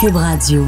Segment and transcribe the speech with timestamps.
[0.00, 0.64] Cube Radio.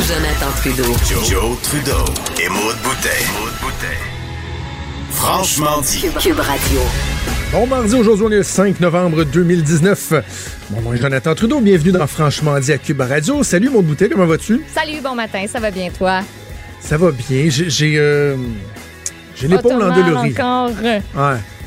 [0.00, 0.82] Jonathan Trudeau.
[1.24, 1.92] Joe, Trudeau
[2.42, 3.08] et Maude Boutet.
[5.10, 6.00] Franchement dit.
[6.18, 6.80] Cube Radio.
[7.52, 10.12] Bon mardi, aujourd'hui on est le 5 novembre 2019.
[10.70, 13.44] Mon nom est Jonathan Trudeau, bienvenue dans Franchement dit à Cube Radio.
[13.44, 14.60] Salut mon bouteille, comment vas-tu?
[14.74, 16.22] Salut, bon matin, ça va bien toi?
[16.80, 18.36] Ça va bien, j'ai j'ai euh,
[19.36, 20.32] j'ai l'épaule ton en mal dolorie.
[20.32, 20.70] encore.
[20.82, 21.00] Ouais,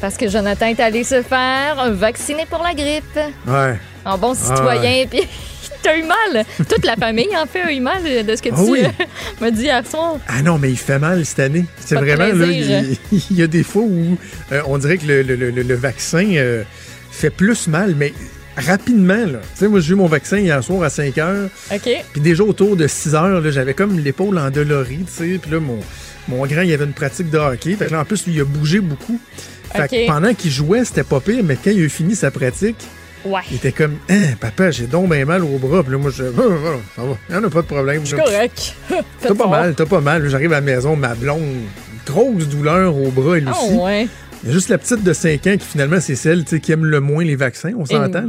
[0.02, 3.20] Parce que Jonathan est allé se faire vacciner pour la grippe.
[3.48, 3.76] ouais.
[4.06, 5.20] En bon citoyen, puis
[5.84, 6.46] t'as eu mal.
[6.70, 8.84] Toute la famille, en fait, a eu mal de ce que Ah tu oui?
[8.86, 9.04] euh,
[9.42, 10.16] m'as dit hier soir.
[10.30, 11.66] Ah non, mais il fait mal cette année.
[11.82, 12.98] C'est vraiment, là, il,
[13.32, 14.18] il y a des fois où
[14.54, 16.64] euh, on dirait que le, le- le- le vaccin euh,
[17.12, 18.14] fait plus mal, mais
[18.56, 19.40] rapidement, là.
[19.54, 21.50] Tu sais, moi, j'ai eu mon vaccin hier soir à 5 heures.
[21.74, 21.90] OK.
[22.14, 25.38] Puis déjà autour de 6 heures, j'avais comme l'épaule endolorie, tu sais.
[25.42, 25.80] Puis là, mon,
[26.28, 27.74] mon grand, il avait une pratique de hockey.
[27.76, 29.20] Fait que là, en plus, lui, il a bougé beaucoup.
[29.74, 32.78] Fait que pendant qu'il jouait, c'était pas pire, mais quand il a fini sa pratique,
[33.26, 33.42] Ouais.
[33.52, 35.84] il était comme Hein, papa, j'ai donc bien mal au bras.
[35.84, 38.02] Puis là, moi, je Ah, ah, ça va, il y en a pas de problème.
[38.04, 38.76] Je suis correct.
[39.22, 40.30] T'as pas mal, t'as pas mal.
[40.30, 41.42] J'arrive à la maison, ma blonde,
[42.06, 43.74] grosse douleur au bras, elle Ah aussi.
[43.76, 44.08] ouais.
[44.44, 46.86] Il y a juste la petite de 5 ans qui finalement c'est celle qui aime
[46.86, 48.24] le moins les vaccins, on s'entend.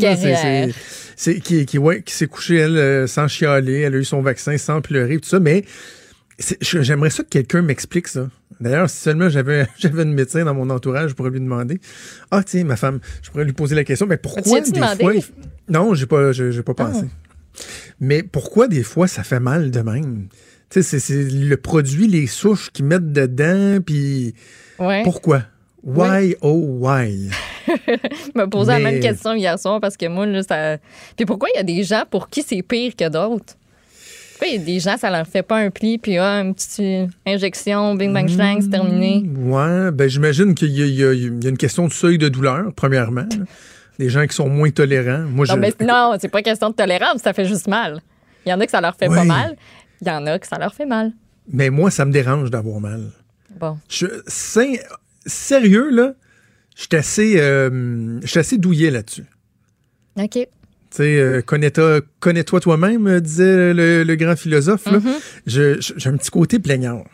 [1.17, 4.23] C'est- qui, qui, ouais, qui s'est couchée elle euh, sans chialer, elle a eu son
[4.23, 5.65] vaccin sans pleurer, tout ça, mais
[6.61, 8.29] j'aimerais ça que quelqu'un m'explique ça.
[8.61, 11.81] D'ailleurs, si seulement j'avais j'avais une médecin dans mon entourage, je pourrais lui demander.
[12.31, 15.03] Ah tiens, ma femme, je pourrais lui poser la question, mais pourquoi des demandé?
[15.03, 15.13] fois
[15.69, 16.85] Non, j'ai pas j'ai pas Ah.
[16.85, 17.07] pensé.
[18.01, 20.29] Mais pourquoi des fois ça fait mal de même?
[20.71, 24.35] Tu sais, c'est- c'est le produit, les souches qu'ils mettent dedans, puis
[24.79, 25.03] Ouais.
[25.03, 25.43] pourquoi?
[25.83, 27.31] Why, oh, why?
[27.67, 30.77] Je me posais la même question hier soir parce que moi, là, ça.
[31.17, 33.55] Puis pourquoi il y a des gens pour qui c'est pire que d'autres?
[34.47, 37.11] Il y a des gens, ça leur fait pas un pli, puis ah, une petite
[37.27, 39.25] injection, bing bang shang, c'est terminé.
[39.37, 43.27] Ouais, ben j'imagine qu'il y, a- y y une question de seuil de douleur, premièrement.
[43.99, 45.25] Des gens qui sont moins tolérants.
[45.29, 48.01] Moi, je, Non, mais non, c'est pas question de tolérance, ça fait juste mal.
[48.47, 49.57] Il y en a que ça leur fait pas mal,
[50.01, 51.13] il y en a que ça leur fait mal.
[51.51, 53.11] mais moi, ça me dérange d'avoir mal.
[53.59, 53.77] Bon.
[53.89, 54.07] Je,
[55.27, 56.15] sérieux, là,
[56.77, 59.25] je suis assez, euh, assez douillet là-dessus.
[60.17, 60.47] OK.
[61.05, 64.87] Euh, connais-toi connais-toi toi-même, euh, disait le, le grand philosophe.
[64.87, 65.03] Mm-hmm.
[65.47, 67.05] Je- je- J'ai un petit côté plaignard.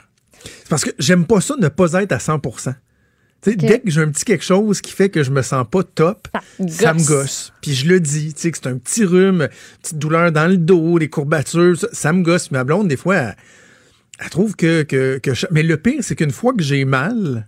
[0.42, 2.76] C'est parce que j'aime pas ça ne pas être à 100 Tu sais,
[3.52, 3.56] Ok.
[3.56, 6.28] Dès que j'ai un petit quelque chose qui fait que je me sens pas top,
[6.68, 7.52] Ça ça me gosse.
[7.60, 9.48] Puis je le dis, que c'est un petit rhume,
[9.82, 12.50] petite douleur dans le dos, des courbatures, ça, ça me gosse.
[12.50, 13.36] Ma blonde, des fois, elle,
[14.20, 17.46] elle trouve que, que, que je- Mais le pire, c'est qu'une fois que j'ai mal,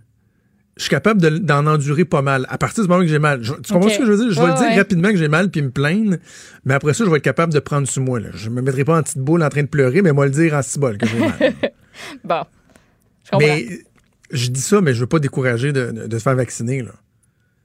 [0.77, 2.45] je suis capable de- d'en endurer pas mal.
[2.49, 3.43] À partir du moment que j'ai mal.
[3.43, 4.31] Je- tu comprends ce que je veux dire?
[4.31, 4.75] Je vais Ouais, le dire ouais.
[4.77, 6.17] rapidement que j'ai mal puis me plaindre,
[6.65, 8.19] mais après ça, je vais être capable de prendre sur moi.
[8.19, 8.29] Là.
[8.33, 10.53] Je me mettrai pas en petite boule en train de pleurer, mais moi le dire
[10.53, 11.31] en cibole que j'ai mal.
[12.23, 12.43] Bon.
[13.25, 13.47] Je comprends.
[13.47, 13.65] mais
[14.31, 16.81] je dis ça, mais je veux pas décourager de, de, de se faire vacciner.
[16.83, 16.91] Là.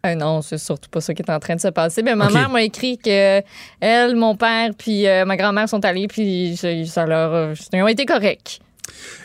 [0.07, 2.03] Euh, non, c'est surtout pas ça qui est en train de se passer.
[2.03, 3.41] Mais ma mère m'a écrit que
[3.81, 7.83] elle, mon père, puis euh, ma grand-mère sont allés, puis ça, ça leur, euh, ils
[7.83, 8.61] ont été corrects.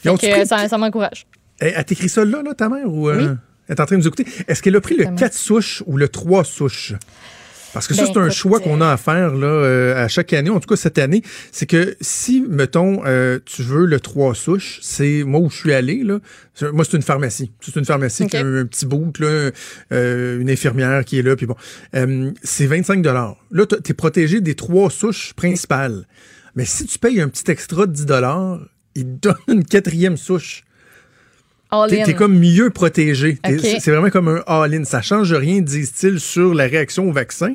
[0.03, 1.25] Fait que, ça, ça m'encourage.
[1.59, 2.85] Elle, elle t'écrit ça là, là, ta mère?
[2.85, 3.37] Ou, euh, Oui.
[3.67, 4.25] Elle est en train de nous écouter.
[4.47, 5.27] Est-ce qu'elle a pris le Exactement.
[5.29, 6.93] 4 souches ou le 3 souches?
[7.73, 10.33] Parce que ça, Ben, c'est un choix qu'on a à faire là, euh, à chaque
[10.33, 11.21] année, en tout cas cette année.
[11.51, 15.73] C'est que si, mettons, euh, tu veux le 3 souches, c'est moi où je suis
[15.73, 16.19] allé, là.
[16.73, 17.51] Moi, c'est une pharmacie.
[17.61, 19.51] C'est une pharmacie qui a un, petit bout, là,
[19.91, 21.55] euh, une infirmière qui est là, puis bon.
[21.93, 23.35] Euh, c'est 25 Là,
[23.65, 26.07] tu es protégé des trois souches principales.
[26.55, 28.05] Mais si tu payes un petit extra de 10
[28.95, 30.63] ils te donnent une quatrième souche.
[31.89, 33.37] T'es comme mieux protégé.
[33.59, 34.83] C'est vraiment comme un all-in.
[34.83, 37.53] Ça change rien, disent-ils, sur la réaction au vaccin.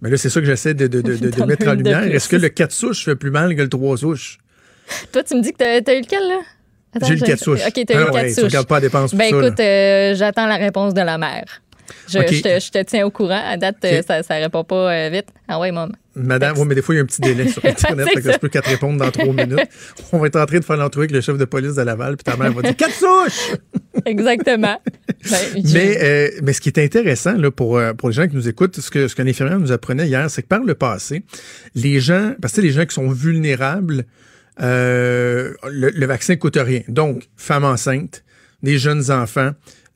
[0.00, 2.02] Mais là, c'est ça que j'essaie de, de- de- de- de T'en mettre en lumière.
[2.04, 4.38] Est-ce que le 4 souches fait plus mal que le 3 souches?
[5.12, 6.38] Toi, tu me dis que t'as as eu lequel, là?
[7.02, 7.60] J'ai eu le je- 4 souches.
[7.66, 8.44] OK, t'as eu Ah le ouais, 4 Tu souches.
[8.44, 9.36] regardes pas la dépense pour Ben ça.
[9.46, 11.44] écoute, euh, j'attends la réponse de la mère.
[12.08, 13.40] Je, te, je te tiens au courant.
[13.44, 13.76] À date,
[14.06, 15.28] ça, ça répond pas euh, vite.
[15.46, 15.92] Ah ouais, maman.
[16.14, 18.08] Madame, ouais, mais des fois, il y a un petit délai sur Internet.
[18.08, 18.32] Fait que ça.
[18.32, 19.68] je peux qu'à te répondre dans 3 minutes.
[20.12, 22.16] On va être en train de faire l'entrevue avec le chef de police de Laval,
[22.16, 23.56] puis ta mère va dire 4 souches!
[24.04, 24.80] Exactement.
[25.30, 28.36] Ben, Mais, euh, mais ce qui est intéressant là, pour, euh, pour les gens qui
[28.36, 31.24] nous écoutent, ce que ce qu'un infirmière nous apprenait hier, c'est que par le passé,
[31.74, 34.04] les gens, parce que les gens qui sont vulnérables,
[34.62, 36.82] euh, le, le vaccin coûte rien.
[36.86, 38.24] Donc, femmes enceintes,
[38.62, 39.50] des jeunes enfants,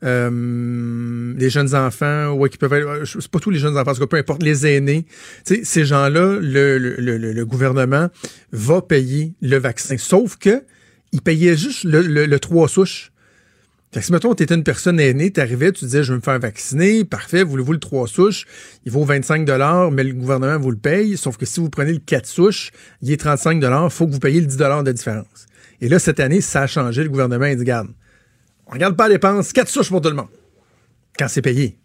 [0.04, 3.90] euh, les jeunes enfants, ouais, qui peuvent être, euh, c'est pas tous les jeunes enfants,
[3.90, 5.06] en tout cas, peu importe, les aînés,
[5.44, 8.08] tu sais, ces gens-là, le, le, le, gouvernement
[8.52, 9.96] va payer le vaccin.
[9.98, 10.64] Sauf que
[11.12, 13.12] il payait juste le, le, le trois souches.
[13.92, 16.16] Fait que si, mettons, tu étais une personne aînée, tu arrivais, tu disais, je veux
[16.16, 18.46] me faire vacciner, parfait, voulez-vous le 3 souches?
[18.86, 19.46] Il vaut 25
[19.92, 21.18] mais le gouvernement vous le paye.
[21.18, 22.70] Sauf que si vous prenez le 4 souches,
[23.02, 25.46] il est 35 il faut que vous payiez le 10 de différence.
[25.82, 27.02] Et là, cette année, ça a changé.
[27.02, 27.88] Le gouvernement, il dit, garde,
[28.72, 30.28] On regarde pas les dépenses, quatre souches pour tout le monde.
[31.18, 31.76] Quand c'est payé.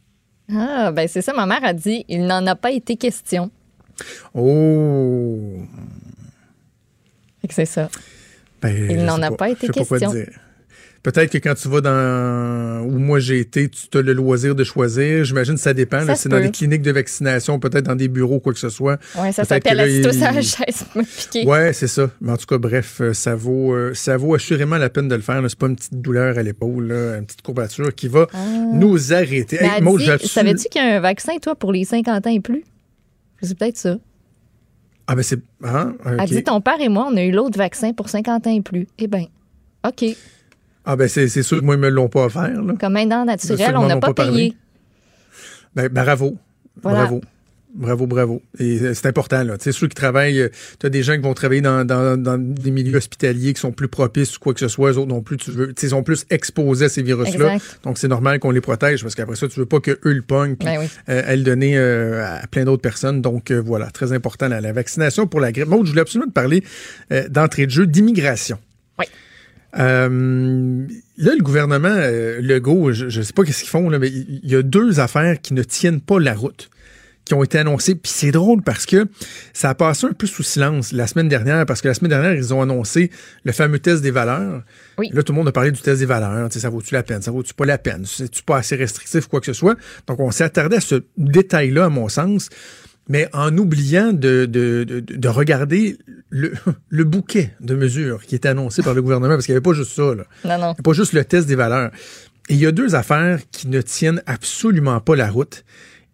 [0.50, 3.51] Ah, ben c'est ça, ma mère a dit, il n'en a pas été question.
[4.34, 5.57] Oh.
[7.50, 7.89] C'est ça.
[8.62, 10.13] Ben, Il n'en a pas été Je sais quoi question.
[10.13, 10.30] dire.
[11.07, 14.65] Peut-être que quand tu vas dans où moi j'ai été, tu as le loisir de
[14.65, 15.24] choisir.
[15.24, 16.06] J'imagine que ça dépend.
[16.06, 19.00] Ça C'est dans des cliniques de vaccination, peut-être dans des bureaux, quoi que ce soit.
[19.18, 20.86] Ouais, ça Peut-être s'appelle là, il- sur la chaise.
[21.45, 22.09] Ouais, c'est ça.
[22.19, 25.15] Mais en tout cas, bref, euh, ça vaut, euh, ça vaut assurément la peine de
[25.15, 25.42] le faire.
[25.42, 25.48] là.
[25.48, 28.27] C'est pas une petite douleur à l'épaule, là, une petite courbature qui va
[28.74, 29.60] nous arrêter.
[29.62, 29.77] Ah.
[29.77, 32.42] Hey, Maud, dit, savais-tu qu'il y a un vaccin, toi, pour les 50 ans et
[32.42, 32.65] plus?
[33.42, 33.95] C'est peut-être ça.
[35.07, 35.88] Ah ben c'est ah,
[36.19, 38.60] Elle dit, ton père et moi, on a eu l'autre vaccin pour 50 ans et
[38.60, 38.89] plus.
[39.00, 39.27] Eh bien,
[39.88, 40.03] OK.
[40.89, 42.74] Ah ben c'est c'est sûr que moi ils me l'ont pas offert là.
[42.80, 44.56] Comme Ceux naturel, on n'a pas, payé.
[45.75, 46.38] Ben, bravo.
[46.81, 47.00] Voilà.
[47.00, 47.22] Bravo.
[47.75, 48.42] Bravo, bravo.
[48.57, 49.57] Et euh, c'est important, là.
[49.57, 50.50] Tu sais, ceux qui travaillent,
[50.80, 53.74] tu as des gens qui vont travailler dans, dans, dans des milieux hospitaliers qui sont
[53.74, 56.01] plus propices ou quoi que ce soit, eux autres non plus, tu veux, ils sont
[56.01, 57.57] plus exposés à ces virus-là.
[57.84, 60.56] Donc, c'est normal qu'on les protège parce qu'après ça, tu veux pas qu'eux le pognent
[60.56, 60.88] puis Ben oui.
[61.10, 63.22] euh, à le donner euh, à plein d'autres personnes.
[63.22, 65.68] Donc, euh, voilà, très important, la, la vaccination pour la grippe.
[65.68, 66.63] Maud, je voulais absolument te parler
[67.12, 68.57] euh, d'entrée de jeu d'immigration.
[68.98, 69.06] Oui.
[69.77, 70.88] Euh,
[71.18, 74.50] là, le gouvernement euh, Legault, je ne sais pas qu'est-ce qu'ils font, là, mais il
[74.50, 76.69] y a deux affaires qui ne tiennent pas la route
[77.27, 77.95] qui ont été annoncées.
[77.95, 79.07] Puis c'est drôle parce que
[79.53, 82.33] ça a passé un peu sous silence la semaine dernière, parce que la semaine dernière,
[82.33, 83.12] ils ont annoncé
[83.44, 84.63] le fameux test des valeurs.
[84.97, 85.09] Oui.
[85.12, 86.47] Là, tout le monde a parlé du test des valeurs.
[86.51, 87.21] Ça vaut-tu la peine?
[87.21, 88.06] Ça vaut-tu pas la peine?
[88.06, 89.75] C'est-tu pas assez restrictif, quoi que ce soit?
[90.07, 92.50] Donc, on s'est attardé à ce détail-là, à mon sens,
[93.09, 95.98] mais en oubliant de, de, de, de regarder
[96.30, 96.54] le,
[96.89, 99.74] le bouquet de mesures qui était annoncé par le gouvernement, parce qu'il n'y avait pas
[99.74, 100.15] juste ça.
[100.15, 100.25] Là.
[100.45, 100.75] Non, non.
[100.77, 101.92] Il pas juste le test des valeurs.
[102.50, 105.65] Et il y a deux affaires qui ne tiennent absolument pas la route.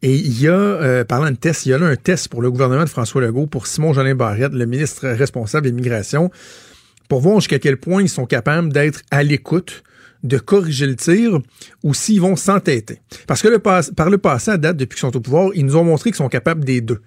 [0.01, 2.41] Et il y a, euh, parlant de test, il y a là un test pour
[2.41, 6.29] le gouvernement de François Legault, pour Simon Jolin Barrette, le ministre responsable de l'immigration,
[7.07, 9.83] pour voir jusqu'à quel point ils sont capables d'être à l'écoute,
[10.23, 11.39] de corriger le tir,
[11.83, 12.99] ou s'ils vont s'entêter.
[13.27, 15.83] Parce que par le passé, à date, depuis qu'ils sont au pouvoir, ils nous ont
[15.83, 17.01] montré qu'ils sont capables des deux.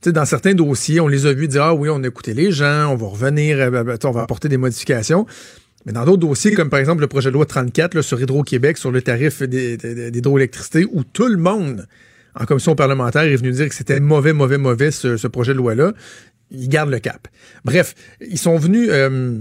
[0.00, 2.34] Tu sais, dans certains dossiers, on les a vus dire Ah oui, on a écouté
[2.34, 5.26] les gens, on va revenir, euh, ben, on va apporter des modifications.
[5.86, 8.78] Mais dans d'autres dossiers, comme par exemple le projet de loi 34 là, sur Hydro-Québec,
[8.78, 11.86] sur le tarif d'hydroélectricité, où tout le monde
[12.34, 15.58] en commission parlementaire est venu dire que c'était mauvais, mauvais, mauvais ce, ce projet de
[15.58, 15.92] loi-là,
[16.50, 17.28] ils gardent le cap.
[17.64, 19.38] Bref, ils sont venus euh,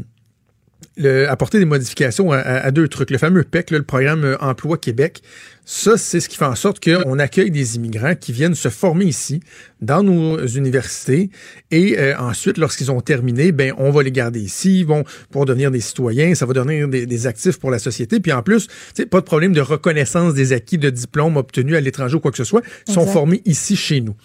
[0.97, 3.09] le- apporter des modifications à, à- à deux trucs.
[3.11, 5.21] Le fameux PEC, là, le programme euh, Emploi Québec,
[5.65, 9.05] ça, c'est ce qui fait en sorte qu'on accueille des immigrants qui viennent se former
[9.05, 9.39] ici,
[9.81, 11.29] dans nos universités,
[11.71, 15.45] et euh, ensuite, lorsqu'ils ont terminé, ben, on va les garder ici, ils vont pour
[15.45, 18.67] devenir des citoyens, ça va devenir des, des actifs pour la société, puis en plus,
[19.09, 22.37] pas de problème de reconnaissance des acquis de diplômes obtenus à l'étranger ou quoi que
[22.37, 24.15] ce soit, ils sont formés ici chez nous.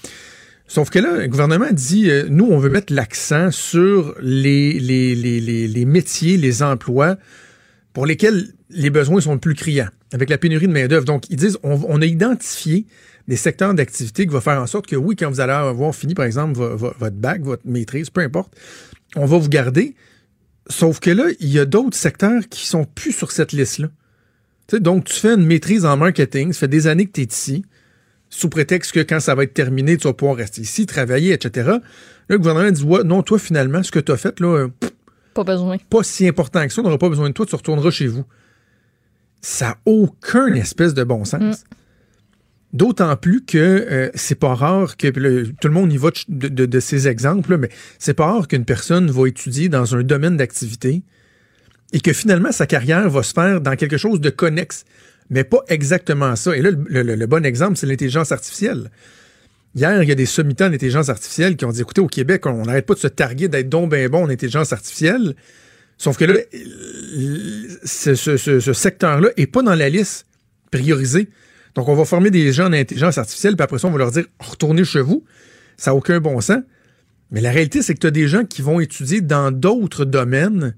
[0.68, 5.14] Sauf que là, le gouvernement dit, euh, nous, on veut mettre l'accent sur les, les,
[5.14, 7.16] les, les, métiers, les emplois
[7.94, 11.06] pour lesquels les besoins sont plus criants, avec la pénurie de main-d'œuvre.
[11.06, 12.84] Donc, ils disent, on, a identifié
[13.28, 16.12] des secteurs d'activité qui vont faire en sorte que, oui, quand vous allez avoir fini,
[16.14, 18.54] par exemple, vo- vo- votre bac, votre maîtrise, peu importe,
[19.16, 19.94] on va vous garder.
[20.68, 23.88] Sauf que là, il y a d'autres secteurs qui sont plus sur cette liste-là.
[24.80, 27.64] Donc, tu fais une maîtrise en marketing, ça fait des années que tu es ici,
[28.30, 31.66] sous prétexte que quand ça va être terminé, tu vas pouvoir rester ici, travailler, etc.
[31.68, 31.80] Là,
[32.28, 34.68] le gouvernement dit, ouais, non, toi, finalement, ce que tu as fait, là, euh,
[35.34, 35.76] Pas besoin.
[35.90, 38.24] pas si important que ça, on n'aura pas besoin de toi, tu retourneras chez vous.
[39.40, 41.64] Ça n'a aucun espèce de bon sens.
[42.74, 46.66] D'autant plus que euh, c'est pas rare que tout le monde y va de, de-
[46.66, 50.36] de ces exemples, là, mais c'est pas rare qu'une personne va étudier dans un domaine
[50.36, 51.02] d'activité
[51.94, 54.84] et que finalement sa carrière va se faire dans quelque chose de connexe,
[55.30, 56.56] mais pas exactement ça.
[56.56, 58.90] Et là, le, bon exemple, c'est l'intelligence artificielle.
[59.74, 62.46] Hier, il y a des sommitants en intelligence artificielle qui ont dit écoutez, au Québec,
[62.46, 65.34] on n'arrête pas de se targuer d'être donc ben bon en intelligence artificielle.
[65.98, 66.34] Sauf que là,
[67.84, 70.26] ce- ce secteur-là n'est pas dans la liste
[70.70, 71.28] priorisée.
[71.74, 74.10] Donc, on va former des gens en intelligence artificielle, puis après ça, on va leur
[74.10, 75.24] dire retournez chez vous.
[75.76, 76.62] Ça n'a aucun bon sens.
[77.30, 80.74] Mais la réalité, c'est que tu as des gens qui vont étudier dans d'autres domaines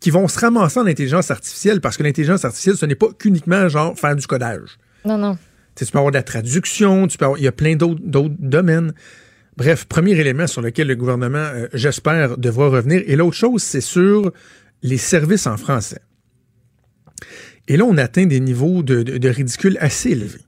[0.00, 3.68] qui vont se ramasser en intelligence artificielle parce que l'intelligence artificielle, ce n'est pas qu'uniquement
[3.68, 4.78] genre faire du codage.
[5.04, 5.34] Non, non.
[5.74, 7.76] Tu sais, tu peux avoir de la traduction, tu peux avoir- il y a plein
[7.76, 8.92] d'autres d'autres domaines.
[9.56, 13.02] Bref, premier élément sur lequel le gouvernement, euh, j'espère, devra revenir.
[13.06, 14.32] Et l'autre chose, c'est sur
[14.82, 16.00] les services en français.
[17.68, 20.40] Et là, on atteint des niveaux de, de- de ridicule assez élevés.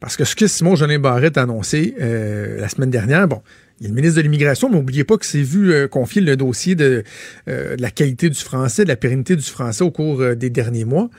[0.00, 3.42] Parce que ce que Simon Jolin Barrette a annoncé euh, la semaine dernière, bon,
[3.80, 6.36] il a le ministre de l'Immigration, mais n'oubliez pas que c'est vu euh, confier le
[6.36, 7.02] dossier de,
[7.48, 10.50] euh, de la qualité du français, de la pérennité du français au cours euh, des
[10.50, 11.10] derniers mois.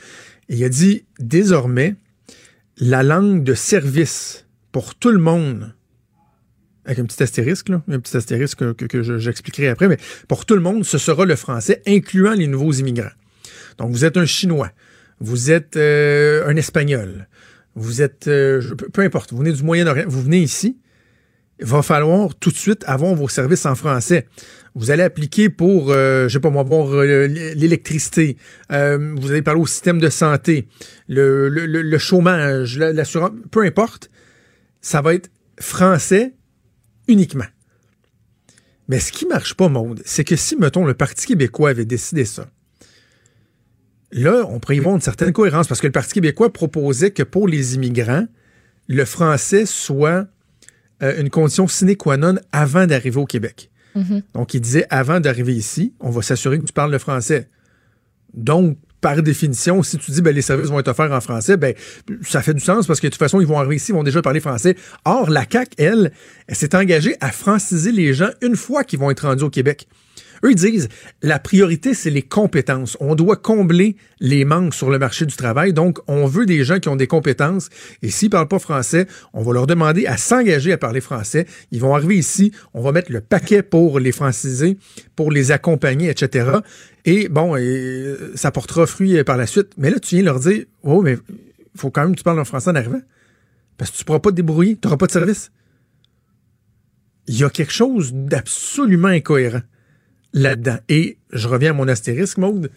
[0.48, 1.96] Il a dit, désormais,
[2.78, 5.74] la langue de service pour tout le monde,
[6.86, 9.98] avec un petit astérisque, un petit astérisque que, que- que je- j'expliquerai après, mais
[10.30, 13.12] pour tout le monde, ce sera le français, incluant les nouveaux immigrants.
[13.78, 14.72] Donc, vous êtes un Chinois,
[15.20, 17.28] vous êtes euh, un Espagnol,
[17.76, 18.62] vous êtes, euh,
[18.94, 20.78] peu, importe, vous venez du Moyen-Orient, vous venez ici,
[21.60, 24.28] il va falloir tout de suite avoir vos services en français.
[24.76, 28.38] Vous allez appliquer pour, euh, je sais pas moi, pour euh, l'électricité.
[28.72, 30.68] Euh, vous allez parler au système de santé,
[31.08, 34.10] le, chômage, la- l'assurance, peu importe.
[34.80, 36.34] Ça va être français
[37.08, 37.48] uniquement.
[38.88, 42.24] Mais ce qui marche pas, Maude, c'est que si, mettons, le Parti québécois avait décidé
[42.26, 42.50] ça,
[44.12, 47.24] là, on pourrait y voir une certaine cohérence parce que le Parti québécois proposait que
[47.24, 48.26] pour les immigrants,
[48.88, 50.28] le français soit
[51.04, 53.70] euh, une condition sine qua non avant d'arriver au Québec.
[54.34, 57.50] Donc, il disait, avant d'arriver ici, on va s'assurer que tu parles le français.
[58.34, 61.74] Donc, par définition, si tu dis ben, les services vont être offerts en français, ben,
[62.22, 64.04] ça fait du sens parce que de toute façon, ils vont arriver ici, ils vont
[64.04, 64.76] déjà parler français.
[65.06, 66.12] Or, la CAQ, elle,
[66.48, 69.88] elle s'est engagée à franciser les gens une fois qu'ils vont être rendus au Québec.
[70.44, 70.90] Eux, ils disent,
[71.22, 72.98] la priorité, c'est les compétences.
[73.00, 75.74] On doit combler les manques sur le marché du travail.
[75.74, 77.70] Donc, on veut des gens qui ont des compétences.
[78.02, 81.46] Et s'ils parlent pas français, on va leur demander à s'engager à parler français.
[81.72, 84.78] Ils vont arriver ici, on va mettre le paquet pour les franciser,
[85.16, 86.50] pour les accompagner, etc.
[87.06, 89.72] Et bon, et, ça portera fruit par la suite.
[89.78, 91.18] Mais là, tu viens leur dire, oh, mais
[91.76, 93.02] faut quand même que tu parles en français en arrivant.
[93.78, 95.52] Parce que tu pourras pas te débrouiller, tu n'auras pas de service.
[97.28, 99.62] Il y a quelque chose d'absolument incohérent
[100.34, 100.78] là-dedans.
[100.90, 102.72] Et je reviens à mon astérisque, Maude.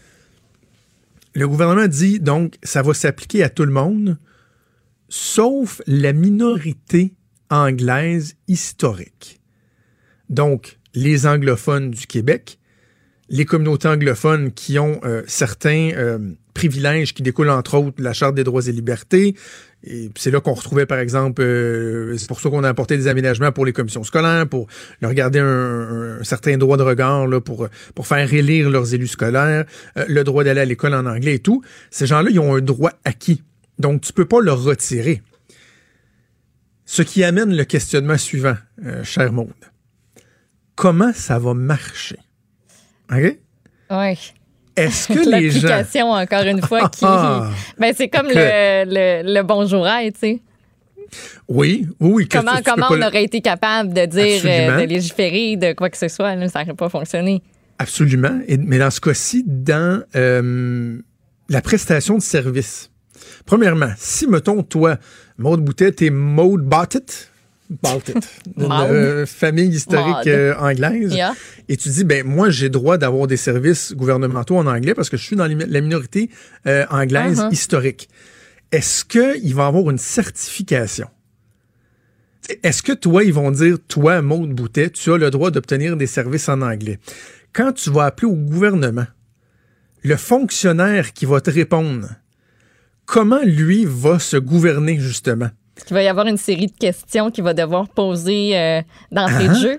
[1.34, 4.18] Le gouvernement dit donc ça va s'appliquer à tout le monde,
[5.08, 7.14] sauf la minorité
[7.50, 9.40] anglaise historique.
[10.28, 12.58] Donc, les anglophones du Québec,
[13.28, 16.18] les communautés anglophones qui ont euh, certains euh,
[16.54, 19.34] privilèges qui découlent entre autres de la Charte des droits et libertés.
[19.84, 23.08] Et c'est là qu'on retrouvait, par exemple, euh, c'est pour ça qu'on a apporté des
[23.08, 24.68] aménagements pour les commissions scolaires, pour
[25.00, 29.64] leur garder un, certain droit de regard, là, pour, pour faire élire leurs élus scolaires,
[29.96, 31.62] euh, le droit d'aller à l'école en anglais et tout.
[31.90, 33.42] Ces gens-là, ils ont un droit acquis.
[33.78, 35.20] Donc, tu peux pas leur retirer.
[36.84, 39.48] Ce qui amène le questionnement suivant, euh, cher Maude.
[40.76, 42.18] Comment ça va marcher?
[43.10, 43.38] OK?
[43.90, 44.18] Ouais.
[44.76, 45.68] Est-ce que les gens...
[45.68, 47.04] L'application, encore une fois, qui.
[47.04, 47.50] Ah.
[47.78, 50.40] ben, c'est comme le, le, le bonjour aide, tu sais.
[51.48, 54.86] Oui, oui, Comment, tu- tu peux comment on aurait été capable de dire, euh, de
[54.86, 57.42] légiférer, de quoi que ce soit, là, ça n'aurait pas fonctionné.
[57.78, 58.40] Absolument.
[58.48, 60.98] Et- mais dans ce cas-ci, dans euh,
[61.50, 62.90] la prestation de service.
[63.44, 64.96] Premièrement, si, mettons, toi,
[65.36, 67.00] Maude Boutet, t'es Maude Bottit,
[67.82, 68.14] Bottit,
[68.56, 71.34] d'une euh, famille historique euh, anglaise, Yeah.
[71.68, 75.16] et tu dis, ben moi, j'ai droit d'avoir des services gouvernementaux en anglais parce que
[75.16, 76.28] je suis dans la minorité
[76.66, 77.52] euh, anglaise Uh-huh.
[77.52, 78.08] historique.
[78.72, 81.08] Est-ce qu'il va avoir une certification?
[82.62, 86.06] Est-ce que toi, ils vont dire, toi, Maude Boutet, tu as le droit d'obtenir des
[86.08, 86.98] services en anglais?
[87.52, 89.06] Quand tu vas appeler au gouvernement,
[90.02, 92.08] le fonctionnaire qui va te répondre,
[93.04, 95.50] comment lui va se gouverner, justement?
[95.88, 99.54] Il va y avoir une série de questions qu'il va devoir poser euh, d'entrée Ah.
[99.54, 99.78] de jeu.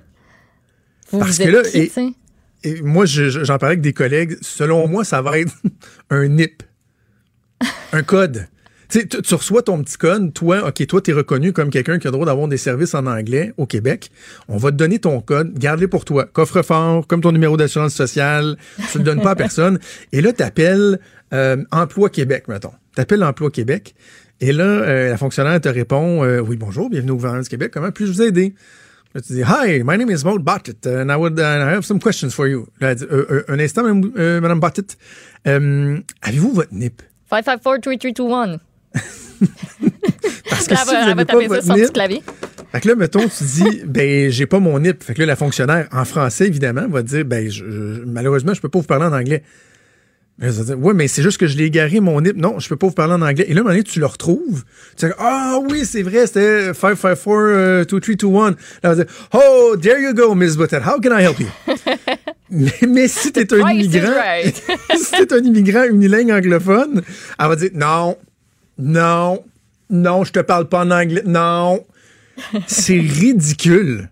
[1.12, 2.15] Vous, Parce vous que êtes là, qui,
[2.63, 4.38] et- moi, je- je- j'en parlais avec des collègues.
[4.41, 5.53] Selon moi, ça va être
[6.09, 6.63] un NIP.
[7.91, 8.47] Un code.
[8.89, 10.33] Tu reçois ton petit code.
[10.33, 12.93] Toi, OK, toi, tu es reconnu comme quelqu'un qui a le droit d'avoir des services
[12.93, 14.12] en anglais au Québec.
[14.47, 15.57] On va te donner ton code.
[15.57, 16.25] Garde-le pour toi.
[16.25, 18.55] Coffre-fort, comme ton numéro d'assurance sociale.
[18.91, 19.79] Tu le donnes pas à personne.
[20.12, 21.00] Et là, tu appelles
[21.71, 22.73] Emploi Québec, mettons.
[22.95, 23.95] Tu appelles Emploi Québec.
[24.45, 27.71] Et là, euh, la fonctionnaire te répond euh, Oui, bonjour, bienvenue au gouvernement du Québec.
[27.73, 28.53] Comment puis-je vous aider?
[29.15, 31.83] Là, tu dis, Hi, my name is Maud Bottit, and I would uh, I have
[31.85, 32.67] some questions for you.
[32.81, 34.59] Là, elle dit, Euh, un instant, Madame, Madame
[36.21, 37.01] Avez-vous votre NIP?
[37.31, 38.59] 554-3321.
[40.50, 42.23] Parce que Elle si vous va pas taper ça sur NIP, clavier.
[42.73, 45.03] fait que là, mettons, tu dis, ben, j'ai pas mon NIP.
[45.03, 48.59] Fait que là, la fonctionnaire, en français, évidemment, va dire, ben, je- je- malheureusement, je
[48.62, 49.41] peux pas vous parler en anglais.
[50.41, 52.35] Ouais, mais c'est juste que je l'ai égaré, mon NIP.
[52.35, 53.45] Non, je peux pas vous parler en anglais.
[53.47, 54.63] Et là, à un moment donné, tu le retrouves.
[54.97, 58.49] Tu dis, ah oui, c'est vrai, c'était 554-2321.
[58.49, 60.81] Là, elle va dire, oh, there you go, Miss Buttet.
[60.81, 61.47] How can I help you?
[62.49, 64.55] mais, mais si t'es un immigrant, right.
[64.95, 67.03] si t'es un immigrant unilingue anglophone,
[67.39, 68.17] elle va dire, non,
[68.79, 69.43] non,
[69.91, 71.23] non, je te parle pas en anglais.
[71.25, 71.85] Non.
[72.65, 74.09] C'est ridicule.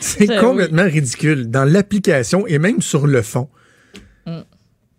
[0.00, 0.48] C'est J'avoue.
[0.48, 3.48] complètement ridicule dans l'application et même sur le fond.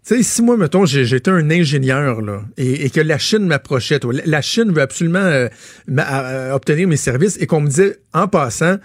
[0.10, 4.42] Sais, si moi, mettons, j'étais un ingénieur, là, et, et que la Chine m'approchait, la-
[4.42, 5.48] Chine veut absolument euh,
[5.88, 8.78] euh, obtenir mes services, et qu'on me disait, en passant,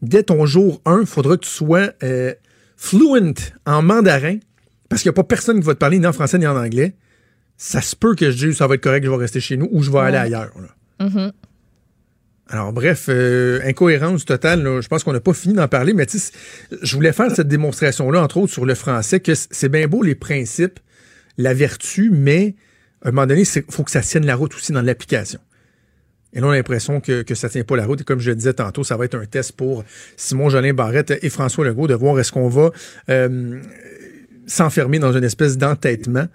[0.00, 2.32] dès ton jour 1, il faudra que tu sois euh,
[2.78, 3.34] fluent
[3.66, 4.38] en mandarin,
[4.88, 6.56] parce qu'il n'y a pas personne qui va te parler ni en français ni en
[6.56, 6.94] anglais,
[7.58, 9.68] ça se peut que je dise, ça va être correct, je vais rester chez nous,
[9.72, 10.50] ou je vais aller ailleurs.
[10.58, 11.06] là.
[11.06, 11.32] Mm-hmm.
[12.52, 14.80] Alors, bref, euh, incohérence totale.
[14.80, 16.06] Je pense qu'on n'a pas fini d'en parler, mais
[16.82, 20.16] je voulais faire cette démonstration-là, entre autres sur le français, que c'est bien beau les
[20.16, 20.80] principes,
[21.38, 22.56] la vertu, mais
[23.02, 25.38] à un moment donné, il faut que ça tienne la route aussi dans l'application.
[26.32, 28.00] Et là, on a l'impression que, que ça tient pas la route.
[28.00, 29.84] Et comme je le disais tantôt, ça va être un test pour
[30.16, 32.70] Simon Jolin Barrette et François Legault de voir est-ce qu'on va
[33.10, 33.60] euh,
[34.46, 36.26] s'enfermer dans une espèce d'entêtement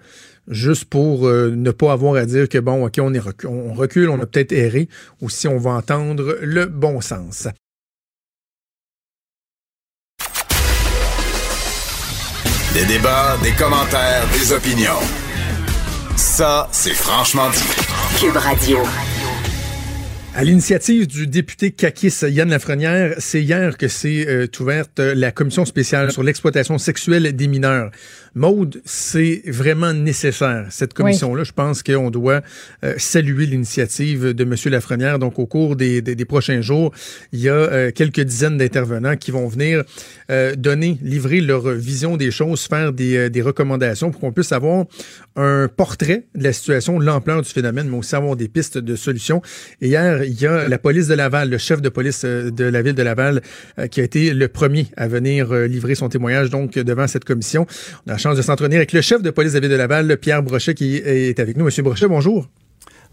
[0.48, 4.08] juste pour euh, ne pas avoir à dire que bon, ok, on, est on recule,
[4.08, 4.88] on a peut-être erré,
[5.20, 7.48] ou si on va entendre le bon sens.
[12.74, 15.00] Des débats, des commentaires, des opinions.
[16.16, 18.20] Ça, c'est franchement dit.
[18.20, 18.78] Cube Radio.
[20.34, 25.64] À l'initiative du député Kakis Yann Lafrenière, c'est hier que s'est euh, ouverte la commission
[25.64, 27.90] spéciale sur l'exploitation sexuelle des mineurs.
[28.36, 31.42] Maude, c'est vraiment nécessaire, cette commission-là.
[31.42, 32.42] Je pense qu'on doit
[32.84, 34.54] euh, saluer l'initiative de M.
[34.66, 35.18] Lafrenière.
[35.18, 36.92] Donc, au cours des, des, prochains jours,
[37.32, 39.82] il y a euh, quelques dizaines d'intervenants qui vont venir
[40.58, 44.84] donner, livrer leur vision des choses, faire des, des recommandations pour qu'on puisse avoir
[45.36, 48.96] un portrait de la situation, de l'ampleur du phénomène, mais aussi avoir des pistes de
[48.96, 49.42] solutions.
[49.80, 52.64] Et hier, il y a la police de Laval, le chef de police euh, de
[52.64, 53.42] la ville de Laval,
[53.78, 57.24] euh, qui a été le premier à venir euh, livrer son témoignage donc devant cette
[57.24, 57.66] commission.
[58.06, 59.76] On a la chance de s'entretenir avec le chef de police de la ville de
[59.76, 61.64] Laval, Pierre Brochet, qui est avec nous.
[61.64, 62.48] Monsieur Brochet, bonjour.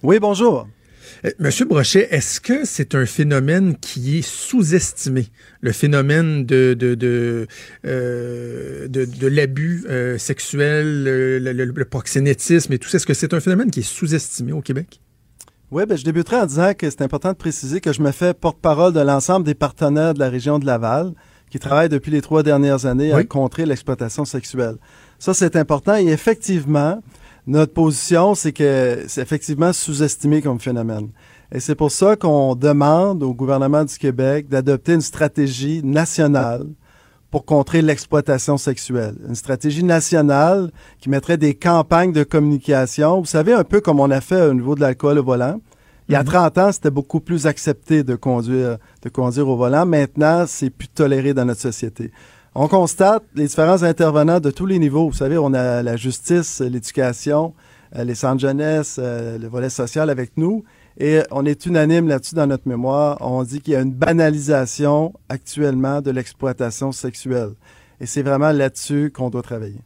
[0.01, 0.67] Oui, bonjour.
[1.37, 5.27] Monsieur Brochet, est-ce que c'est un phénomène qui est sous-estimé,
[5.61, 9.85] le phénomène de de de, de, l'abus
[10.17, 14.61] sexuel, le, proxénétisme et tout ça Est-ce que c'est un phénomène qui est sous-estimé au
[14.61, 14.99] Québec?
[15.69, 18.33] Oui, ben, je débuterai en disant que c'est important de préciser que je me fais
[18.33, 21.13] porte-parole de l'ensemble des partenaires de la région de Laval
[21.53, 24.77] qui travaillent depuis les trois dernières années à contrer l'exploitation sexuelle.
[25.23, 25.95] Ça, c'est important.
[25.95, 27.01] Et effectivement,
[27.47, 31.11] notre position, c'est que c'est effectivement sous-estimé comme phénomène.
[31.53, 36.65] Et c'est pour ça qu'on demande au gouvernement du Québec d'adopter une stratégie nationale
[37.31, 39.15] pour contrer l'exploitation sexuelle.
[39.25, 43.21] Une stratégie nationale qui mettrait des campagnes de communication.
[43.21, 45.61] Vous savez, un peu comme on a fait au niveau de l'alcool au volant.
[46.09, 46.63] Il y a 30 mhm.
[46.63, 49.85] ans, c'était beaucoup plus accepté de conduire, de conduire au volant.
[49.85, 52.11] Maintenant, c'est plus toléré dans notre société.
[52.55, 55.09] On constate les différents intervenants de tous les niveaux.
[55.09, 57.55] Vous savez, on a la justice, l'éducation,
[57.95, 60.63] euh, les centres jeunesse, euh, le volet social avec nous.
[60.99, 63.17] Et on est unanime là-dessus dans notre mémoire.
[63.21, 67.53] On dit qu'il y a une banalisation actuellement de l'exploitation sexuelle.
[67.99, 69.81] Et c'est vraiment là-dessus qu'on doit travailler.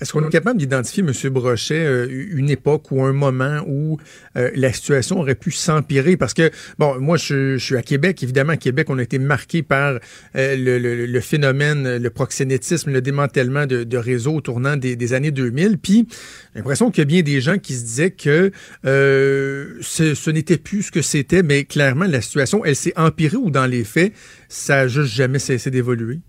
[0.00, 1.12] Est-ce qu'on est capable d'identifier, M.
[1.30, 3.98] Brochet, euh, une époque ou un moment où
[4.36, 6.16] euh, la situation aurait pu s'empirer?
[6.16, 8.22] Parce que, bon, moi, je, suis à Québec.
[8.22, 9.98] Évidemment, à Québec, on a été marqué par
[10.36, 15.78] euh, le, phénomène, le proxénétisme, le démantèlement de, réseaux au tournant des, années 2000.
[15.78, 18.50] Puis, j'ai l'impression qu'il y a bien des gens qui se disaient que
[18.84, 23.50] ce, ce n'était plus ce que c'était, mais clairement, la situation, elle s'est empirée ou
[23.50, 24.12] dans les faits,
[24.48, 26.20] ça n'a juste jamais cessé d'évoluer?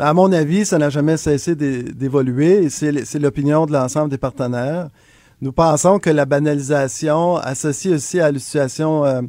[0.00, 4.16] Ben, à mon avis, ça n'a jamais cessé d'évoluer et c'est l'opinion de l'ensemble des
[4.16, 4.88] partenaires.
[5.42, 9.22] Nous pensons que la banalisation associée aussi euh,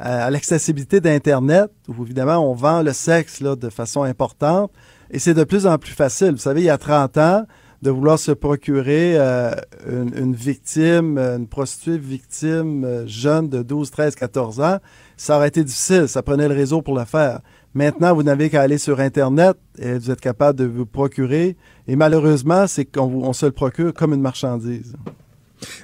[0.00, 4.72] à l'accessibilité d'Internet, où évidemment on vend le sexe de façon importante,
[5.10, 6.30] et c'est de plus en plus facile.
[6.30, 7.44] Vous savez, il y a 30 ans,
[7.82, 9.54] de vouloir se procurer euh,
[9.86, 14.78] une, victime, une prostituée victime euh, jeune de 12, 13, 14 ans,
[15.18, 16.08] ça aurait été difficile.
[16.08, 17.40] Ça prenait le réseau pour le faire.
[17.74, 21.56] Maintenant, vous n'avez qu'à aller sur Internet et vous êtes capable de vous procurer.
[21.88, 24.94] Et malheureusement, c'est qu'on on se le procure comme une marchandise.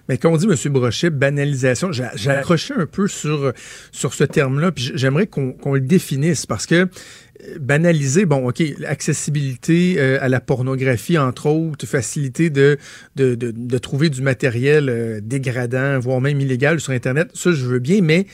[0.09, 0.73] Mais quand on dit, M.
[0.73, 3.53] Brochet, banalisation, j'ai un peu sur,
[3.93, 9.97] sur ce terme-là, puis j'aimerais qu'on le définisse parce que euh, banaliser, bon, OK, accessibilité
[9.99, 12.79] euh, à la pornographie, entre autres, facilité de,
[13.17, 17.79] de, de, trouver du matériel euh, dégradant, voire même illégal sur Internet, ça, je veux
[17.79, 18.27] bien, mais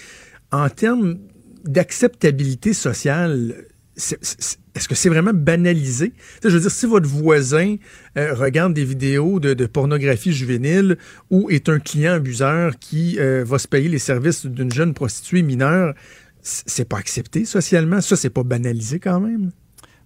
[0.51, 1.19] en termes
[1.67, 3.55] d'acceptabilité sociale,
[3.97, 6.13] est-ce que c'est vraiment banalisé?
[6.45, 7.77] je veux dire, si votre voisin
[8.19, 10.99] euh, regarde des vidéos de, pornographie juvénile
[11.31, 15.43] ou est un client abuseur qui euh, va se payer les services d'une jeune prostituée
[15.43, 15.95] mineure,
[16.43, 18.01] c'est pas accepté socialement?
[18.01, 19.51] Ça, c'est pas banalisé quand même?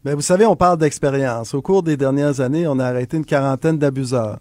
[0.05, 1.53] Bien, vous savez, on parle d'expérience.
[1.53, 4.39] Au cours des dernières années, on a arrêté une quarantaine d'abuseurs.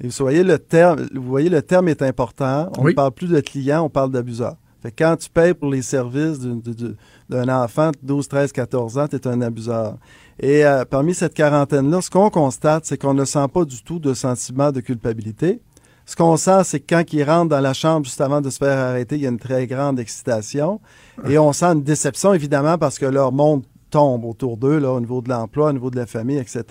[0.00, 2.72] Et vous voyez, le terme, vous voyez, le terme est important.
[2.78, 4.56] On ne parle plus de clients, on parle d'abuseurs
[4.96, 6.38] quand tu payes pour les services
[7.28, 9.96] d'un enfant de 12, 13, 14 ans, tu es un abuseur.
[10.38, 13.98] Et euh, parmi cette quarantaine-là, ce qu'on constate, c'est qu'on ne sent pas du tout
[13.98, 15.60] de sentiment de culpabilité.
[16.04, 18.58] Ce qu'on sent, c'est que quand ils rentrent dans la chambre juste avant de se
[18.58, 20.80] faire arrêter, il y a une très grande excitation.
[21.28, 25.20] Et on sent une déception, évidemment, parce que leur monde tombe autour d'eux, au niveau
[25.20, 26.64] de l'emploi, au niveau de la famille, etc.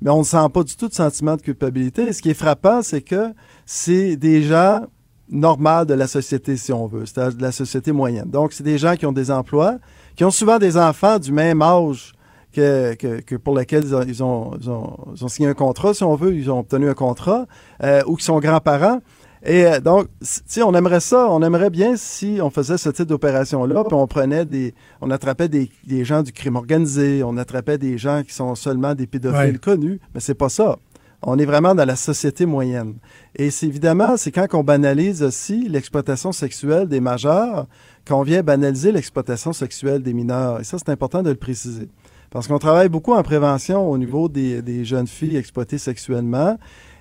[0.00, 2.02] Mais on ne sent pas du tout de sentiment de culpabilité.
[2.02, 3.32] Et ce qui est frappant, c'est que
[3.66, 4.82] c'est des gens
[5.28, 8.28] normal de la société, si on veut, c'est-à-dire de la société moyenne.
[8.28, 9.78] Donc, c'est des gens qui ont des emplois,
[10.16, 12.12] qui ont souvent des enfants du même âge
[12.52, 16.50] que, que, pour lesquels ils ont, ils, ont, signé un contrat, si on veut, ils
[16.50, 17.46] ont obtenu un contrat,
[17.82, 19.00] euh, ou qui sont grands-parents.
[19.44, 23.06] Et euh, donc, si on aimerait ça, on aimerait bien si on faisait ce type
[23.06, 27.78] d'opération-là, puis on prenait des, on attrapait des, des, gens du crime organisé, on attrapait
[27.78, 30.76] des gens qui sont seulement des pédophiles connus, mais c'est pas ça.
[31.22, 32.94] On est vraiment dans la société moyenne.
[33.36, 37.66] Et c'est évidemment, c'est quand on banalise aussi l'exploitation sexuelle des majeurs
[38.06, 40.60] qu'on vient banaliser l'exploitation sexuelle des mineurs.
[40.60, 41.88] Et ça, c'est important de le préciser.
[42.30, 46.58] Parce qu'on travaille beaucoup en prévention au niveau des, des jeunes filles exploitées sexuellement.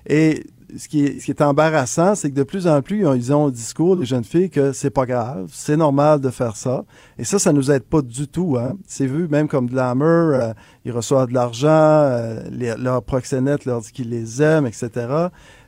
[0.08, 0.44] Et
[0.78, 4.06] ce qui, est, embarrassant, c'est que de plus en plus, ils ont, au discours, les
[4.06, 6.86] jeunes filles, que c'est pas grave, c'est normal de faire ça.
[7.18, 8.58] Et ça, ça nous aide pas du tout.
[8.58, 8.78] Hein.
[8.88, 10.54] C'est vu même comme de l'amour, euh,
[10.86, 12.42] ils reçoivent de l'argent, euh,
[12.78, 14.90] leur proxénète leur dit qu'ils les aiment, etc.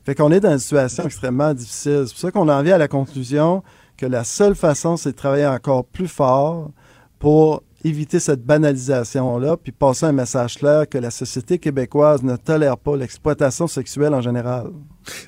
[0.06, 2.04] Fait qu'on est dans une situation extrêmement difficile.
[2.06, 3.64] C'est pour ça qu'on en vient à la conclusion
[3.98, 6.72] que la seule façon, c'est de travailler encore plus fort
[7.20, 12.78] pour éviter cette banalisation-là, puis passer un message clair que la société québécoise ne tolère
[12.78, 14.72] pas l'exploitation sexuelle en général.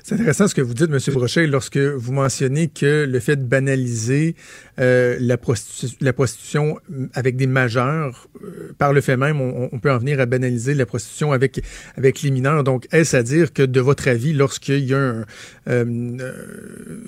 [0.02, 0.98] C'est intéressant ce que vous dites, M.
[1.14, 4.34] Brochet, lorsque vous mentionnez que le fait de banaliser
[4.78, 6.78] euh, la, prostitution
[7.12, 10.86] avec des majeurs, euh, par le fait même, on, peut en venir à banaliser la
[10.86, 11.62] prostitution avec,
[11.96, 12.64] avec les mineurs.
[12.64, 15.24] Donc, est-ce à dire que, de votre avis, lorsqu'il y a
[15.68, 15.84] euh,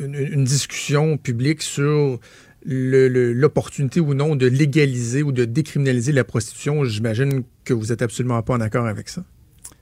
[0.01, 2.19] une, discussion publique sur
[2.65, 8.43] l'opportunité ou non de légaliser ou de décriminaliser la prostitution, j'imagine que vous êtes absolument
[8.43, 9.23] pas en accord avec ça.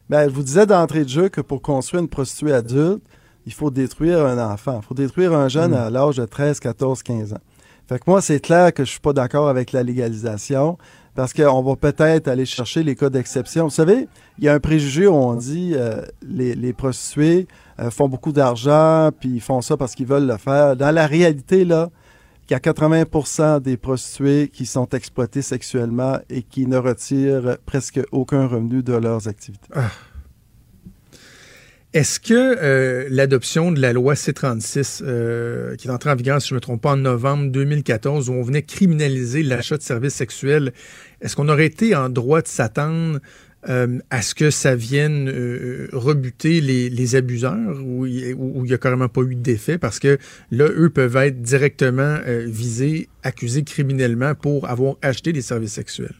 [0.09, 3.03] Bien, je vous disais d'entrée de jeu que pour construire une prostituée adulte,
[3.47, 4.81] il faut détruire un enfant.
[4.83, 5.75] Il faut détruire un jeune mm.
[5.75, 7.41] à l'âge de 13, 14, 15 ans.
[7.89, 10.77] Fait que moi, c'est clair que je suis pas d'accord avec la légalisation
[11.15, 13.65] parce qu'on va peut-être aller chercher les cas d'exception.
[13.65, 14.09] Vous savez,
[14.39, 17.47] il y a un préjugé où on dit euh, les, les prostituées
[17.81, 20.77] euh, font beaucoup d'argent puis ils font ça parce qu'ils veulent le faire.
[20.77, 21.91] Dans la réalité, là,
[22.47, 28.01] qu'il y a 80% des prostituées qui sont exploitées sexuellement et qui ne retirent presque
[28.13, 29.69] aucun revenu de leurs activités.
[29.75, 29.91] Ah.
[31.93, 36.49] Est-ce que euh, l'adoption de la loi C-36, euh, qui est entrée en vigueur, si
[36.49, 40.15] je ne me trompe pas, en novembre 2014, où on venait criminaliser l'achat de services
[40.15, 40.73] sexuels,
[41.23, 43.21] est-ce qu'on aurait été en droit de s'attendre
[43.69, 49.09] euh, à ce que ça vienne euh, rebuter les, abuseurs ou il n'y a carrément
[49.09, 50.19] pas eu d'effet parce que
[50.53, 56.15] là, eux peuvent être directement euh, visés, accusés criminellement pour avoir acheté des services sexuels?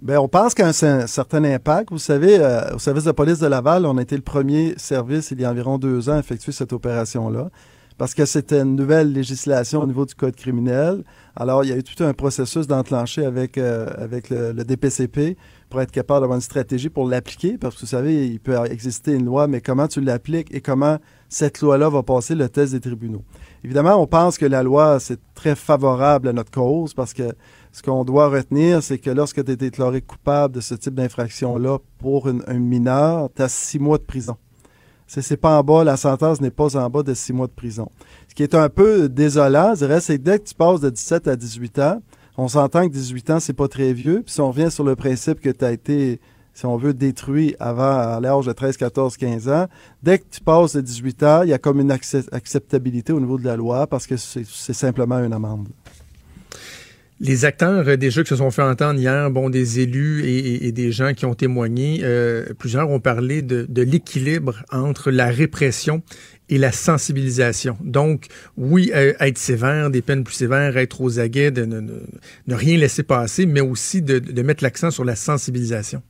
[0.00, 1.90] Bien, on pense qu'il y a un, certain impact.
[1.90, 2.38] Vous savez,
[2.72, 5.50] au service de police de Laval, on a été le premier service il y a
[5.50, 7.50] environ deux ans à effectuer cette opération-là
[7.98, 11.02] parce que c'était une nouvelle législation au niveau du code criminel.
[11.40, 15.36] Alors, il y a eu tout un processus d'enclencher avec, avec le, DPCP
[15.70, 19.12] pour être capable d'avoir une stratégie pour l'appliquer, parce que vous savez, il peut exister
[19.12, 20.98] une loi, mais comment tu l'appliques et comment
[21.28, 23.22] cette loi-là va passer le test des tribunaux.
[23.62, 27.32] Évidemment, on pense que la loi, c'est très favorable à notre cause, parce que
[27.70, 31.78] ce qu'on doit retenir, c'est que lorsque tu es déclaré coupable de ce type d'infraction-là
[31.98, 34.36] pour un mineur, tu as six mois de prison.
[35.08, 37.90] C'est pas en bas, la sentence n'est pas en bas de six mois de prison.
[38.28, 40.90] Ce qui est un peu désolant, je dirais, c'est que dès que tu passes de
[40.90, 42.02] 17 à 18 ans,
[42.36, 44.22] on s'entend que 18 ans, c'est pas très vieux.
[44.24, 46.20] Puis si on revient sur le principe que tu as été,
[46.52, 49.66] si on veut, détruit avant l'âge de 13, 14, 15 ans,
[50.02, 53.38] dès que tu passes de 18 ans, il y a comme une acceptabilité au niveau
[53.38, 55.68] de la loi parce que c'est simplement une amende.
[57.20, 60.70] Les acteurs euh, des jeux qui se sont fait entendre hier, bon, des élus et,
[60.70, 66.02] des gens qui ont témoigné, euh, plusieurs ont parlé de, l'équilibre entre la répression
[66.48, 67.76] et la sensibilisation.
[67.82, 71.82] Donc, oui, euh, être sévère, des peines plus sévères, être aux aguets, de ne,
[72.48, 76.02] rien laisser passer, mais aussi de, mettre l'accent sur la sensibilisation.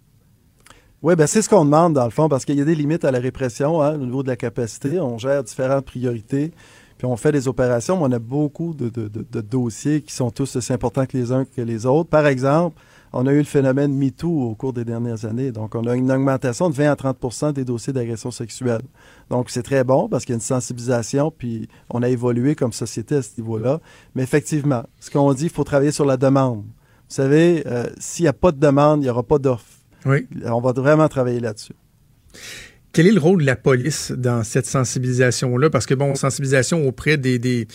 [1.01, 3.05] Oui, ben c'est ce qu'on demande dans le fond, parce qu'il y a des limites
[3.05, 4.99] à la répression hein, au niveau de la capacité.
[4.99, 6.53] On gère différentes priorités,
[6.99, 10.57] puis on fait des opérations, mais on a beaucoup de, de dossiers qui sont tous
[10.57, 12.11] aussi importants que les uns que les autres.
[12.11, 12.77] Par exemple,
[13.13, 15.51] on a eu le phénomène MeToo au cours des dernières années.
[15.51, 18.83] Donc, on a une augmentation de 20 à 30% des dossiers d'agression sexuelle.
[19.31, 22.73] Donc, c'est très bon parce qu'il y a une sensibilisation, puis on a évolué comme
[22.73, 23.81] société à ce niveau-là.
[24.15, 26.65] Mais effectivement, ce qu'on dit, il faut travailler sur la demande.
[26.65, 29.65] Vous savez, euh, s'il n'y a pas de demande, il n'y aura pas d'offre.
[30.05, 30.27] Oui.
[30.45, 31.75] On va vraiment travailler là-dessus.
[32.93, 35.71] Quel est le rôle de la police dans cette sensibilisation-là?
[35.71, 37.69] Parce que, bon, sensibilisation auprès des, des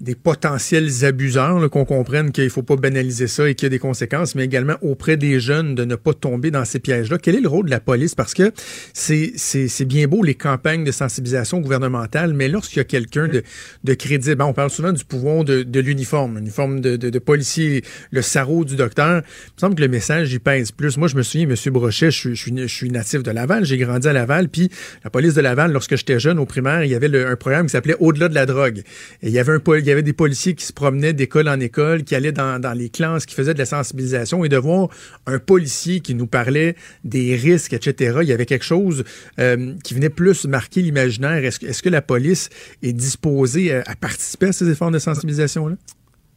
[0.00, 3.70] des potentiels abuseurs, qu'on comprenne qu'il ne faut pas banaliser ça et qu'il y a
[3.70, 7.18] des conséquences, mais également auprès des jeunes de ne pas tomber dans ces pièges-là.
[7.18, 8.14] Quel est le rôle de la police?
[8.14, 8.52] Parce que
[8.92, 13.42] c'est, bien beau les campagnes de sensibilisation gouvernementale, mais lorsqu'il y a quelqu'un de,
[13.82, 18.22] de crédible, on parle souvent du pouvoir de, de l'uniforme, l'uniforme de, de, policier, le
[18.22, 20.96] sarreau du docteur, il me semble que le message y pèse plus.
[20.96, 21.72] Moi, je me souviens, M.
[21.72, 24.70] Brochet, je, suis, je suis natif de Laval, j'ai grandi à Laval, puis
[25.02, 27.72] la police de Laval, lorsque j'étais jeune au primaire, il y avait un programme qui
[27.72, 28.82] s'appelait Au-delà de la drogue.
[29.22, 29.58] Et il y avait un,
[29.88, 33.26] y avait des policiers qui se promenaient d'école en école, qui allaient dans, les classes,
[33.26, 34.88] qui faisaient de la sensibilisation, et de voir
[35.26, 39.04] un policier qui nous parlait des risques, etc., il y avait quelque chose
[39.38, 41.44] euh, qui venait plus marquer l'imaginaire.
[41.44, 42.50] Est-ce est que la police
[42.82, 45.76] est disposée à, participer à ces efforts de sensibilisation-là?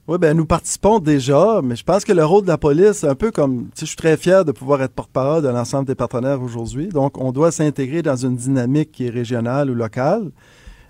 [0.08, 3.16] Oui, ben nous participons déjà, mais je pense que le rôle de la police, un
[3.16, 6.88] peu comme, je suis très fier de pouvoir être porte-parole de l'ensemble des partenaires aujourd'hui.
[6.88, 10.32] Donc, on doit s'intégrer dans une dynamique qui est régionale ou locale.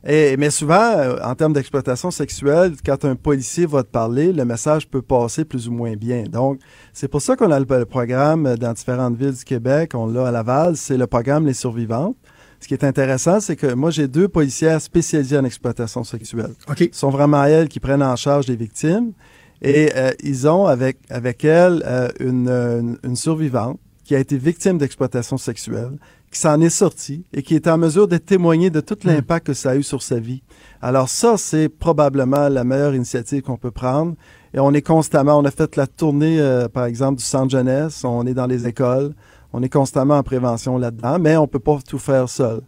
[0.07, 4.45] Et, mais souvent, euh, en termes d'exploitation sexuelle, quand un policier va te parler, le
[4.45, 6.23] message peut passer plus ou moins bien.
[6.23, 6.59] Donc,
[6.91, 9.91] c'est pour ça qu'on a le, le, programme dans différentes villes du Québec.
[9.93, 12.15] On l'a à Laval, c'est le programme Les Survivantes.
[12.59, 16.53] Ce qui est intéressant, c'est que moi, j'ai deux policières spécialisées en exploitation sexuelle.
[16.67, 16.89] Okay.
[16.93, 19.13] Ce sont vraiment elles qui prennent en charge les victimes.
[19.61, 24.37] Et euh, ils ont avec, avec elles euh, une, une, une, survivante qui a été
[24.37, 25.97] victime d'exploitation sexuelle,
[26.31, 29.53] qui s'en est sortie et qui est en mesure de témoigner de tout l'impact que
[29.53, 30.43] ça a eu sur sa vie.
[30.81, 34.15] Alors ça, c'est probablement la meilleure initiative qu'on peut prendre.
[34.53, 38.03] Et on est constamment, on a fait la tournée, euh, par exemple, du centre jeunesse,
[38.05, 39.13] on est dans les écoles,
[39.51, 42.61] on est constamment en prévention là-dedans, mais on peut pas tout faire seul.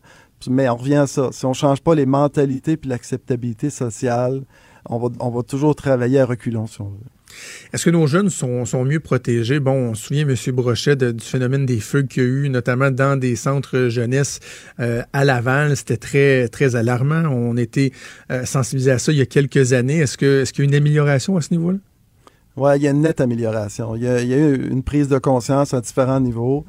[0.50, 1.30] Mais on revient à ça.
[1.32, 4.44] Si on change pas les mentalités puis l'acceptabilité sociale,
[4.90, 7.13] on va, on va toujours travailler à reculons, si on veut.
[7.74, 9.60] Est-ce que nos jeunes sont, mieux protégés?
[9.60, 10.36] Bon, on se souvient, M.
[10.54, 14.40] Brochet, du phénomène des feux qu'il y a eu, notamment dans des centres jeunesse
[14.80, 15.76] euh, à Laval.
[15.76, 17.24] C'était très, très alarmant.
[17.30, 17.92] On était
[18.32, 20.00] euh, sensibilisés à ça il y a quelques années.
[20.00, 21.80] Est-ce qu'il y a une amélioration à ce niveau-là?
[22.56, 23.96] Oui, il y a une nette amélioration.
[23.96, 26.66] Il y a, il y a, eu une prise de conscience à différents niveaux.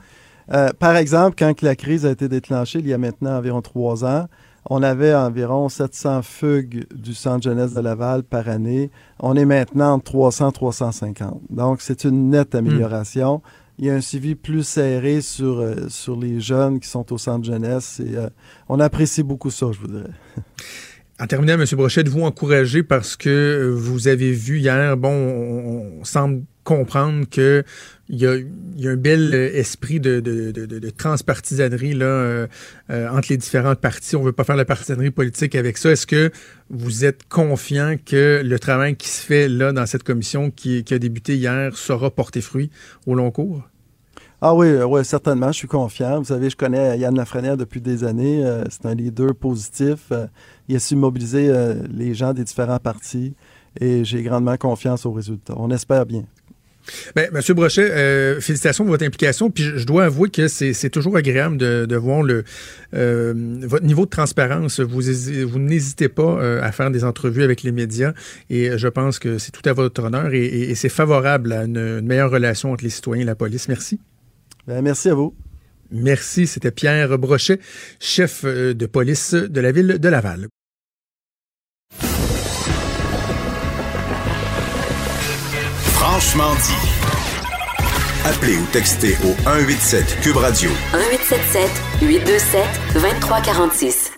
[0.53, 4.05] Euh, par exemple, quand la crise a été déclenchée, il y a maintenant environ trois
[4.05, 4.27] ans,
[4.71, 8.91] on avait environ 700 fugues du centre jeunesse de Laval par année.
[9.21, 11.43] On est maintenant entre 300 350.
[11.51, 13.37] Donc, c'est une nette amélioration.
[13.37, 13.41] Mmh.
[13.79, 17.19] Il y a un suivi plus serré sur, euh, sur les jeunes qui sont au
[17.19, 18.01] centre jeunesse.
[18.01, 18.29] Et, euh,
[18.69, 20.11] on apprécie beaucoup ça, je vous dirais.
[21.21, 21.65] En terminant, M.
[21.75, 27.27] Brochet, de vous encourager parce que vous avez vu hier, bon, on, on semble comprendre
[27.31, 27.63] que
[28.11, 32.47] il y, a, un bel esprit de, de, transpartisanerie là, euh,
[32.91, 34.15] euh, entre les différentes parties.
[34.17, 35.91] On ne veut pas faire la partisanerie politique avec ça.
[35.91, 36.31] Est-ce que
[36.69, 40.99] vous êtes confiant que le travail qui se fait là dans cette commission qui, a
[40.99, 42.71] débuté hier saura porter fruit
[43.07, 43.63] au long cours?
[44.47, 46.19] Ah oui, oui, certainement, je suis confiant.
[46.19, 48.45] Vous savez, je connais Yann Lafrenière depuis des années.
[48.45, 50.09] Euh, c'est un leader positif.
[50.13, 50.27] Euh,
[50.69, 53.35] il a su mobiliser euh, les gens des différents partis
[53.81, 55.55] et j'ai grandement confiance aux résultats.
[55.57, 56.25] On espère bien.
[57.17, 59.51] Bien, Monsieur Brochet, euh, félicitations pour votre implication.
[59.51, 62.45] Puis je, je dois avouer que c'est toujours agréable de, de voir le,
[62.95, 64.81] euh, votre niveau de transparence.
[64.81, 68.13] Vous, vous n'hésitez pas euh, à faire des entrevues avec les médias
[68.51, 71.65] et je pense que c'est tout à votre honneur et, et, et c'est favorable à
[71.65, 73.69] une, une, meilleure relation entre les citoyens et la police.
[73.69, 74.01] Merci.
[74.67, 75.35] Bien, merci à vous.
[75.91, 76.47] Merci.
[76.47, 77.61] C'était Pierre Brochet,
[78.01, 80.49] chef de police de la ville de Laval.
[86.25, 88.25] Franchement dit.
[88.25, 90.71] Appelez ou textez au 187 Cube Radio.
[90.95, 94.11] 1877 827 2346.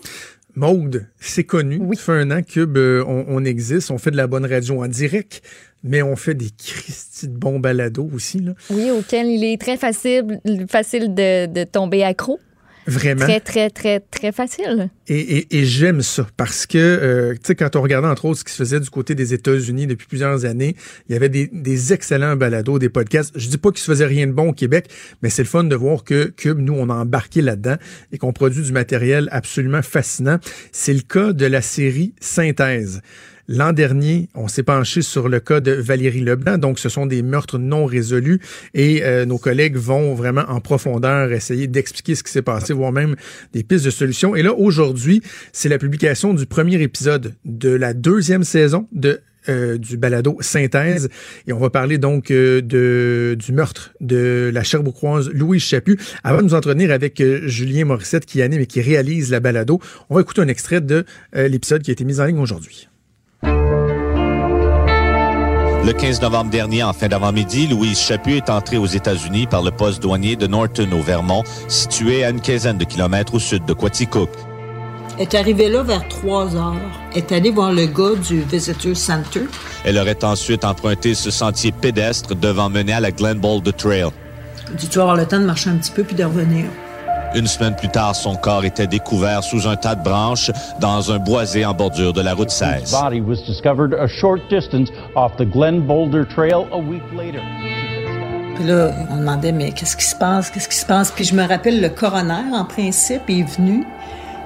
[0.55, 1.79] Maude, c'est connu.
[1.81, 1.97] Oui.
[1.97, 4.85] Ça fait un an Cube, euh, on, on, existe, on fait de la bonne radio
[4.85, 5.42] en direct,
[5.83, 8.38] mais on fait des Christy de bons balados aussi.
[8.38, 8.53] Là.
[8.71, 10.38] Oui, auquel il est très facile,
[10.71, 12.38] facile de, de tomber accro.
[12.87, 13.25] Vraiment.
[13.25, 14.90] Très, très, très, très facile.
[15.09, 18.40] Et, et, et j'aime ça parce que, euh, tu sais, quand on regardait entre autres
[18.40, 20.77] ce qui se faisait du côté des États-Unis depuis plusieurs années,
[21.09, 23.33] il y avait des, des excellents balados, des podcasts.
[23.37, 24.88] Je dis pas qu'il se faisait rien de bon au Québec,
[25.22, 27.77] mais c'est le fun de voir que Cube, nous, on a embarqué là-dedans
[28.12, 30.38] et qu'on produit du matériel absolument fascinant.
[30.70, 33.01] C'est le cas de la série Synthèse.
[33.48, 36.59] L'an dernier, on s'est penché sur le cas de Valérie Leblanc.
[36.59, 38.40] Donc, ce sont des meurtres non résolus
[38.74, 42.92] et euh, nos collègues vont vraiment en profondeur essayer d'expliquer ce qui s'est passé, voire
[42.92, 43.14] même
[43.52, 44.35] des pistes de solutions.
[44.35, 49.78] Et là, aujourd'hui, c'est la publication du premier épisode de la deuxième saison de euh,
[49.78, 51.09] du balado Synthèse.
[51.46, 56.00] Et on va parler donc euh, de, du meurtre de la Cherbourgoise Louise Chaput.
[56.24, 59.80] Avant de nous entretenir avec euh, Julien Morissette qui anime et qui réalise la balado,
[60.11, 62.88] on va écouter un extrait de l'épisode qui a été mis en ligne aujourd'hui.
[65.87, 69.70] Le 15 novembre dernier, en fin d'avant-midi, Louise Chaput est entrée aux États-Unis par le
[69.70, 73.72] poste douanier de Norton au Vermont, situé à une quinzaine de kilomètres au sud de
[73.72, 74.29] Quaticook.
[75.16, 76.75] Elle est arrivée là vers 3 heures.
[77.12, 79.42] Elle est allée voir le gars du Visitor Center.
[79.85, 84.09] Elle aurait ensuite emprunté ce sentier pédestre devant mener à la Glen Boulder Trail.
[84.68, 86.64] Elle dit, tu vas avoir le temps de marcher un petit peu puis de revenir?
[87.37, 91.18] Une semaine plus tard, son corps était découvert sous un tas de branches dans un
[91.18, 92.90] boisé en bordure de la route 16.
[92.90, 97.42] body was discovered a short distance off the Glen Boulder Trail a week later.
[98.55, 100.51] Puis là, on demandait, mais qu'est-ce qui se passe?
[100.51, 101.12] Qu'est-ce qui se passe?
[101.12, 103.85] Puis je me rappelle, le coroner, en principe, est venu.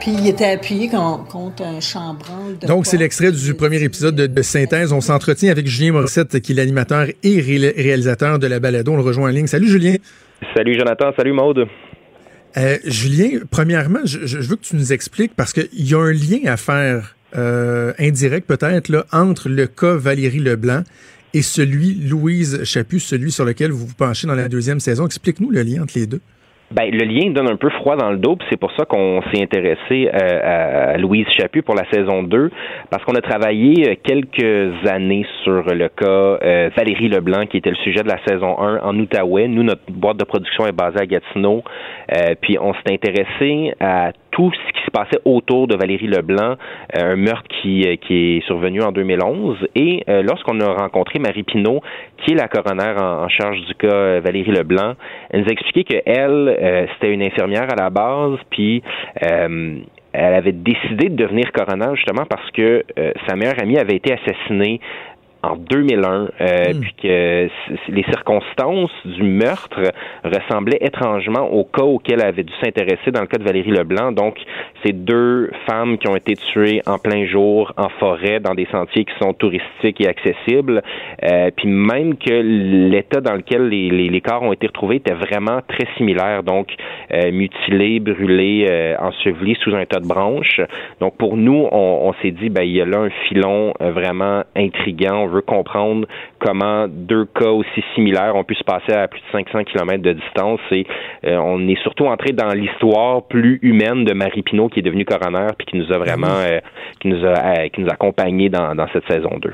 [0.01, 2.59] Puis il était appuyé contre un chambranle.
[2.61, 4.93] De Donc, c'est l'extrait du premier épisode de, Synthèse.
[4.93, 8.91] On s'entretient avec Julien Morissette, qui est l'animateur et réalisateur de la balado.
[8.91, 9.47] On le rejoint en ligne.
[9.47, 9.95] Salut, Julien.
[10.57, 11.13] Salut, Jonathan.
[11.17, 11.69] Salut, Maude.
[12.57, 16.41] Euh, Julien, premièrement, je, veux que tu nous expliques, parce qu'il y a un lien
[16.47, 20.83] à faire, euh, indirect peut-être, là, entre le cas Valérie Leblanc
[21.33, 25.07] et celui Louise Chaput, celui sur lequel vous vous penchez dans la deuxième saison.
[25.07, 26.21] Explique-nous le lien entre les deux.
[26.73, 29.43] Ben, le lien donne un peu froid dans le dos, c'est pour ça qu'on s'est
[29.43, 32.49] intéressé euh, à Louise Chaput pour la saison 2,
[32.91, 37.71] parce qu'on a travaillé euh, quelques années sur le cas euh, Valérie Leblanc, qui était
[37.71, 39.49] le sujet de la saison 1 en Outaouais.
[39.49, 41.65] Nous, notre boîte de production est basée à Gatineau,
[42.41, 46.57] puis on s'est intéressé à tout ce qui se passait autour de Valérie Leblanc,
[46.95, 49.59] un meurtre qui, qui est survenu en 2011.
[49.75, 51.81] Et lorsqu'on a rencontré Marie Pinault,
[52.19, 54.95] qui est la coroner en, charge du cas Valérie Leblanc,
[55.31, 58.83] elle nous a expliqué qu'elle, euh, c'était une infirmière à la base, puis
[59.25, 59.79] euh,
[60.13, 64.13] elle avait décidé de devenir coroner justement parce que euh, sa meilleure amie avait été
[64.13, 64.81] assassinée
[65.43, 66.81] en 2001, euh, hmm.
[66.81, 67.49] puis que
[67.89, 69.81] les circonstances du meurtre
[70.25, 74.13] ressemblaient étrangement au cas auquel elle avait dû s'intéresser dans le cas de Valérie Leblanc.
[74.13, 74.37] Donc,
[74.85, 79.05] c'est deux femmes qui ont été tuées en plein jour, en forêt, dans des sentiers
[79.05, 80.83] qui sont touristiques et accessibles.
[81.25, 85.15] Euh, puis même que l'état dans lequel les, les, les, corps ont été retrouvés était
[85.15, 86.43] vraiment très similaire.
[86.43, 86.69] Donc,
[87.13, 90.61] euh, mutilés, brûlés, euh, ensevelis sous un tas de branches.
[91.01, 93.91] Donc, pour nous, on, on s'est dit, ben, il y a là un filon euh,
[93.93, 96.07] vraiment intriguant veut comprendre
[96.39, 100.13] comment deux cas aussi similaires ont pu se passer à plus de 500 km de
[100.13, 100.61] distance.
[100.71, 100.87] Et
[101.25, 105.05] euh, on est surtout entré dans l'histoire plus humaine de Marie Pinault qui est devenue
[105.05, 106.59] coroner puis qui nous a vraiment euh,
[107.01, 109.53] qui nous a euh, qui nous a accompagnés dans, dans cette saison 2.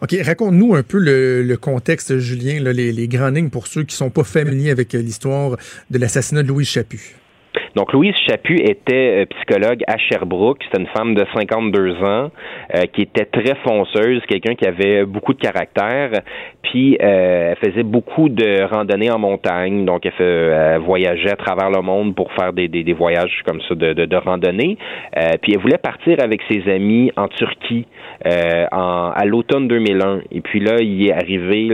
[0.00, 4.10] OK, raconte-nous un peu le, contexte, Julien, les, les grandes lignes pour ceux qui sont
[4.10, 5.56] pas familiers avec l'histoire
[5.90, 7.16] de l'assassinat de Louise Chaput.
[7.74, 10.58] Donc, Louise Chaput était euh, psychologue à Sherbrooke.
[10.64, 12.30] C'était une femme de 52 ans
[12.74, 16.10] euh, qui était très fonceuse, quelqu'un qui avait beaucoup de caractère.
[16.62, 19.84] Puis, euh, elle faisait beaucoup de randonnées en montagne.
[19.84, 24.76] Donc, elle, voyageait à travers le monde pour faire des, voyages comme ça de, randonnée.
[25.42, 27.86] puis, elle voulait partir avec ses amis en Turquie
[28.24, 30.20] en, à l'automne 2001.
[30.32, 31.68] Et puis là, il est arrivé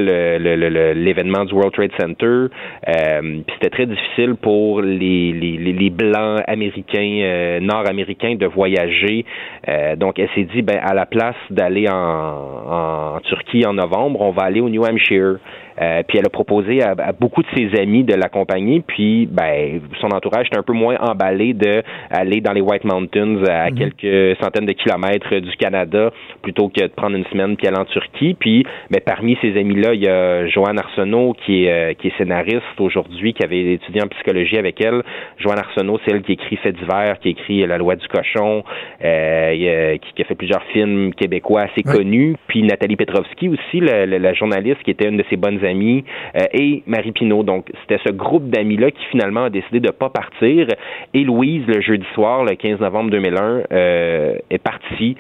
[0.95, 2.47] l'événement du World Trade Center.
[2.87, 9.25] puis, c'était très difficile pour les, les, les blancs américains, euh, nord-américains de voyager.
[9.69, 14.21] Euh, donc, elle s'est dit, ben, à la place d'aller en, en, Turquie en novembre,
[14.21, 15.39] on va aller au New Hampshire.
[15.81, 18.83] Euh, puis elle a proposé à, beaucoup de ses amis de l'accompagner.
[18.87, 23.43] Puis, ben, son entourage était un peu moins emballé de aller dans les White Mountains
[23.49, 23.79] à mhm.
[23.79, 26.11] quelques centaines de kilomètres du Canada
[26.43, 28.35] plutôt que de prendre une semaine puis aller en Turquie.
[28.39, 32.63] Puis, ben, parmi ces amis-là, il y a Joanne Arsenault qui est, qui est scénariste
[32.79, 35.03] aujourd'hui, qui avait étudié en psychologie avec elle.
[35.39, 38.65] Joanne Arsenault, c'est elle qui écrit Fait divers, qui écrit La loi du cochon,
[39.05, 42.37] euh, qui, a fait plusieurs films québécois assez connus.
[42.49, 46.05] Puis Nathalie Petrovski aussi, la, la, journaliste qui était une de ses bonnes amies,
[46.37, 47.43] euh, et Marie Pinault.
[47.43, 50.67] Donc, c'était ce groupe d'amis-là qui finalement a décidé de pas partir.
[51.13, 55.17] Et Louise, le jeudi soir, le 15 novembre 2001, euh, est partie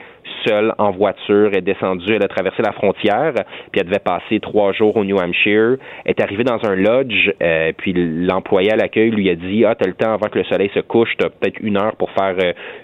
[0.46, 3.32] seule en voiture, est descendue, elle a traversé la frontière,
[3.72, 7.72] puis elle devait passer trois jours au New Hampshire, est arrivée dans un lodge, euh,
[7.76, 10.70] puis l'employé à l'accueil lui a dit ah t'as le temps avant que le soleil
[10.74, 12.36] se couche, t'as peut-être une heure pour faire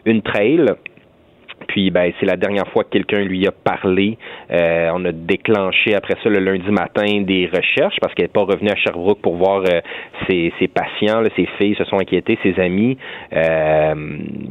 [0.04, 0.66] une trail.
[1.70, 4.18] Puis ben c'est la dernière fois que quelqu'un lui a parlé.
[4.50, 8.42] Euh, on a déclenché après ça le lundi matin des recherches parce qu'elle n'est pas
[8.42, 9.80] revenue à Sherbrooke pour voir euh,
[10.28, 11.22] ses, patients.
[11.36, 12.98] ses filles se sont inquiétées, ses amis.
[13.32, 13.94] Euh,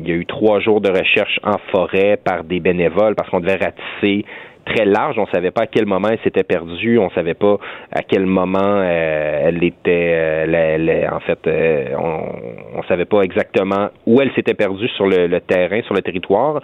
[0.01, 3.41] il y a eu trois jours de recherche en forêt par des bénévoles parce qu'on
[3.41, 4.23] devait ratisser
[4.65, 5.17] très large.
[5.17, 6.97] On savait pas à quel moment elle s'était perdue.
[6.97, 7.57] On savait pas
[7.91, 10.13] à quel moment euh, elle était.
[10.47, 15.39] Euh, en fait, euh, on, on savait pas exactement où elle s'était perdue sur le,
[15.39, 16.61] terrain, sur le territoire.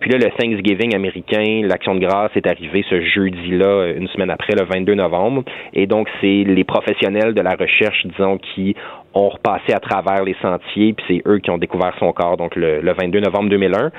[0.00, 4.54] puis là, le Thanksgiving américain, l'action de grâce est arrivé ce jeudi-là, une semaine après,
[4.54, 5.44] le 22 novembre.
[5.74, 8.74] Et donc, c'est les professionnels de la recherche, disons, qui
[9.14, 12.56] ont repassé à travers les sentiers, puis c'est eux qui ont découvert son corps, donc
[12.56, 13.90] le, le 22 novembre 2001.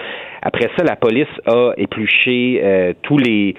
[0.41, 3.55] Après ça, la police a épluché euh, tous les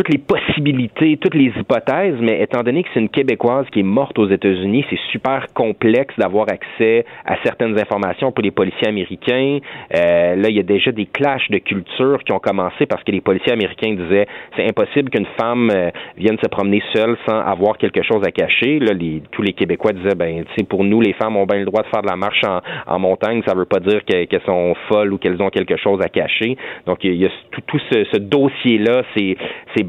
[0.00, 3.82] toutes les possibilités, toutes les hypothèses, mais étant donné que c'est une Québécoise qui est
[3.82, 9.58] morte aux États-Unis, c'est super complexe d'avoir accès à certaines informations pour les policiers américains.
[9.94, 13.12] Euh, là, il y a déjà des clashs de culture qui ont commencé parce que
[13.12, 14.24] les policiers américains disaient
[14.56, 18.78] c'est impossible qu'une femme euh, vienne se promener seule sans avoir quelque chose à cacher.
[18.78, 21.58] Là, les, tous les Québécois disaient ben, tu sais, pour nous, les femmes ont bien
[21.58, 22.42] le droit de faire de la marche
[22.86, 23.42] en, montagne.
[23.46, 26.56] Ça veut pas dire qu'elles sont folles ou qu'elles ont quelque chose à cacher.
[26.86, 29.36] Donc, il y a tout, tout ce, ce dossier-là, c'est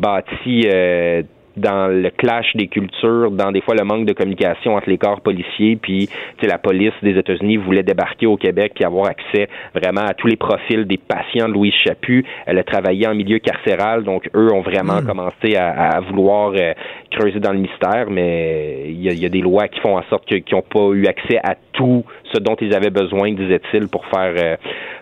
[0.01, 1.21] bâti euh,
[1.57, 5.21] dans le clash des cultures, dans des fois le manque de communication entre les corps
[5.21, 6.09] policiers, puis
[6.41, 10.37] la police des États-Unis voulait débarquer au Québec puis avoir accès vraiment à tous les
[10.37, 12.25] profils des patients de Louise Chaput.
[12.45, 15.05] Elle a travaillé en milieu carcéral, donc eux ont vraiment hmm.
[15.05, 16.73] commencé à, vouloir euh,
[17.11, 20.43] creuser dans le mystère, mais il y, a, des lois qui font en sorte qu'ils
[20.53, 22.03] n'ont pas eu accès à tout
[22.33, 24.55] ce dont ils avaient besoin, disait-il, pour faire euh,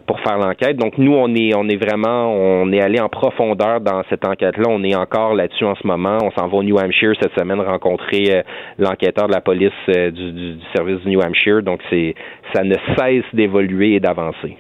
[0.06, 0.78] pour faire l'enquête.
[0.78, 4.66] Donc nous, on est on est vraiment on est allé en profondeur dans cette enquête-là.
[4.68, 6.18] On est encore là-dessus en ce moment.
[6.24, 8.42] On s'en va au New Hampshire cette semaine rencontrer euh,
[8.78, 11.62] l'enquêteur de la police euh, du, du, service du New Hampshire.
[11.62, 12.16] Donc c'est
[12.54, 14.58] ça ne cesse d'évoluer et d'avancer.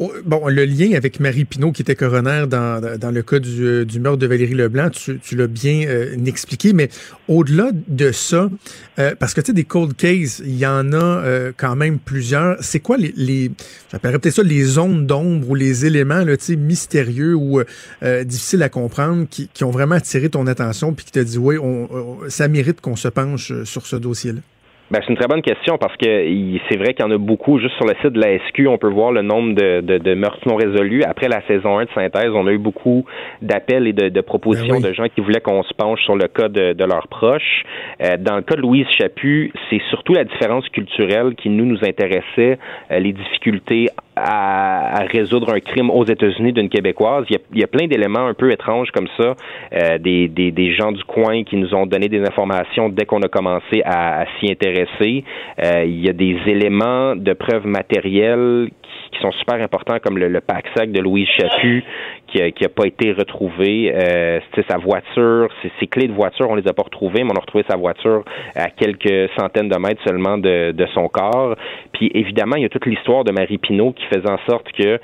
[0.00, 3.64] Oh, bon, le lien avec Marie Pinault, qui était coroner dans, dans le cas du,
[3.64, 6.88] euh, du meurtre de Valérie Leblanc, tu, tu l'as bien euh, expliqué, mais
[7.26, 8.48] au-delà de ça,
[9.00, 12.58] euh, parce que tu sais, des cold cases, il y en a quand même plusieurs.
[12.60, 13.50] C'est quoi les, les
[13.90, 17.60] j'appellerais peut-être ça les zones d'ombre ou les éléments là, mystérieux ou
[18.24, 21.58] difficiles à comprendre qui, qui, ont vraiment attiré ton attention puis qui te dit, oui,
[21.58, 24.40] on, ça mérite qu'on se penche sur ce dossier-là?
[24.90, 27.58] Ben, c'est une très bonne question parce que c'est vrai qu'il y en a beaucoup.
[27.58, 30.14] Juste sur le site de la SQ, on peut voir le nombre de, de, de
[30.14, 31.02] meurtres non résolus.
[31.02, 33.04] Après la saison 1 de synthèse, on a eu beaucoup
[33.42, 36.26] d'appels et de, de propositions ben de gens qui voulaient qu'on se penche sur le
[36.26, 37.64] cas de, de leurs proches.
[38.02, 41.84] Euh, dans le cas de Louise Chaput, c'est surtout la différence culturelle qui nous nous
[41.84, 42.58] intéressait,
[42.90, 43.88] euh, les difficultés
[44.24, 47.24] à, résoudre un crime aux États-Unis d'une Québécoise.
[47.30, 49.34] Il y a, il y a plein d'éléments un peu étranges comme ça,
[49.72, 53.20] euh, des, des, des, gens du coin qui nous ont donné des informations dès qu'on
[53.22, 55.24] a commencé à, à s'y intéresser.
[55.64, 58.70] Euh, il y a des éléments de preuves matérielles
[59.12, 61.84] qui sont super importants, comme le, le pack-sac de Louise Chaput,
[62.28, 63.92] qui a pas été retrouvé.
[63.94, 67.40] Euh, sa voiture, ses, clés de voiture, on les a pas retrouvées, mais on a
[67.40, 71.56] retrouvé sa voiture à quelques centaines de mètres seulement de, son corps.
[71.92, 74.98] Puis évidemment, il y a toute l'histoire de Marie Pinault qui faisait en sorte que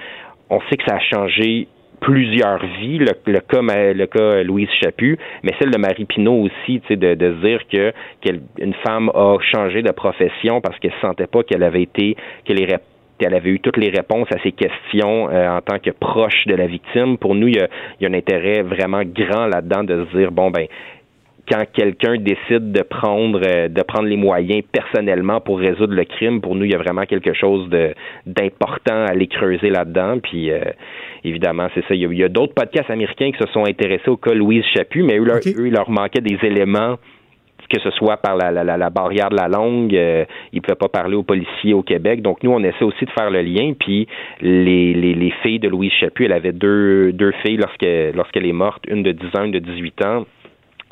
[0.50, 1.68] on sait que ça a changé
[2.00, 7.14] plusieurs vies, le, cas le cas Louise Chaput, mais celle de Marie Pinault aussi, de,
[7.14, 11.62] de se dire que qu'une femme a changé de profession parce qu'elle sentait pas qu'elle
[11.62, 12.60] avait été qu'elle
[13.20, 16.54] elle avait eu toutes les réponses à ces questions euh, en tant que proche de
[16.54, 17.18] la victime.
[17.18, 17.68] Pour nous, il y a,
[18.00, 20.66] il y a un intérêt vraiment grand là-dedans de se dire bon ben
[21.50, 26.40] quand quelqu'un décide de prendre euh, de prendre les moyens personnellement pour résoudre le crime,
[26.40, 27.94] pour nous, il y a vraiment quelque chose de
[28.26, 30.18] d'important à aller creuser là-dedans.
[30.22, 30.60] Puis euh,
[31.22, 31.94] évidemment, c'est ça.
[31.94, 35.18] Il y a, d'autres podcasts américains qui se sont intéressés au cas Louise Chaput, mais
[35.18, 36.96] eux, eux il leur manquait des éléments
[37.74, 41.16] que ce soit par la, barrière de la langue, euh, ils ne pouvaient pas parler
[41.16, 42.22] aux policiers au Québec.
[42.22, 43.72] Donc nous, on essaie aussi de faire le lien.
[43.78, 44.06] Puis
[44.40, 48.52] les, les, les filles de Louise Chaput, elle avait deux, deux filles lorsqu'elle lorsqu'elle est
[48.52, 50.24] morte, une de 10 ans, une de 18 ans.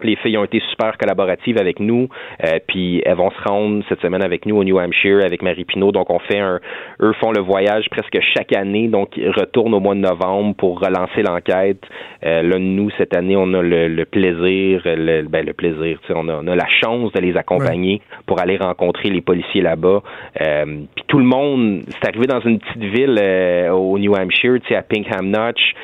[0.05, 2.09] Les filles ont été super collaboratives avec nous,
[2.44, 5.64] euh, puis elles vont se rendre cette semaine avec nous au New Hampshire avec Marie
[5.64, 5.92] Pinault.
[5.92, 6.61] Donc on fait un,
[7.00, 10.80] eux font le voyage presque chaque année, donc ils retournent au mois de novembre pour
[10.80, 11.82] relancer l'enquête.
[12.24, 16.34] Euh, là nous cette année on a le, plaisir, le, ben, le plaisir, on a,
[16.34, 20.03] on a la chance de les accompagner pour aller rencontrer les policiers là-bas.
[20.40, 24.55] Euh, puis tout le monde, c'est arrivé dans une petite ville euh, au New Hampshire,
[24.62, 25.74] tu sais à Pinkham Notch,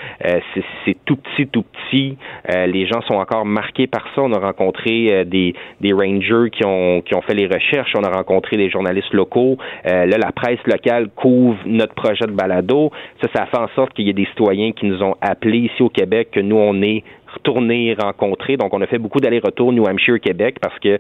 [0.84, 2.16] c'est tout petit, tout petit.
[2.48, 7.02] les gens sont encore marqués par on a rencontré euh, des, des rangers qui ont,
[7.02, 7.92] qui ont fait les recherches.
[7.96, 9.58] On a rencontré des journalistes locaux.
[9.86, 12.90] Euh, là, la presse locale couvre notre projet de balado.
[13.22, 15.70] Ça, ça a fait en sorte qu'il y ait des citoyens qui nous ont appelés
[15.70, 17.04] ici au Québec, que nous, on est
[17.34, 18.56] retournés rencontrer.
[18.56, 20.98] Donc, on a fait beaucoup d'allers-retours New Hampshire, Québec, parce que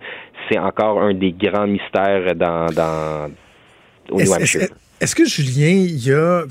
[0.48, 3.30] c'est encore un des grands mystères dans, dans
[4.10, 4.68] au New Hampshire.
[5.00, 6.44] Est-ce que Julien, il y a,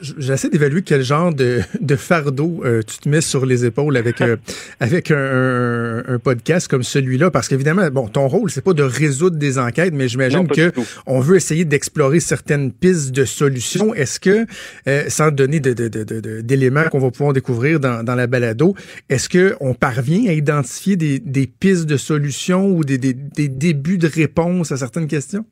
[0.00, 4.22] j'essaie d'évaluer quel genre de, de fardeau euh, tu te mets sur les épaules avec
[4.22, 4.36] euh,
[4.80, 9.36] avec un, un, podcast comme celui-là, parce qu'évidemment, bon, ton rôle c'est pas de résoudre
[9.36, 10.72] des enquêtes, mais j'imagine que
[11.06, 13.92] on veut essayer d'explorer certaines pistes de solutions.
[13.92, 14.46] Est-ce que,
[14.86, 18.74] euh, sans donner d'éléments de, de, qu'on va pouvoir découvrir dans, dans la balado,
[19.10, 23.48] est-ce que on parvient à identifier des, des pistes de solutions ou des, des, des
[23.48, 25.44] débuts de réponses à certaines questions?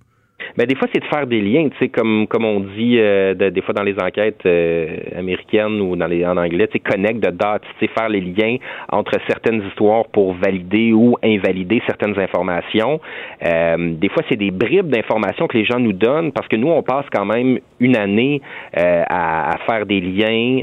[0.57, 3.35] Ben des fois c'est de faire des liens, tu sais comme comme on dit euh,
[3.35, 7.21] des fois dans les enquêtes euh, américaines ou dans les en anglais, tu sais connect
[7.21, 8.57] the dots, tu sais faire les liens
[8.91, 13.01] entre certaines histoires pour valider ou invalider certaines informations.
[13.45, 16.69] Euh, des fois c'est des bribes d'informations que les gens nous donnent parce que nous
[16.69, 18.41] on passe quand même une année
[18.75, 20.61] à, à, faire des liens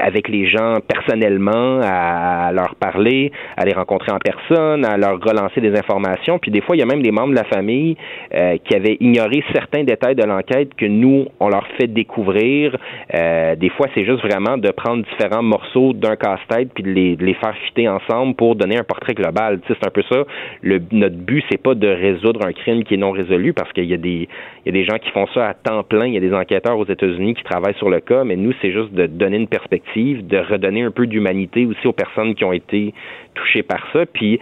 [0.00, 5.60] avec les gens personnellement, à, leur parler, à les rencontrer en personne, à leur relancer
[5.60, 6.38] des informations.
[6.38, 7.96] Puis des fois il y a même des membres de la famille
[8.32, 12.76] qui avaient ignoré explorer certains détails de l'enquête que nous, on leur fait découvrir.
[13.14, 17.16] Euh, des fois, c'est juste vraiment de prendre différents morceaux d'un casse-tête puis de les,
[17.16, 19.60] les, faire fitter ensemble pour donner un portrait global.
[19.60, 20.24] Tu sais, c'est un peu ça.
[20.62, 23.86] Le, notre but, c'est pas de résoudre un crime qui est non résolu parce qu'il
[23.86, 24.28] y a des
[24.64, 26.06] il y a des gens qui font ça à temps plein.
[26.06, 28.72] Il y a des enquêteurs aux États-Unis qui travaillent sur le cas, mais nous, c'est
[28.72, 32.52] juste de donner une perspective, de redonner un peu d'humanité aussi aux personnes qui ont
[32.52, 32.92] été
[33.34, 34.04] touchées par ça.
[34.06, 34.38] Puis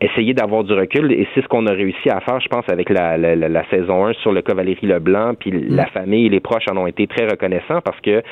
[0.00, 2.90] essayer d'avoir du recul et c'est ce qu'on a réussi à faire, je pense, avec
[2.90, 5.90] la, la, la, saison 1 sur le cas Valérie Leblanc, puis la mm.
[5.90, 8.22] famille et les proches en ont été très reconnaissants parce que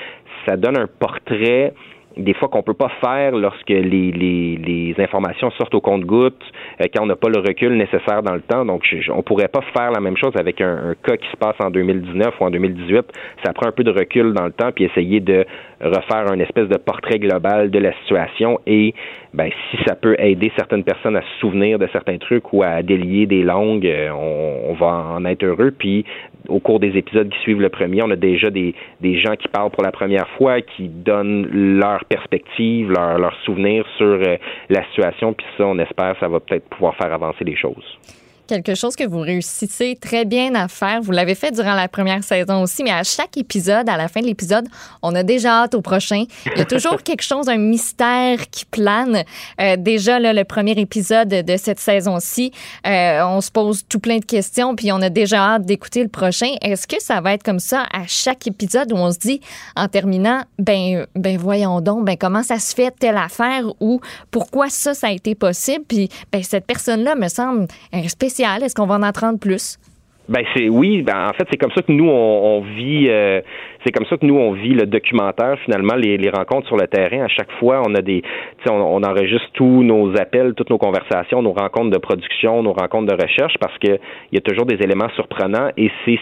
[0.47, 1.73] ça donne un portrait
[2.17, 6.43] des fois qu'on peut pas faire lorsque les, les, les informations sortent au compte-gouttes,
[6.81, 8.65] euh, quand on n'a pas le recul nécessaire dans le temps.
[8.65, 11.37] Donc, je, on pourrait pas faire la même chose avec un, un, cas qui se
[11.37, 13.05] passe en 2019 ou en 2018.
[13.45, 15.45] Ça prend un peu de recul dans le temps puis essayer de
[15.81, 18.95] refaire un espèce de portrait global de la situation et
[19.35, 22.83] ben si ça peut aider certaines personnes à se souvenir de certains trucs ou à
[22.83, 25.73] délier des langues, euh, on, on va en être heureux.
[25.77, 26.05] Puis
[26.49, 29.49] au cours des épisodes qui suivent le premier, on a déjà des, des gens qui
[29.49, 34.37] parlent pour la première fois, qui donnent leur perspective, leur, leur souvenir sur euh,
[34.69, 37.99] la situation, puis ça, on espère, ça va peut-être pouvoir faire avancer les choses
[38.47, 41.01] quelque chose que vous réussissez très bien à faire.
[41.03, 44.21] Vous l'avez fait durant la première saison aussi, mais à chaque épisode, à la fin
[44.21, 44.67] de l'épisode,
[45.03, 46.25] on a déjà hâte au prochain.
[46.47, 49.25] Il y a toujours quelque chose, un mystère qui plane.
[49.61, 52.53] Euh, déjà, là, le premier épisode de cette saison-ci,
[52.87, 56.09] euh, on se pose tout plein de questions, puis on a déjà hâte d'écouter le
[56.09, 56.55] prochain.
[56.63, 59.41] Est-ce que ça va être comme ça à chaque épisode où on se dit,
[59.77, 64.69] en terminant, ben, ben voyons donc, ben comment ça se fait telle affaire ou pourquoi
[64.69, 65.85] ça, ça a été possible?
[65.87, 68.01] Puis, ben, cette personne-là me semble un
[68.43, 69.79] est-ce qu'on va en apprendre plus?
[70.27, 73.43] Ben c'est oui, ben en fait c'est comme ça que nous on, vit euh,
[73.85, 77.25] c'est comme ça que nous on vit le documentaire finalement les, rencontres sur le terrain
[77.25, 78.23] à chaque fois on a des
[78.67, 83.23] on enregistre tous nos appels toutes nos conversations nos rencontres de production nos rencontres de
[83.23, 83.99] recherche parce que
[84.33, 86.19] il y a toujours des éléments surprenants et c'est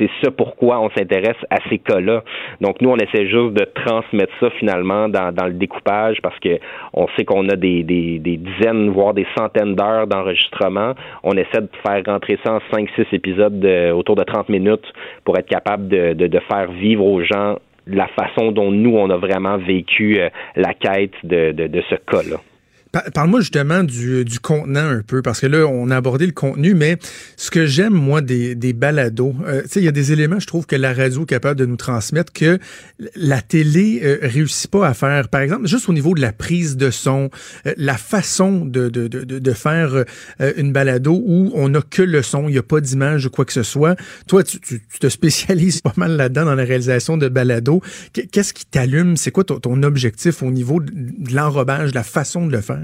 [0.00, 2.24] c'est ça pourquoi on s'intéresse à ces cas-là.
[2.60, 6.58] Donc nous, on essaie juste de transmettre ça finalement dans, dans le découpage parce que
[6.94, 10.94] on sait qu'on a des, des, dizaines, voire des centaines d'heures d'enregistrement.
[11.22, 14.86] On essaie de faire rentrer ça en 5-6 épisodes de, autour de 30 minutes
[15.24, 19.10] pour être capable de, de, de faire vivre aux gens la façon dont nous, on
[19.10, 22.36] a vraiment vécu euh, la quête de, de, de ce cas-là.
[23.14, 26.74] Parle-moi justement du, du, contenant un peu, parce que là, on a abordé le contenu,
[26.74, 26.98] mais
[27.36, 30.40] ce que j'aime, moi, des, des balados, euh, tu sais, il y a des éléments,
[30.40, 32.58] je trouve, que la radio est capable de nous transmettre que
[33.14, 35.28] la télé euh, réussit pas à faire.
[35.28, 37.30] Par exemple, juste au niveau de la prise de son,
[37.66, 40.04] euh, la façon de, de, de, de faire
[40.40, 43.30] euh, une balado où on n'a que le son, il n'y a pas d'image ou
[43.30, 43.96] quoi que ce soit.
[44.26, 47.82] Toi, tu, tu, te spécialises pas mal là-dedans dans la réalisation de balados.
[48.12, 49.16] Qu'est-ce qui t'allume?
[49.16, 52.79] C'est quoi ton, ton objectif au niveau de l'enrobage, la façon de le faire?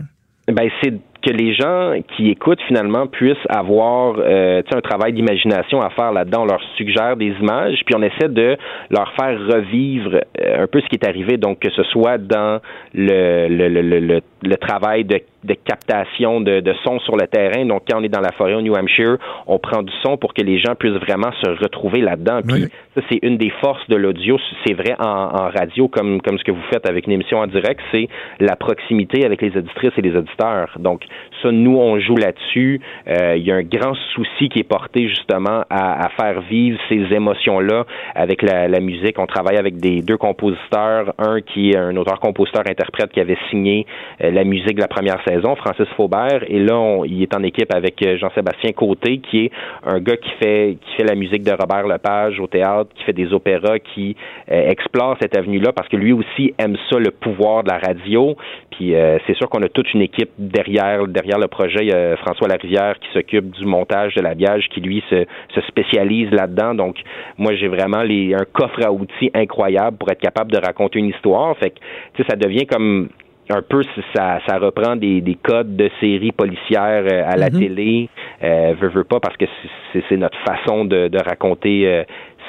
[0.49, 0.95] Ben, c'est
[1.27, 6.43] que les gens qui écoutent finalement puissent avoir euh, un travail d'imagination à faire là-dedans.
[6.43, 8.57] On leur suggère des images, puis on essaie de
[8.91, 11.37] leur faire revivre euh, un peu ce qui est arrivé.
[11.37, 12.61] Donc que ce soit dans
[12.95, 17.65] le, le, le, le, le travail de de captation de, de son sur le terrain.
[17.65, 19.17] Donc, quand on est dans la forêt au New Hampshire,
[19.47, 22.41] on prend du son pour que les gens puissent vraiment se retrouver là-dedans.
[22.47, 24.39] Puis ça, c'est une des forces de l'audio.
[24.67, 27.47] C'est vrai en, en, radio, comme, comme ce que vous faites avec une émission en
[27.47, 28.09] direct, c'est
[28.41, 30.71] la proximité avec les auditrices et les auditeurs.
[30.79, 31.05] Donc,
[31.43, 32.81] ça, nous, on joue là-dessus.
[33.09, 36.79] Euh, il y a un grand souci qui est porté justement à, à faire vivre
[36.89, 39.19] ces émotions-là avec la, la, musique.
[39.19, 43.87] On travaille avec des deux compositeurs, un qui est un auteur-compositeur-interprète qui avait signé
[44.23, 47.73] euh, la musique de la première saison Francis Faubert, et là, il est en équipe
[47.75, 49.51] avec euh, Jean-Sébastien Côté, qui est
[49.85, 53.13] un gars qui fait qui fait la musique de Robert Lepage au théâtre, qui fait
[53.13, 54.17] des opéras, qui
[54.51, 58.37] euh, explore cette avenue-là parce que lui aussi aime ça, le pouvoir de la radio.
[58.71, 58.95] Puis
[59.27, 61.81] c'est sûr qu'on a toute une équipe derrière derrière le projet.
[61.81, 65.61] Il y a François Larivière qui s'occupe du montage de l'habillage, qui lui se, se
[65.63, 66.75] spécialise là-dedans.
[66.75, 66.97] Donc
[67.39, 71.09] moi, j'ai vraiment les, un coffre à outils incroyable pour être capable de raconter une
[71.09, 71.57] histoire.
[71.59, 71.79] Fait que
[72.15, 73.09] tu sais, ça devient comme
[73.49, 73.83] un peu
[74.15, 77.59] ça, ça reprend des, des codes de séries policières euh, à la mm-hmm.
[77.59, 78.09] télé,
[78.43, 79.45] euh, veut, veut pas parce que
[79.93, 82.03] c'est notre façon de, de raconter euh,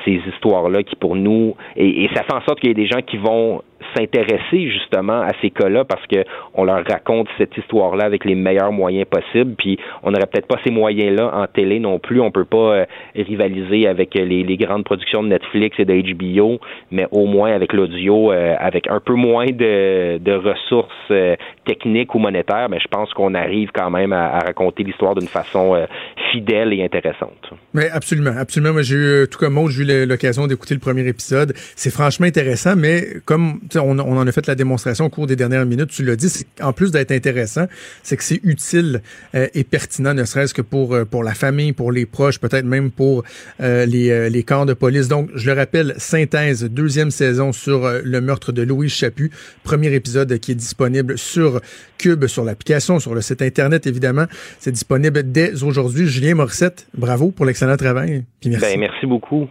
[0.06, 2.88] ces histoires-là qui pour nous et, et ça fait en sorte qu'il y a des
[2.88, 3.62] gens qui vont
[3.96, 6.24] s'intéresser justement à ces cas-là parce que
[6.54, 9.56] on leur raconte cette histoire-là avec les meilleurs moyens possibles.
[9.58, 12.20] Puis on n'aurait peut-être pas ces moyens-là en télé non plus.
[12.22, 16.60] On peut pas euh, rivaliser avec les, les, grandes productions de Netflix et de HBO,
[16.92, 22.20] mais au moins avec l'audio, euh, avec un peu moins de, ressources euh, techniques ou
[22.20, 25.88] monétaires, mais je pense qu'on arrive quand même à, à raconter l'histoire d'une façon
[26.32, 27.52] fidèle et intéressante.
[27.74, 28.74] Mais absolument, absolument.
[28.74, 31.54] Moi, j'ai eu, tout comme moi, j'ai eu l'occasion d'écouter le premier épisode.
[31.76, 35.36] C'est franchement intéressant, mais comme on, on, en a fait la démonstration au cours des
[35.36, 37.66] dernières minutes, tu l'as dit, en plus d'être intéressant,
[38.04, 39.02] c'est que c'est utile
[39.36, 42.66] euh, et pertinent, ne serait-ce que pour, euh, pour la famille, pour les proches, peut-être
[42.66, 43.24] même pour
[43.62, 45.08] euh, les, les corps de police.
[45.08, 49.32] Donc, je le rappelle, Synthèse, deuxième saison sur le meurtre de Louise Chaput,
[49.64, 51.62] premier épisode qui est disponible sur
[51.98, 54.26] Cube, sur l'application, sur le site Internet, évidemment.
[54.60, 56.08] C'est disponible dès aujourd'hui.
[56.08, 58.24] Julien Morissette, bravo pour l'excellent travail.
[58.40, 58.66] Puis merci.
[58.66, 59.48] Ben, merci beaucoup.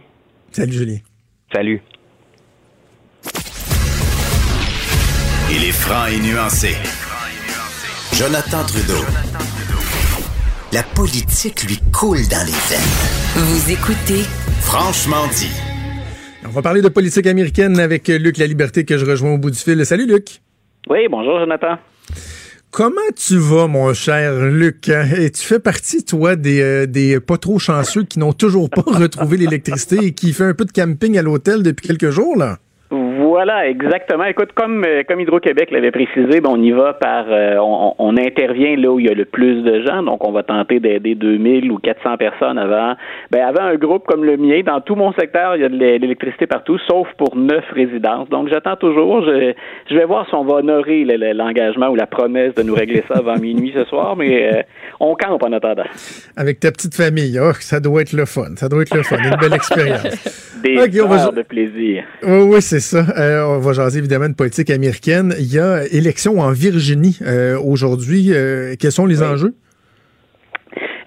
[0.51, 0.97] Salut, Julien.
[1.51, 1.81] Salut.
[5.49, 6.75] Il est franc et nuancé.
[8.13, 9.01] Jonathan Trudeau.
[10.73, 13.45] La politique lui coule dans les veines.
[13.45, 14.23] Vous écoutez
[14.61, 15.51] Franchement dit.
[16.45, 19.51] On va parler de politique américaine avec Luc La Liberté que je rejoins au bout
[19.51, 19.85] du fil.
[19.85, 20.41] Salut Luc.
[20.89, 21.77] Oui, bonjour Jonathan.
[22.69, 24.89] Comment tu vas, mon cher Luc?
[24.89, 28.83] Et tu fais partie, toi, des, euh, des pas trop chanceux qui n'ont toujours pas
[28.85, 32.57] retrouvé l'électricité et qui fait un peu de camping à l'hôtel depuis quelques jours, là?
[33.17, 34.25] Voilà, exactement.
[34.25, 38.75] Écoute, comme euh, comme Hydro-Québec l'avait précisé, ben, on y va par, euh, on, intervient
[38.75, 41.71] là où il y a le plus de gens, donc on va tenter d'aider 2000
[41.71, 42.95] ou 400 personnes avant.
[43.31, 45.75] Ben avant un groupe comme le mien, dans tout mon secteur, il y a de
[45.75, 48.29] l'électricité partout, sauf pour neuf résidences.
[48.29, 49.23] Donc j'attends toujours.
[49.23, 49.53] Je,
[49.89, 53.19] je vais voir si on va honorer l'engagement ou la promesse de nous régler ça
[53.19, 54.61] avant minuit ce soir, mais euh,
[54.99, 55.83] on campe en attendant.
[56.35, 58.55] Avec ta petite famille, oh, ça doit être le fun.
[58.55, 60.53] Ça doit être le fun, une belle expérience.
[60.63, 62.03] Des heures de plaisir.
[62.23, 63.05] Oui, oui, c'est ça.
[63.15, 65.35] Euh, on va jaser évidemment de politique américaine.
[65.39, 68.33] Il y a élection en Virginie euh, aujourd'hui.
[68.33, 69.55] Euh, quels sont les enjeux?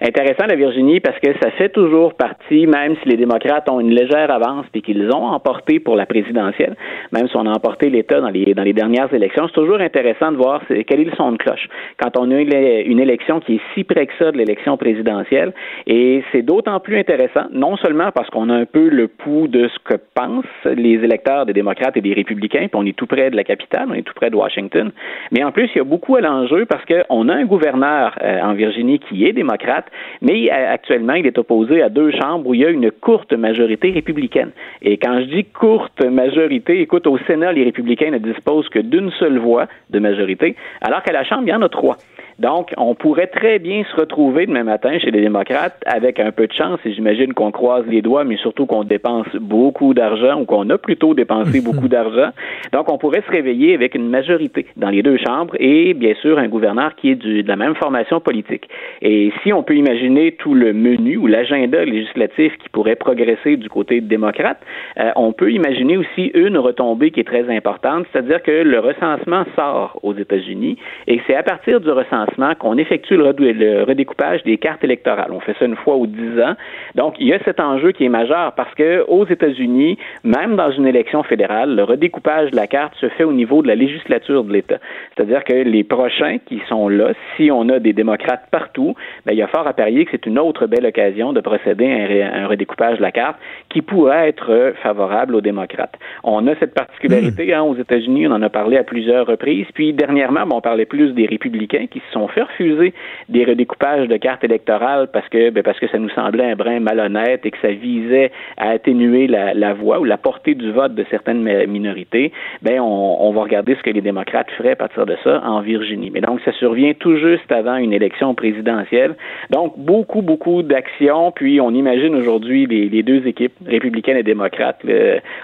[0.03, 3.91] Intéressant la Virginie parce que ça fait toujours partie, même si les démocrates ont une
[3.91, 6.75] légère avance puis qu'ils ont emporté pour la présidentielle,
[7.11, 10.31] même si on a emporté l'État dans les, dans les dernières élections, c'est toujours intéressant
[10.31, 11.67] de voir quel est le son de cloche
[12.01, 15.53] quand on a une élection qui est si près que ça de l'élection présidentielle.
[15.85, 19.67] Et c'est d'autant plus intéressant, non seulement parce qu'on a un peu le pouls de
[19.67, 23.29] ce que pensent les électeurs des démocrates et des républicains, puis on est tout près
[23.29, 24.91] de la capitale, on est tout près de Washington,
[25.31, 28.41] mais en plus, il y a beaucoup à l'enjeu parce qu'on a un gouverneur euh,
[28.41, 29.90] en Virginie qui est démocrate,
[30.21, 33.91] mais actuellement, il est opposé à deux chambres où il y a une courte majorité
[33.91, 34.51] républicaine.
[34.81, 39.11] Et quand je dis courte majorité, écoute, au Sénat, les républicains ne disposent que d'une
[39.11, 41.97] seule voix de majorité, alors qu'à la Chambre, il y en a trois.
[42.41, 46.47] Donc, on pourrait très bien se retrouver demain matin chez les démocrates avec un peu
[46.47, 50.45] de chance, et j'imagine qu'on croise les doigts, mais surtout qu'on dépense beaucoup d'argent ou
[50.45, 52.31] qu'on a plutôt dépensé beaucoup d'argent.
[52.73, 56.39] Donc, on pourrait se réveiller avec une majorité dans les deux chambres et bien sûr
[56.39, 58.67] un gouverneur qui est du, de la même formation politique.
[59.03, 63.69] Et si on peut imaginer tout le menu ou l'agenda législatif qui pourrait progresser du
[63.69, 64.57] côté démocrate,
[64.99, 69.43] euh, on peut imaginer aussi une retombée qui est très importante, c'est-à-dire que le recensement
[69.55, 74.83] sort aux États-Unis et c'est à partir du recensement qu'on effectue le, redécoupage des cartes
[74.83, 75.31] électorales.
[75.31, 76.55] On fait ça une fois ou dix ans.
[76.95, 80.71] Donc, il y a cet enjeu qui est majeur parce que aux États-Unis, même dans
[80.71, 84.43] une élection fédérale, le redécoupage de la carte se fait au niveau de la législature
[84.43, 84.77] de l'État.
[85.15, 89.37] C'est-à-dire que les prochains qui sont là, si on a des démocrates partout, ben, il
[89.37, 92.47] y a fort à parier que c'est une autre belle occasion de procéder à un,
[92.47, 93.37] redécoupage de la carte
[93.69, 95.97] qui pourrait être favorable aux démocrates.
[96.23, 99.67] On a cette particularité hein, aux États-Unis, on en a parlé à plusieurs reprises.
[99.73, 102.93] Puis dernièrement, on parlait plus des républicains qui se sont fait refuser
[103.29, 106.79] des redécoupages de cartes électorales parce que ben, parce que ça nous semblait un brin
[106.79, 111.05] malhonnête et que ça visait à atténuer la, voix ou la portée du vote de
[111.09, 115.41] certaines minorités, ben on, va regarder ce que les démocrates feraient à partir de ça
[115.45, 116.11] en Virginie.
[116.11, 119.15] Mais donc ça survient tout juste avant une élection présidentielle.
[119.49, 121.31] Donc beaucoup beaucoup d'actions.
[121.31, 124.81] Puis on imagine aujourd'hui les, deux équipes républicaines et démocrates.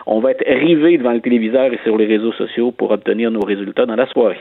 [0.05, 3.41] on va être rivés devant le téléviseur et sur les réseaux sociaux pour obtenir nos
[3.41, 4.37] résultats dans la soirée.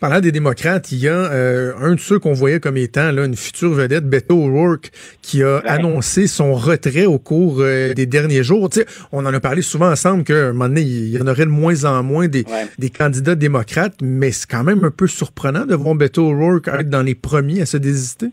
[0.00, 3.24] Parlant des démocrates, il y a euh, un de ceux qu'on voyait comme étant là,
[3.24, 4.90] une future vedette, Beto O'Rourke,
[5.22, 8.68] qui a annoncé son retrait au cours euh, des derniers jours.
[9.12, 11.50] on en a parlé souvent ensemble qu'à un moment donné, il y en aurait de
[11.50, 12.44] moins en moins des,
[12.78, 16.90] des candidats démocrates, mais c'est quand même un peu surprenant de voir Beto O'Rourke être
[16.90, 18.30] dans les premiers à se désister.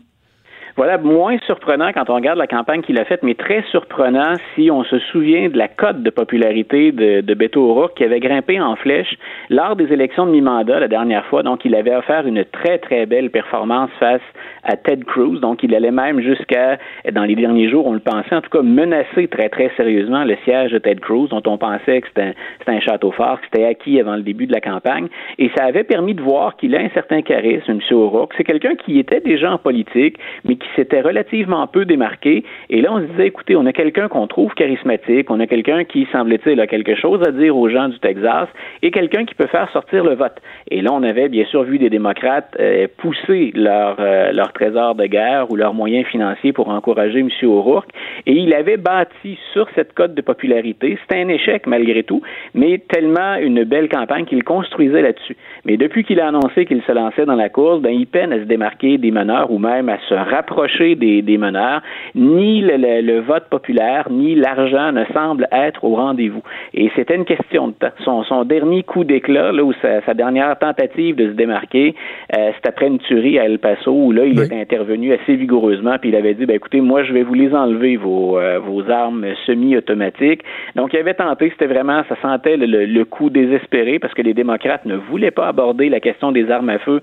[0.80, 4.70] Voilà, moins surprenant quand on regarde la campagne qu'il a faite, mais très surprenant si
[4.70, 8.58] on se souvient de la cote de popularité de, de Beto O'Rourke qui avait grimpé
[8.58, 9.14] en flèche
[9.50, 11.42] lors des élections de mi-mandat la dernière fois.
[11.42, 14.22] Donc, il avait offert une très, très belle performance face
[14.64, 15.38] à Ted Cruz.
[15.40, 16.78] Donc, il allait même jusqu'à,
[17.12, 20.36] dans les derniers jours, on le pensait, en tout cas, menacer très, très sérieusement le
[20.44, 22.34] siège de Ted Cruz, dont on pensait que c'était
[22.66, 25.08] un, un, château fort, que c'était acquis avant le début de la campagne.
[25.36, 27.80] Et ça avait permis de voir qu'il a un certain charisme, M.
[27.90, 28.32] O'Rourke.
[28.38, 30.16] C'est quelqu'un qui était déjà en politique,
[30.46, 32.44] mais qui s'était relativement peu démarqué.
[32.68, 35.84] Et là, on se disait, écoutez, on a quelqu'un qu'on trouve charismatique, on a quelqu'un
[35.84, 38.48] qui, semble-t-il, a quelque chose à dire aux gens du Texas
[38.82, 40.40] et quelqu'un qui peut faire sortir le vote.
[40.70, 44.94] Et là, on avait bien sûr vu des démocrates euh, pousser leur, euh, leur trésor
[44.94, 47.28] de guerre ou leurs moyens financiers pour encourager M.
[47.44, 47.90] O'Rourke.
[48.26, 50.98] Et il avait bâti sur cette cote de popularité.
[51.02, 52.22] C'était un échec malgré tout,
[52.54, 55.36] mais tellement une belle campagne qu'il construisait là-dessus.
[55.64, 58.38] Mais depuis qu'il a annoncé qu'il se lançait dans la course, ben, il peine à
[58.38, 61.82] se démarquer des meneurs ou même à se rapprocher des, des meneurs.
[62.14, 66.42] Ni le, le, vote populaire, ni l'argent ne semblent être au rendez-vous.
[66.74, 67.92] Et c'était une question de temps.
[68.04, 71.94] Son, son dernier coup d'éclat, là, ou sa, sa, dernière tentative de se démarquer,
[72.36, 74.46] euh, c'est après une tuerie à El Paso, où là, il oui.
[74.50, 77.54] est intervenu assez vigoureusement, puis il avait dit, ben, écoutez, moi, je vais vous les
[77.54, 80.42] enlever, vos, euh, vos armes semi-automatiques.
[80.76, 84.22] Donc, il avait tenté, c'était vraiment, ça sentait le, le, le coup désespéré, parce que
[84.22, 87.00] les démocrates ne voulaient pas aborder la question des armes à feu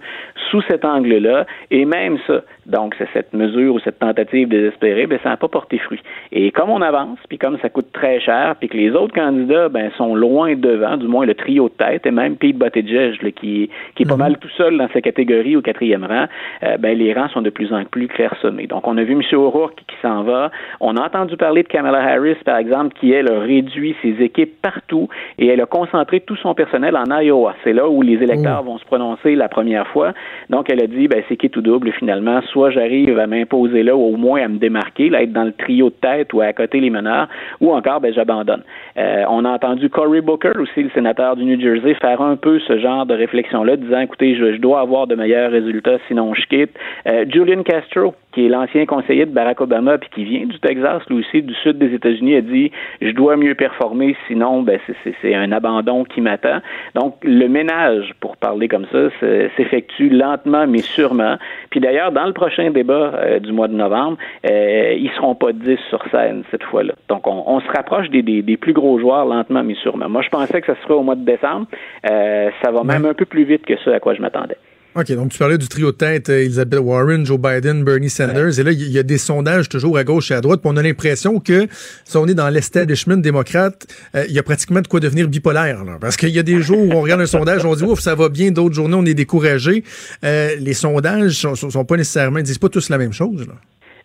[0.50, 5.20] sous cet angle-là, et même ça, donc c'est cette mesure ou cette tentative désespérée, ben
[5.24, 6.02] ça n'a pas porté fruit.
[6.32, 9.70] Et comme on avance, puis comme ça coûte très cher, puis que les autres candidats
[9.70, 13.32] ben sont loin devant, du moins le trio de tête, et même Pete Buttigieg là,
[13.32, 14.20] qui, qui est pas mm -hmm.
[14.20, 16.26] mal tout seul dans sa catégorie au quatrième rang,
[16.64, 18.68] euh, ben les rangs sont de plus en plus clairsemés.
[18.74, 19.22] Donc on a vu M.
[19.34, 20.52] O'Rourke qui s'en va.
[20.80, 24.54] On a entendu parler de Kamala Harris, par exemple, qui elle a réduit ses équipes
[24.62, 25.08] partout
[25.40, 27.52] et elle a concentré tout son personnel en Iowa.
[27.64, 28.68] C'est là où les électeurs mmh.
[28.68, 30.14] vont se prononcer la première fois.
[30.50, 32.42] Donc elle a dit ben c'est qui tout double finalement?
[32.52, 35.54] Soit j'arrive à m'imposer là, ou au moins à me démarquer, là, être dans le
[35.54, 37.28] trio de tête ou à côté les meneurs,
[37.62, 38.64] ou encore, ben, j'abandonne.
[38.98, 42.60] Euh, on a entendu Cory Booker, aussi le sénateur du New Jersey, faire un peu
[42.60, 46.72] ce genre de réflexion-là, disant, écoutez, je, dois avoir de meilleurs résultats, sinon je quitte.
[47.08, 51.04] Euh, Julian Castro, qui est l'ancien conseiller de Barack Obama, puis qui vient du Texas,
[51.10, 52.72] lui aussi, du sud des États-Unis, a dit,
[53.02, 54.80] je dois mieux performer, sinon, ben,
[55.22, 56.60] c'est un abandon qui m'attend.
[56.96, 59.10] Donc, le ménage, pour parler comme ça,
[59.56, 61.38] s'effectue lentement, mais sûrement.
[61.70, 64.18] Puis d'ailleurs, dans le prochain débat euh, du mois de novembre,
[64.50, 66.94] euh, ils seront pas 10 sur scène cette fois-là.
[67.08, 70.10] Donc, on, on se rapproche des, des, des, plus gros joueurs lentement, mais sûrement.
[70.10, 71.68] Moi, je pensais que ça serait au mois de décembre.
[72.10, 74.58] Euh, ça va même un peu plus vite que ce à quoi je m'attendais.
[74.96, 78.60] OK, donc tu parlais du trio de tête, Elizabeth Warren, Joe Biden, Bernie Sanders, ouais.
[78.60, 80.78] et là, il y a des sondages toujours à gauche et à droite, puis on
[80.78, 81.68] a l'impression que
[82.04, 83.86] si on est dans l'establishment démocrate,
[84.16, 86.62] euh, il y a pratiquement de quoi devenir bipolaire, là, parce qu'il y a des
[86.62, 89.06] jours où on regarde un sondage, on dit, ouf, ça va bien, d'autres journées, on
[89.06, 89.84] est découragé.
[90.24, 93.54] Euh, les sondages sont, sont pas nécessairement, ils disent pas tous la même chose, là.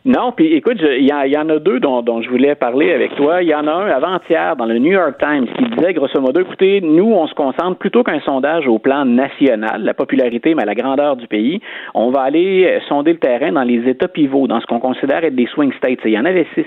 [0.05, 3.41] Non, puis écoute, il y, en a deux dont, dont, je voulais parler avec toi.
[3.41, 6.41] Il y en a un avant-hier dans le New York Times qui disait grosso modo,
[6.41, 10.75] écoutez, nous, on se concentre plutôt qu'un sondage au plan national, la popularité, mais la
[10.75, 11.61] grandeur du pays.
[11.95, 15.37] On va aller sonder le terrain dans les États pivots, dans ce qu'on considère être
[15.37, 16.01] des swing states.
[16.05, 16.67] Il y en avait six.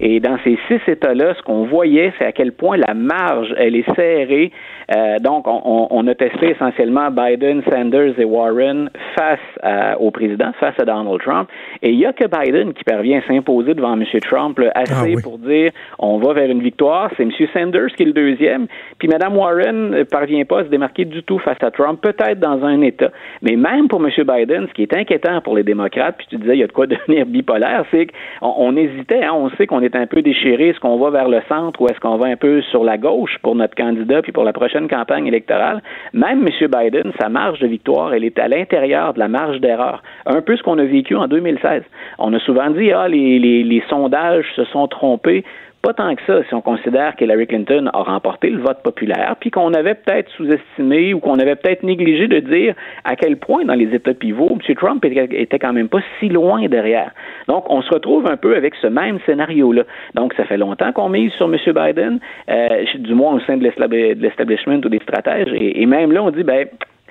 [0.00, 3.74] Et dans ces six États-là, ce qu'on voyait, c'est à quel point la marge, elle
[3.74, 4.52] est serrée.
[4.96, 10.52] Euh, donc, on, on, a testé essentiellement Biden, Sanders et Warren face à, au président,
[10.60, 11.48] face à Donald Trump.
[11.82, 14.04] Et il y a que Biden qui parvient à s'imposer devant M.
[14.22, 15.16] Trump là, assez ah oui.
[15.22, 17.10] pour dire on va vers une victoire.
[17.16, 17.32] C'est M.
[17.52, 18.66] Sanders qui est le deuxième.
[18.98, 22.40] Puis Mme Warren ne parvient pas à se démarquer du tout face à Trump, peut-être
[22.40, 23.10] dans un État.
[23.42, 24.10] Mais même pour M.
[24.16, 26.72] Biden, ce qui est inquiétant pour les démocrates, puis tu disais il y a de
[26.72, 29.24] quoi devenir bipolaire, c'est qu'on on hésitait.
[29.24, 30.68] Hein, on sait qu'on est un peu déchiré.
[30.68, 33.36] Est-ce qu'on va vers le centre ou est-ce qu'on va un peu sur la gauche
[33.42, 35.82] pour notre candidat puis pour la prochaine campagne électorale?
[36.12, 36.70] Même M.
[36.70, 40.02] Biden, sa marge de victoire, elle est à l'intérieur de la marge d'erreur.
[40.26, 41.82] Un peu ce qu'on a vécu en 2016.
[42.18, 45.44] On a souvent dit, ah, les sondages se sont trompés.
[45.80, 49.50] Pas tant que ça, si on considère qu'Hillary Clinton a remporté le vote populaire, puis
[49.50, 52.74] qu'on avait peut-être sous-estimé ou qu'on avait peut-être négligé de dire
[53.04, 54.74] à quel point dans les États pivots, M.
[54.74, 57.12] Trump était quand même pas si loin derrière.
[57.46, 59.84] Donc, on se retrouve un peu avec ce même scénario-là.
[60.14, 61.56] Donc, ça fait longtemps qu'on mise sur M.
[61.66, 62.18] Biden,
[62.50, 66.30] euh, du moins au sein de l'establishment ou des stratèges, et, et même là, on
[66.30, 66.66] dit, ben,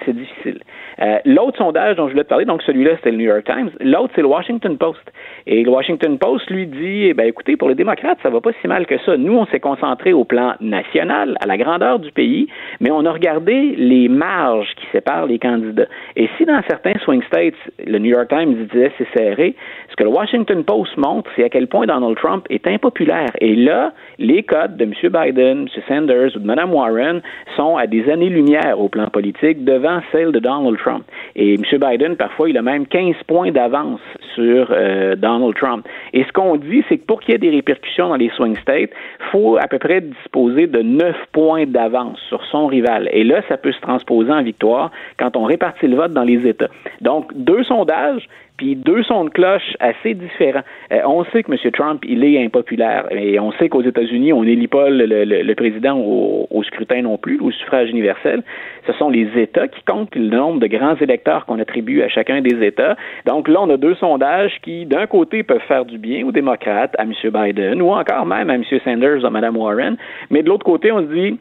[0.06, 0.60] c'est difficile.
[1.02, 3.70] Euh, l'autre sondage dont je voulais te parler, donc celui-là, c'était le New York Times.
[3.80, 5.12] L'autre, c'est le Washington Post.
[5.46, 8.52] Et le Washington Post lui dit, eh ben, écoutez, pour les démocrates, ça va pas
[8.62, 9.18] si mal que ça.
[9.18, 12.48] Nous, on s'est concentré au plan national, à la grandeur du pays,
[12.80, 15.88] mais on a regardé les marges qui séparent les candidats.
[16.16, 19.56] Et si dans certains swing states, le New York Times disait c'est serré,
[19.90, 23.30] ce que le Washington Post montre, c'est à quel point Donald Trump est impopulaire.
[23.40, 24.94] Et là, les codes de M.
[25.04, 25.84] Biden, M.
[25.88, 27.22] Sanders ou de Mme Warren
[27.56, 30.87] sont à des années-lumière au plan politique devant celles de Donald Trump.
[31.36, 31.62] Et M.
[31.80, 34.00] Biden, parfois, il a même 15 points d'avance
[34.36, 35.88] sur euh, Donald Trump.
[36.14, 38.58] Et ce qu'on dit, c'est que pour qu'il y ait des répercussions dans les swing
[38.58, 43.10] states, il faut à peu près disposer de 9 points d'avance sur son rival.
[43.12, 46.48] Et là, ça peut se transposer en victoire quand on répartit le vote dans les
[46.48, 46.70] États.
[47.02, 48.28] Donc, deux sondages
[48.58, 50.64] puis deux sons de cloche assez différents.
[50.92, 51.72] Euh, on sait que M.
[51.72, 56.48] Trump, il est impopulaire, et on sait qu'aux États-Unis, on n'élit pas le, président au,
[56.50, 58.44] au, scrutin non plus, au suffrage universel.
[58.88, 62.42] Ce sont les États qui comptent le nombre de grands électeurs qu'on attribue à chacun
[62.42, 62.96] des États.
[63.26, 66.96] Donc là, on a deux sondages qui, d'un côté, peuvent faire du bien aux démocrates,
[66.98, 67.14] à M.
[67.24, 68.64] Biden, ou encore même à M.
[68.84, 69.98] Sanders à Mme Warren,
[70.30, 71.38] mais de l'autre côté, on se dit,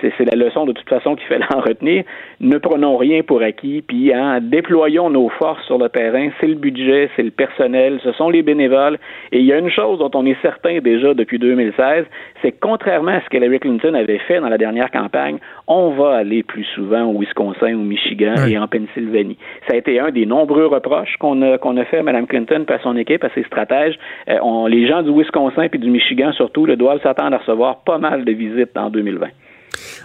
[0.00, 2.04] c'est la leçon de toute façon qu'il fallait en retenir.
[2.40, 6.28] Ne prenons rien pour acquis, puis hein, déployons nos forces sur le terrain.
[6.40, 8.98] C'est le budget, c'est le personnel, ce sont les bénévoles.
[9.32, 12.04] Et il y a une chose dont on est certain déjà depuis 2016,
[12.42, 16.16] c'est que contrairement à ce qu'Hillary Clinton avait fait dans la dernière campagne, on va
[16.16, 19.38] aller plus souvent au Wisconsin, au Michigan et en Pennsylvanie.
[19.66, 22.64] Ça a été un des nombreux reproches qu'on a, qu'on a fait à Mme Clinton,
[22.68, 23.98] à son équipe, à ses stratèges.
[24.28, 27.82] Euh, on, les gens du Wisconsin et du Michigan surtout le doivent s'attendre à recevoir
[27.84, 29.28] pas mal de visites en 2020.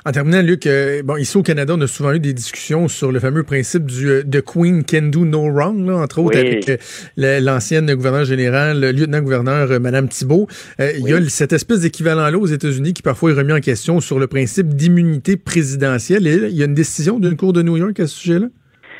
[0.05, 3.11] En terminant, Luc, euh, bon, ici au Canada, on a souvent eu des discussions sur
[3.11, 6.69] le fameux principe du euh, The Queen can do no wrong, là, entre autres avec
[6.69, 10.47] euh, l'ancienne gouverneure générale, le lieutenant-gouverneur Madame Thibault.
[10.79, 14.19] Il y a cette espèce d'équivalent-là aux États-Unis qui parfois est remis en question sur
[14.19, 16.27] le principe d'immunité présidentielle.
[16.27, 18.47] Et il y a une décision d'une cour de New York à ce sujet-là?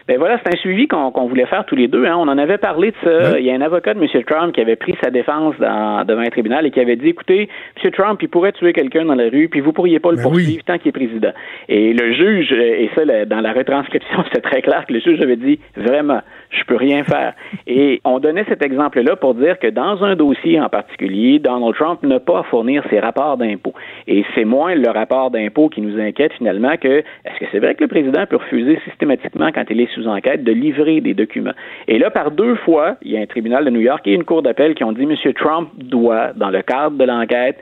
[0.10, 2.04] Ben voilà, c'est un suivi qu'on voulait faire tous les deux.
[2.08, 2.16] Hein.
[2.18, 3.40] On en avait parlé de ça.
[3.40, 4.24] Il y a un avocat de M.
[4.26, 7.48] Trump qui avait pris sa défense dans, devant un tribunal et qui avait dit, écoutez,
[7.84, 7.92] M.
[7.92, 10.64] Trump, il pourrait tuer quelqu'un dans la rue, puis vous pourriez pas le ben poursuivre
[10.64, 11.32] tant qu'il est président.
[11.68, 15.36] Et le juge, et ça, dans la retranscription, c'est très clair que le juge avait
[15.36, 17.34] dit, vraiment, je peux rien faire.
[17.68, 22.02] Et on donnait cet exemple-là pour dire que dans un dossier en particulier, Donald Trump
[22.04, 23.74] n'a pas à fournir ses rapports d'impôts.
[24.08, 27.76] Et c'est moins le rapport d'impôts qui nous inquiète finalement que est-ce que c'est vrai
[27.76, 31.54] que le président peut refuser systématiquement quand il est sous enquête de livrer des documents?
[31.88, 34.24] Et là, par deux fois, il y a un tribunal de New York et une
[34.24, 35.16] cour d'appel qui ont dit M.
[35.34, 37.60] Trump doit, dans le cadre de l'enquête,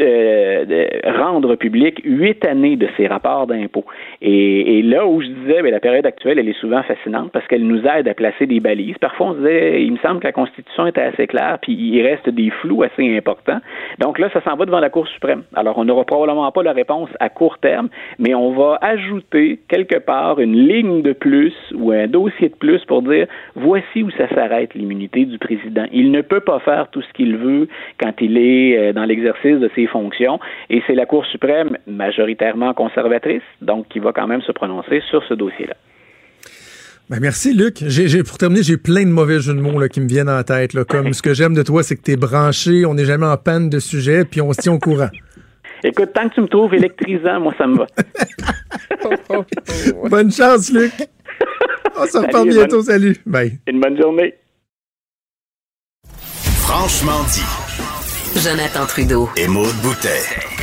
[0.00, 0.86] euh,
[1.18, 3.86] rendre public huit années de ses rapports d'impôts.
[4.20, 7.66] Et, là où je disais, bien, la période actuelle, elle est souvent fascinante parce qu'elle
[7.66, 8.96] nous aide à placer des balises.
[8.98, 12.02] Parfois, on se disait, il me semble que la Constitution était assez claire, puis il
[12.02, 13.60] reste des flous assez importants.
[13.98, 15.42] Donc là, ça s'en va devant la Cour suprême.
[15.54, 17.88] Alors, on n'aura probablement pas la réponse à court terme,
[18.18, 22.84] mais on va ajouter quelque part une ligne de plus ou un dossier de plus
[22.86, 25.84] pour dire, voici où ça s'arrête l'immunité du président.
[25.92, 27.68] Il ne peut pas faire tout ce qu'il veut
[28.00, 30.40] quand il est euh, dans l'exercice de ses fonctions.
[30.70, 35.22] Et c'est la Cour suprême, majoritairement conservatrice, donc qui va quand même se prononcer sur
[35.28, 35.74] ce dossier-là.
[37.10, 37.82] Ben merci, Luc.
[37.86, 40.42] J'ai, pour terminer, j'ai plein de mauvais jeux de mots là, qui me viennent en
[40.42, 40.74] tête.
[40.74, 43.26] Là, comme ce que j'aime de toi, c'est que tu es branché, on n'est jamais
[43.26, 45.08] en panne de sujet, puis on se tient au courant.
[45.84, 47.86] Écoute, tant que tu me trouves électrisant, moi, ça me va.
[50.10, 50.92] bonne chance, Luc.
[51.96, 52.82] On se reparle bientôt.
[52.82, 53.16] Salut.
[53.24, 53.58] Bye.
[53.66, 54.34] Une bonne journée.
[56.58, 58.40] Franchement dit.
[58.40, 59.28] Jonathan Trudeau.
[59.36, 60.57] Et Maude Boutet.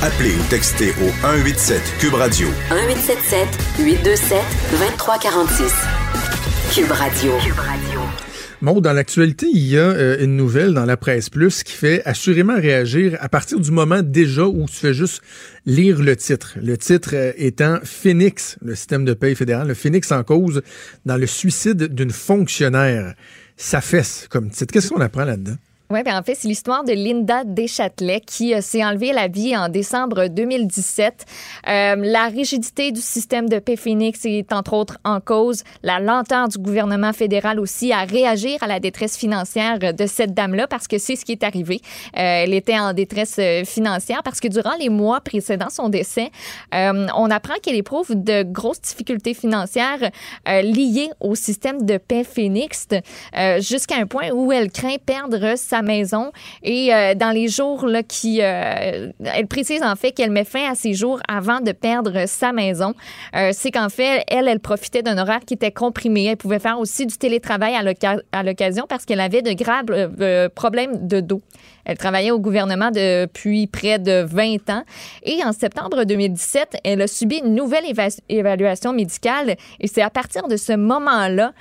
[0.00, 2.46] Appelez ou textez au 187 Cube Radio.
[2.70, 3.48] 1877
[3.80, 4.38] 827
[4.70, 5.72] 2346.
[6.72, 7.32] Cube Radio.
[7.44, 8.00] Cube Radio.
[8.62, 12.00] Bon, dans l'actualité, il y a euh, une nouvelle dans la presse plus qui fait
[12.04, 15.20] assurément réagir à partir du moment déjà où tu fais juste
[15.66, 16.56] lire le titre.
[16.62, 20.62] Le titre euh, étant Phoenix, le système de paie fédéral, le Phoenix en cause
[21.06, 23.14] dans le suicide d'une fonctionnaire.
[23.56, 24.72] Ça fesse comme titre.
[24.72, 25.56] Qu'est-ce qu'on apprend là-dedans?
[25.90, 29.56] Oui, bien en fait, c'est l'histoire de Linda Deschâtelet qui euh, s'est enlevée la vie
[29.56, 31.24] en décembre 2017.
[31.66, 35.64] Euh, la rigidité du système de paix Phoenix est entre autres en cause.
[35.82, 40.66] La lenteur du gouvernement fédéral aussi à réagir à la détresse financière de cette dame-là
[40.66, 41.80] parce que c'est ce qui est arrivé.
[42.18, 46.30] Euh, elle était en détresse euh, financière parce que durant les mois précédant son décès,
[46.74, 50.10] euh, on apprend qu'elle éprouve de grosses difficultés financières
[50.46, 52.88] liées au système de paix Phoenix
[53.60, 56.32] jusqu'à un point où elle craint perdre sa maison.
[56.62, 58.40] Et euh, dans les jours là, qui...
[58.42, 62.52] Euh, elle précise en fait qu'elle met fin à ses jours avant de perdre sa
[62.52, 62.94] maison.
[63.34, 66.26] Euh, c'est qu'en fait, elle, elle profitait d'un horaire qui était comprimé.
[66.26, 67.74] Elle pouvait faire aussi du télétravail
[68.32, 71.42] à l'occasion parce qu'elle avait de graves problèmes de dos.
[71.88, 74.84] Elle travaillait au gouvernement depuis près de 20 ans.
[75.24, 77.84] Et en septembre 2017, elle a subi une nouvelle
[78.28, 79.56] évaluation médicale.
[79.80, 81.52] Et c'est à partir de ce moment-là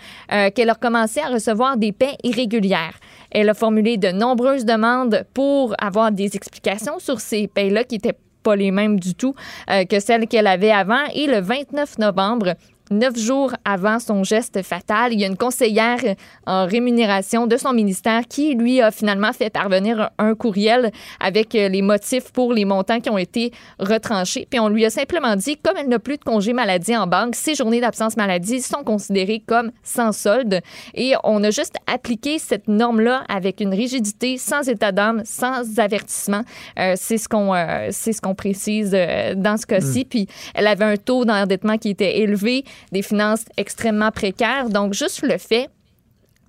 [0.53, 2.99] qu'elle a commencé à recevoir des paix irrégulières.
[3.31, 8.17] Elle a formulé de nombreuses demandes pour avoir des explications sur ces payes-là qui n'étaient
[8.43, 9.35] pas les mêmes du tout
[9.69, 11.03] euh, que celles qu'elle avait avant.
[11.13, 12.55] Et le 29 novembre,
[12.89, 15.99] Neuf jours avant son geste fatal, il y a une conseillère
[16.45, 21.67] en rémunération de son ministère qui, lui, a finalement fait parvenir un courriel avec euh,
[21.67, 24.47] les motifs pour les montants qui ont été retranchés.
[24.49, 27.35] Puis on lui a simplement dit, comme elle n'a plus de congé maladie en banque,
[27.35, 30.61] ses journées d'absence maladie sont considérées comme sans solde.
[30.93, 36.43] Et on a juste appliqué cette norme-là avec une rigidité, sans état d'âme, sans avertissement.
[36.79, 40.01] Euh, c'est ce qu'on euh, c'est ce qu'on précise dans ce cas-ci.
[40.01, 40.09] Mm.
[40.09, 44.69] Puis elle avait un taux d'endettement qui était élevé des finances extrêmement précaires.
[44.69, 45.69] Donc, juste le fait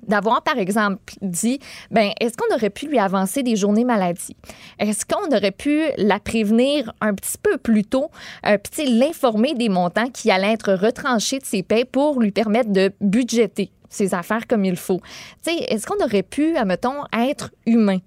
[0.06, 1.60] d'avoir, par exemple, dit,
[1.90, 4.36] ben, est-ce qu'on aurait pu lui avancer des journées maladie?
[4.78, 8.10] Est-ce qu'on aurait pu la prévenir un petit peu plus tôt,
[8.46, 12.72] euh, puis l'informer des montants qui allaient être retranchés de ses paies pour lui permettre
[12.72, 15.00] de budgéter ses affaires comme il faut?
[15.46, 17.98] Est-ce qu'on aurait pu, admettons, être humain?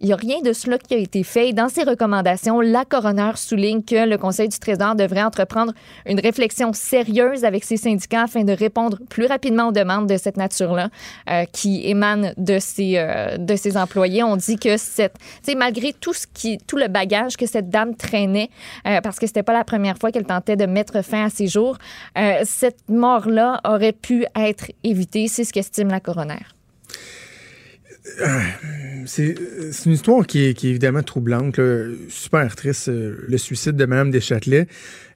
[0.00, 1.52] Il n'y a rien de cela qui a été fait.
[1.52, 5.72] Dans ses recommandations, la coroner souligne que le Conseil du Trésor devrait entreprendre
[6.06, 10.36] une réflexion sérieuse avec ses syndicats afin de répondre plus rapidement aux demandes de cette
[10.36, 10.90] nature-là
[11.28, 14.22] euh, qui émanent de ses, euh, de ses employés.
[14.22, 15.16] On dit que cette,
[15.56, 18.50] malgré tout ce qui, tout le bagage que cette dame traînait,
[18.86, 21.48] euh, parce que c'était pas la première fois qu'elle tentait de mettre fin à ses
[21.48, 21.76] jours,
[22.44, 25.26] cette mort-là aurait pu être évitée.
[25.28, 26.57] C'est ce qu'estime la coroner.
[28.20, 28.40] Euh,
[29.06, 29.34] c'est
[29.86, 31.60] une histoire qui est, évidemment troublante,
[32.08, 34.66] super triste, euh, le suicide de Mme Deschâtelet.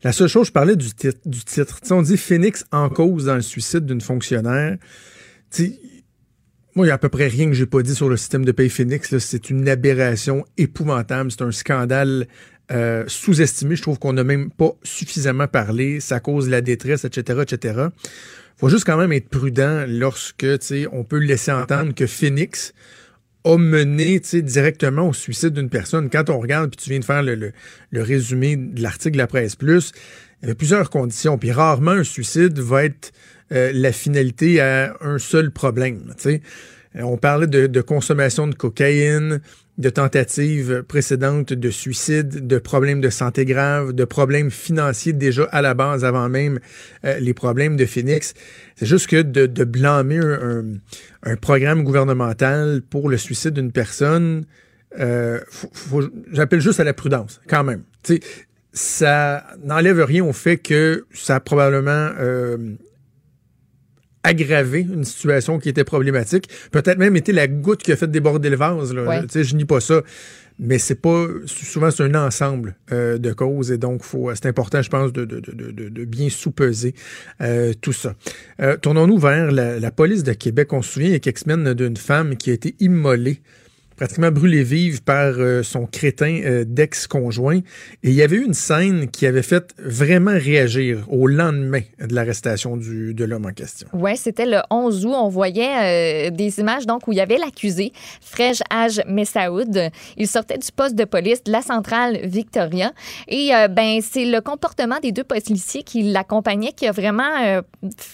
[0.02, 1.18] La seule chose, je parlais du titre.
[1.26, 1.78] Du titre.
[1.90, 4.76] on dit Phoenix en cause dans le suicide d'une fonctionnaire.
[5.58, 5.66] moi,
[6.76, 8.52] il n'y a à peu près rien que j'ai pas dit sur le système de
[8.52, 9.16] paye Phoenix.
[9.18, 11.30] C'est une aberration épouvantable.
[11.30, 12.26] C'est un scandale
[12.70, 13.76] euh, sous-estimé.
[13.76, 16.00] Je trouve qu'on n'a même pas suffisamment parlé.
[16.00, 17.88] Ça cause la détresse, etc., etc
[18.62, 20.46] faut juste quand même être prudent lorsque
[20.92, 22.72] on peut laisser entendre que Phoenix
[23.42, 26.08] a mené directement au suicide d'une personne.
[26.08, 27.52] Quand on regarde, puis tu viens de faire le,
[27.92, 31.38] résumé de l'article de la presse plus, il y avait plusieurs conditions.
[31.38, 33.10] Puis rarement un suicide va être
[33.50, 36.14] euh, la finalité à un seul problème.
[36.94, 39.40] On parlait de, de, consommation de cocaïne,
[39.78, 45.62] de tentatives précédentes de suicide, de problèmes de santé graves, de problèmes financiers déjà à
[45.62, 46.60] la base avant même
[47.04, 48.34] euh, les problèmes de Phoenix.
[48.76, 50.20] C'est juste que de, blâmer
[51.22, 54.44] un, programme gouvernemental pour le suicide d'une personne,
[54.98, 55.40] euh,
[56.32, 57.82] j'appelle juste à la prudence, quand même.
[58.72, 62.58] ça n'enlève rien au fait que ça a probablement euh,
[64.24, 66.48] aggraver une situation qui était problématique.
[66.70, 68.94] Peut-être même été la goutte qui a fait déborder le vase.
[68.94, 69.22] Là.
[69.28, 70.02] sais, Je nie pas ça.
[70.58, 74.82] Mais c'est pas souvent c'est un ensemble euh, de causes et donc faut c'est important
[74.82, 76.94] je pense de, de, de, de bien sous-peser
[77.40, 78.14] euh, tout ça.
[78.60, 80.72] Euh, tournons-nous vers la, la, police de Québec.
[80.74, 83.40] On se souvient il y a quelques semaines d'une femme qui a été immolée
[84.02, 87.58] pratiquement brûlé vive par euh, son crétin euh, d'ex-conjoint.
[88.02, 92.12] Et il y avait eu une scène qui avait fait vraiment réagir au lendemain de
[92.12, 93.86] l'arrestation de l'homme en question.
[93.92, 95.14] Oui, c'était le 11 août.
[95.14, 99.90] On voyait euh, des images donc où il y avait l'accusé, Frej Haj Messaoud.
[100.16, 102.90] Il sortait du poste de police de la centrale Victoria.
[103.28, 107.62] Et ben c'est le comportement des deux policiers qui l'accompagnaient qui a vraiment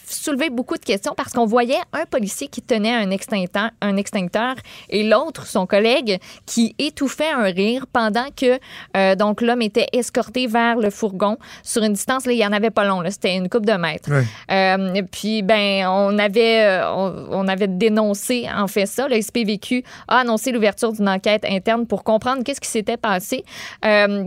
[0.07, 4.57] soulevé beaucoup de questions parce qu'on voyait un policier qui tenait un extincteur, un extincteur
[4.91, 8.59] et l'autre, son collègue collègue qui étouffait un rire pendant que
[8.97, 12.53] euh, donc l'homme était escorté vers le fourgon sur une distance là, il y en
[12.53, 14.11] avait pas long c'était une coupe de mètres.
[14.51, 16.93] Euh, puis ben on avait euh,
[17.31, 22.03] on, avait dénoncé en fait ça le SPVQ a annoncé l'ouverture d'une enquête interne pour
[22.03, 23.45] comprendre qu'est-ce qui s'était passé.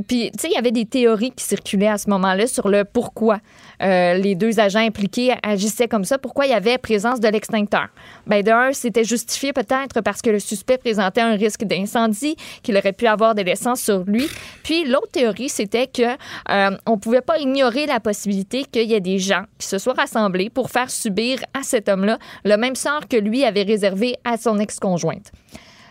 [0.07, 2.85] puis tu sais il y avait des théories qui circulaient à ce moment-là sur le
[2.85, 3.39] pourquoi
[3.81, 7.87] les deux agents impliqués agissaient comme ça, pourquoi il y avait présence de l'extincteur?
[8.27, 12.93] Ben d'un c'était justifié peut-être parce que le suspect présentait un risque d'incendie, qu'il aurait
[12.93, 14.27] pu avoir de l'essence sur lui.
[14.63, 16.03] Puis l'autre théorie, c'était que
[16.49, 19.93] euh, on pouvait pas ignorer la possibilité qu'il y ait des gens qui se soient
[19.93, 24.37] rassemblés pour faire subir à cet homme-là le même sort que lui avait réservé à
[24.37, 25.31] son ex-conjointe.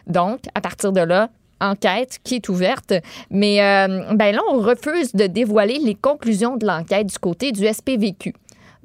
[0.07, 1.29] Donc, à partir de là,
[1.61, 2.95] enquête qui est ouverte.
[3.31, 7.67] Mais euh, ben là, on refuse de dévoiler les conclusions de l'enquête du côté du
[7.67, 8.35] SPVQ.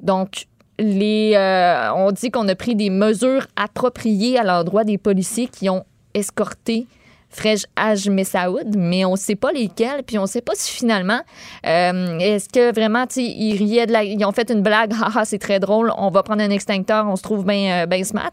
[0.00, 0.46] Donc,
[0.78, 5.70] les, euh, on dit qu'on a pris des mesures appropriées à l'endroit des policiers qui
[5.70, 6.86] ont escorté
[7.30, 10.72] Frej Haj Messaoud, mais on ne sait pas lesquels, puis on ne sait pas si
[10.72, 11.20] finalement,
[11.66, 15.38] euh, est-ce que vraiment, ils riaient de la, ils ont fait une blague, haha, c'est
[15.38, 18.32] très drôle, on va prendre un extincteur, on se trouve bien ben smart,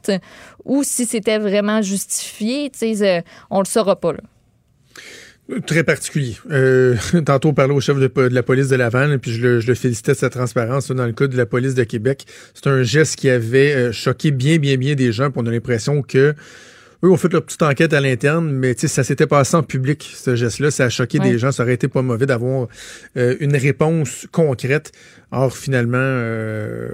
[0.64, 2.72] ou si c'était vraiment justifié,
[3.50, 4.14] on le saura pas.
[4.14, 4.20] Là.
[5.66, 6.38] Très particulier.
[6.52, 9.68] Euh, tantôt, on parlait au chef de, la police de Laval, puis je le, je
[9.68, 12.26] le, félicitais de sa transparence dans le cas de la police de Québec.
[12.54, 16.02] C'est un geste qui avait choqué bien, bien, bien des gens, puis on a l'impression
[16.02, 16.34] que
[17.04, 20.36] eux ont fait leur petite enquête à l'interne, mais ça s'était passé en public, ce
[20.36, 20.72] geste-là.
[20.72, 21.52] Ça a choqué des gens.
[21.52, 22.68] Ça aurait été pas mauvais d'avoir
[23.18, 24.94] euh, une réponse concrète.
[25.32, 26.90] Or, finalement, euh,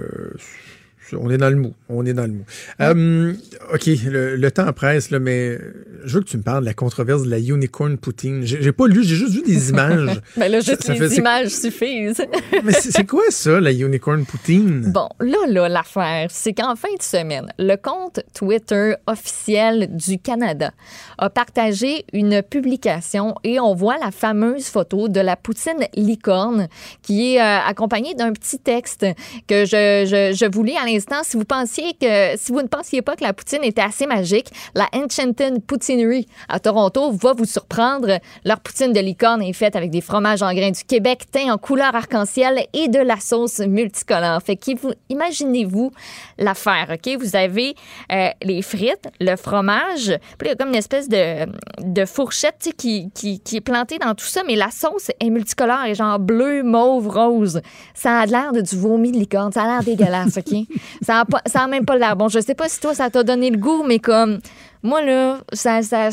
[1.18, 1.74] on est dans le mou.
[1.88, 2.44] On est dans le mou.
[2.80, 3.32] Euh,
[3.72, 5.58] OK, le, temps presse, là, mais
[6.04, 8.42] je veux que tu me parles de la controverse de la unicorn Poutine.
[8.44, 10.20] J'ai pas lu, j'ai juste vu des images.
[10.36, 12.24] mais là, juste les images suffisent.
[12.64, 14.90] mais c'est quoi ça, la unicorn Poutine?
[14.92, 20.72] Bon, là, là, l'affaire, c'est qu'en fin de semaine, le compte Twitter officiel du Canada
[21.18, 26.68] a partagé une publication et on voit la fameuse photo de la Poutine licorne
[27.02, 29.06] qui est euh, accompagnée d'un petit texte
[29.46, 33.16] que je, je, lis à l'instant si vous pensiez que, si vous ne pensiez pas
[33.16, 38.18] que la poutine était assez magique, la Enchanted Poutinerie à Toronto va vous surprendre.
[38.44, 41.58] Leur poutine de licorne est faite avec des fromages en grains du Québec teints en
[41.58, 44.40] couleur arc-en-ciel et de la sauce multicolore.
[44.42, 44.70] Fait que
[45.08, 45.90] imaginez-vous
[46.38, 47.16] l'affaire, OK?
[47.18, 47.74] Vous avez
[48.12, 53.10] euh, les frites, le fromage, puis il y a comme une espèce de, fourchette qui,
[53.10, 56.62] qui, qui est plantée dans tout ça, mais la sauce est multicolore et genre bleu,
[56.62, 57.60] mauve, rose.
[57.94, 59.52] Ça a l'air de du vomi de licorne.
[59.52, 60.54] Ça a l'air dégueulasse, OK?
[61.02, 62.28] ça, a pas, ça a même pas l'air bon.
[62.28, 64.40] Je sais pas si toi, ça t'a donné le goût, mais comme
[64.82, 66.08] moi, là, ça, ça,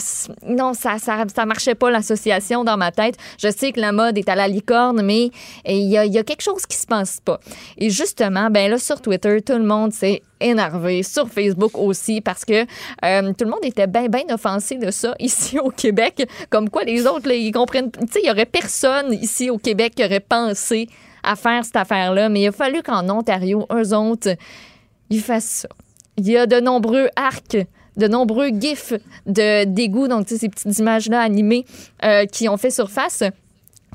[0.45, 3.15] non, ça, ça, ça marchait pas l'association dans ma tête.
[3.41, 5.31] Je sais que la mode est à la licorne, mais
[5.65, 7.39] il y a, y a, quelque chose qui se passe pas.
[7.77, 12.43] Et justement, ben là, sur Twitter, tout le monde s'est énervé, sur Facebook aussi, parce
[12.43, 12.65] que
[13.05, 16.27] euh, tout le monde était bien, bien offensé de ça ici au Québec.
[16.49, 17.91] Comme quoi, les autres, là, ils comprennent.
[17.91, 20.89] Tu sais, il y aurait personne ici au Québec qui aurait pensé
[21.23, 24.29] à faire cette affaire-là, mais il a fallu qu'en Ontario, eux autres,
[25.09, 25.69] ils fassent ça.
[26.17, 27.57] Il y a de nombreux arcs
[27.97, 28.93] de nombreux gifs
[29.25, 31.65] de dégoût, donc ces petites images-là animées
[32.05, 33.23] euh, qui ont fait surface.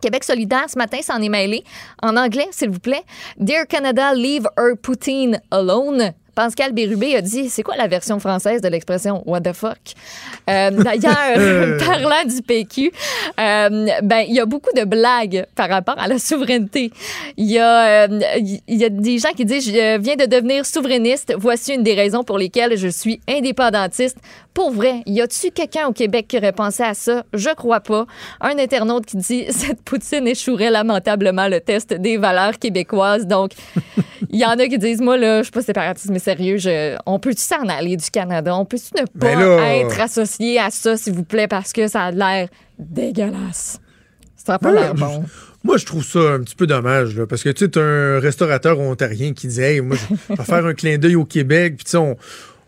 [0.01, 1.63] Québec solidaire, ce matin, s'en est mêlé.
[2.03, 3.05] En anglais, s'il vous plaît.
[3.39, 6.13] Dear Canada, leave our Poutine alone.
[6.35, 9.79] Pascal Bérubé a dit c'est quoi la version française de l'expression what the fuck
[10.51, 12.91] euh, D'ailleurs, parlant du PQ,
[13.39, 16.91] euh, ben il y a beaucoup de blagues par rapport à la souveraineté.
[17.37, 20.65] Il y a euh, il y a des gens qui disent je viens de devenir
[20.67, 21.35] souverainiste.
[21.39, 24.17] Voici une des raisons pour lesquelles je suis indépendantiste.
[24.55, 27.25] Pour vrai, y a-tu quelqu'un au Québec qui aurait pensé à ça?
[27.33, 28.07] Je crois pas.
[28.41, 33.27] Un internaute qui dit cette poutine échouerait lamentablement le test des valeurs québécoises.
[33.27, 33.53] Donc
[34.31, 36.59] il y en a qui disent moi là je suis pas séparatiste mais sérieux,
[37.07, 38.55] on peut-tu s'en aller du Canada?
[38.55, 42.11] On peut-tu ne pas être associé à ça, s'il vous plaît, parce que ça a
[42.11, 42.49] l'air
[42.79, 43.81] dégueulasse?
[44.37, 45.25] Ça n'a pas l'air bon.
[45.65, 49.33] Moi, je trouve ça un petit peu dommage, parce que tu sais, un restaurateur ontarien
[49.33, 51.97] qui dit Hey, moi, je vais faire un clin d'œil au Québec, puis tu sais,
[51.99, 52.17] on.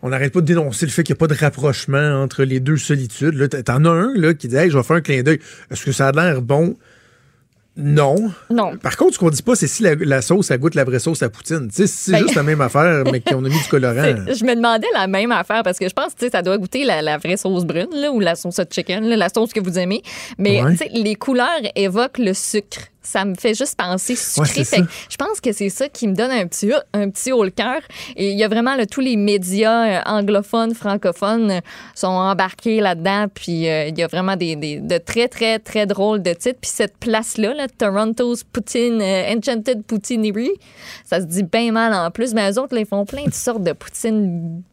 [0.09, 2.77] N'arrête pas de dénoncer le fait qu'il n'y a pas de rapprochement entre les deux
[2.77, 3.35] solitudes.
[3.35, 5.39] Là, t'en as un là, qui dit Hey, je vais faire un clin d'œil.
[5.71, 6.75] Est-ce que ça a l'air bon?
[7.77, 8.15] Non.
[8.49, 8.77] Non.
[8.77, 11.21] Par contre, ce qu'on dit pas, c'est si la, sauce, ça goûte la vraie sauce
[11.23, 11.67] à poutine.
[11.71, 14.01] c'est ben, juste la même affaire, mais qu'on a mis du colorant.
[14.27, 17.17] Je me demandais la même affaire parce que je pense que ça doit goûter la,
[17.17, 20.01] vraie sauce brune ou la sauce à chicken, la sauce que vous aimez.
[20.37, 20.61] Mais
[20.93, 24.63] les couleurs évoquent le sucre ça me fait juste penser sucré.
[24.63, 27.81] je pense que c'est ça qui me donne un petit, un petit haut le cœur.
[28.15, 31.59] Et il y a vraiment tous les médias euh, anglophones, francophones euh,
[31.93, 33.27] sont embarqués là-dedans.
[33.33, 36.59] Puis euh, il y a vraiment des, des, de très, très, très drôles de titres.
[36.61, 40.51] Puis cette place-là, là, Toronto's Poutine, Enchanted Poutinery,
[41.05, 42.33] ça se dit bien mal en plus.
[42.33, 44.63] Mais eux autres, ils font plein de sortes de poutines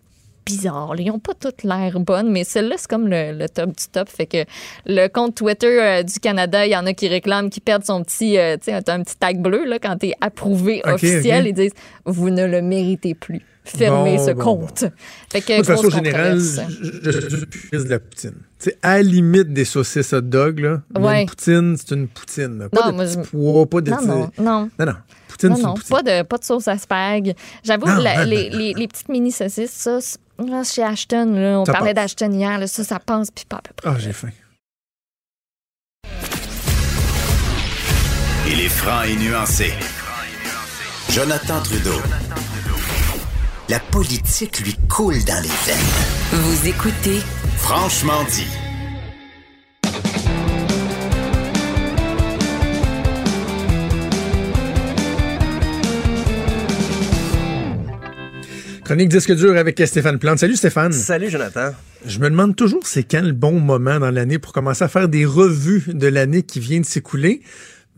[0.45, 0.95] bizarres.
[0.99, 4.09] Ils n'ont pas toutes l'air bonnes, mais celle-là, c'est comme le, top du top.
[4.09, 4.45] Fait que
[4.87, 8.03] le compte Twitter euh, du Canada, il y en a qui réclament qu'ils perdent son
[8.03, 11.47] petit, euh, tu sais, un petit tag bleu là, quand tu es approuvé officiel.
[11.47, 11.75] Ils disent
[12.05, 13.43] Vous ne le méritez plus.
[13.65, 14.85] Fermez ce compte.
[15.31, 18.35] Fait que, de façon générale, je, suis de la poutine.
[18.59, 22.69] sais, à la limite des saucisses hot dog, là, une poutine, c'est une poutine.
[22.71, 23.91] Pas non, de petit pois, pas de...
[23.91, 24.71] Non, non, non.
[24.79, 24.95] Non, non.
[25.29, 27.35] Poutine, non, non, Pas de, pas de sauce à spag.
[27.63, 27.87] J'avoue,
[28.27, 30.01] les, les, les, petites mini saucisses, ça,
[30.39, 33.63] Là, chez Ashton, là, on parlait d'Ashton hier, là, ça, ça pense, puis pas à
[33.63, 33.91] peu près.
[33.91, 34.31] Ah, j'ai faim.
[38.49, 39.73] Il est franc et nuancé.
[41.11, 42.01] Jonathan Trudeau.
[43.73, 45.79] La politique lui coule dans les veines.
[46.33, 47.21] Vous écoutez
[47.57, 48.47] Franchement dit.
[58.85, 60.41] Chronique disque dur avec Stéphane Plante.
[60.41, 60.93] Salut Stéphane.
[60.93, 61.71] Salut Jonathan.
[62.05, 65.09] Je me demande toujours c'est quand le bon moment dans l'année pour commencer à faire
[65.09, 67.41] des revues de l'année qui vient de s'écouler?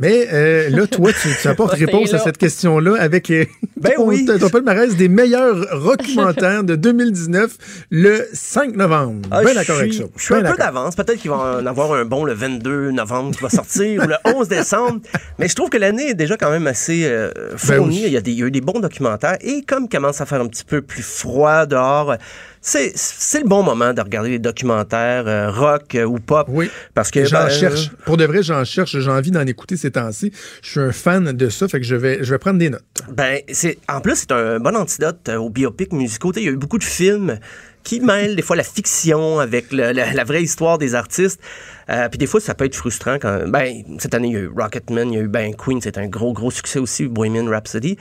[0.00, 3.44] Mais euh, là, toi, tu, tu apportes réponse à cette question-là avec euh,
[3.76, 4.26] ben ton, oui.
[4.26, 7.56] ton palmarès des meilleurs documentaires de 2019
[7.90, 9.28] le 5 novembre.
[9.30, 10.04] Ah, ben d'accord avec ça.
[10.16, 10.96] Je suis un peu d'avance.
[10.96, 14.16] Peut-être qu'il va en avoir un bon le 22 novembre qui va sortir ou le
[14.36, 15.00] 11 décembre.
[15.38, 18.02] Mais je trouve que l'année est déjà quand même assez euh, ben fournie.
[18.04, 19.38] il, y a des, il y a eu des bons documentaires.
[19.42, 22.16] Et comme il commence à faire un petit peu plus froid dehors,
[22.64, 26.46] c'est le bon moment de regarder les documentaires euh, rock euh, ou pop.
[26.48, 26.70] Oui.
[26.94, 27.90] Parce que j'en ben, cherche.
[28.06, 28.98] Pour de vrai, j'en cherche.
[28.98, 30.32] J'ai envie d'en écouter ces temps-ci.
[30.62, 32.82] Je suis un fan de ça, fait que je vais, je vais prendre des notes.
[33.12, 36.32] Ben, c'est en plus c'est un bon antidote euh, aux biopics musicaux.
[36.36, 37.38] Il y a eu beaucoup de films
[37.82, 41.38] qui mêlent des fois la fiction avec la, vraie histoire des artistes.
[41.86, 43.46] puis des fois, ça peut être frustrant quand.
[43.46, 45.98] Ben, cette année, il y a eu Rocketman, il y a eu Ben Queen, c'est
[45.98, 47.98] un gros, gros succès aussi, Bohemian Rhapsody.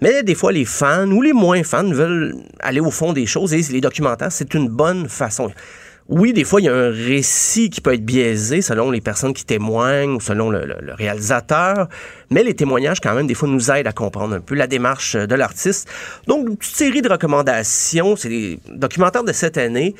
[0.00, 3.54] Mais des fois, les fans ou les moins fans veulent aller au fond des choses
[3.54, 5.50] et les documentaires, c'est une bonne façon.
[6.08, 9.32] oui, des fois, il y a un récit qui peut être biaisé selon les personnes
[9.32, 11.88] qui témoignent ou selon le, réalisateur,
[12.30, 15.16] mais les témoignages, quand même, des fois, nous aident à comprendre un peu la démarche
[15.16, 15.88] de l'artiste.
[16.28, 19.94] Donc, une série de recommandations, c'est des documentaires de cette année.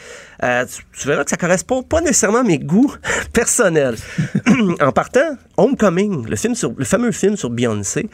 [0.45, 2.95] Euh, tu, verras que ça correspond pas nécessairement à mes goûts
[3.33, 3.97] personnels.
[4.81, 8.09] en partant, Homecoming, le, film sur, le fameux film sur Beyoncé,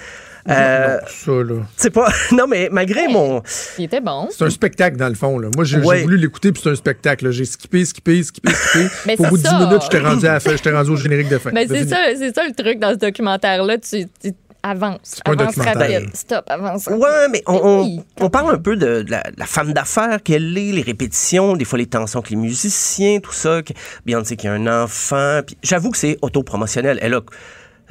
[0.48, 1.54] euh, ça, là.
[1.76, 2.08] C'est pas.
[2.32, 3.42] Non, mais malgré mon.
[3.78, 4.28] Il était bon.
[4.30, 5.38] C'est un spectacle, dans le fond.
[5.38, 5.48] Là.
[5.54, 7.30] Moi, j'ai voulu l'écouter, puis c'est un spectacle.
[7.30, 8.86] J'ai skippé, skippé, skippé, skippé.
[9.06, 11.50] mais Au bout de 10 minutes, j'étais rendu, à rendu au générique de fin.
[11.52, 11.96] Mais c'est ça,
[12.34, 13.78] ça le truc dans ce documentaire-là.
[13.78, 14.32] Tu, tu
[14.62, 15.20] avance.
[15.24, 16.14] Avance rapide.
[16.14, 16.86] Stop, avance.
[16.86, 21.56] Ouais, mais on, on, parle un peu de, la, femme d'affaires qu'elle est, les répétitions,
[21.56, 23.60] des fois les tensions avec les musiciens, tout ça.
[24.06, 25.40] Beyoncé qui a un enfant.
[25.62, 26.98] J'avoue que c'est autopromotionnel.
[27.02, 27.20] Elle a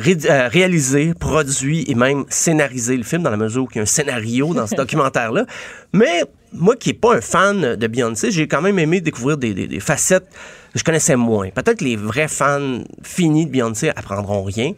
[0.07, 3.84] euh, réalisé, produit et même scénarisé le film dans la mesure où il y a
[3.84, 5.45] un scénario dans ce documentaire-là.
[5.94, 6.23] Mais
[6.53, 10.28] moi qui n'ai pas un fan de Beyoncé, j'ai quand même aimé découvrir des, facettes
[10.73, 11.49] que je connaissais moins.
[11.49, 14.73] Peut-être que les vrais fans finis de Beyoncé apprendront rien,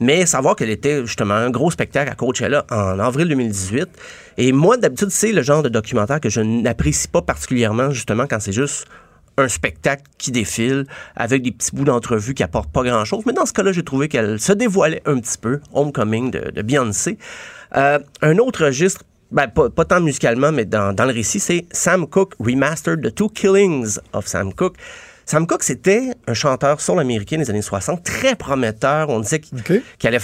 [0.00, 3.88] mais savoir qu'elle était justement un gros spectacle à Coachella en avril 2018.
[4.38, 8.40] Et moi, d'habitude, c'est le genre de documentaire que je n'apprécie pas particulièrement, justement, quand
[8.40, 8.86] c'est juste
[9.38, 13.24] un spectacle qui défile avec des petits bouts d'entrevue qui apportent pas grand-chose.
[13.26, 17.18] Mais dans ce cas-là, j'ai trouvé qu'elle se dévoilait un petit peu, Homecoming de, Beyoncé.
[17.76, 22.34] Euh, un autre registre, ben, pas, tant musicalement, mais dans, le récit, c'est Sam Cooke
[22.38, 24.76] Remastered The Two Killings of Sam Cooke.
[25.26, 29.08] Sam Cooke, c'était un chanteur soul américain des années 60, très prometteur.
[29.08, 30.20] On disait qu'il allait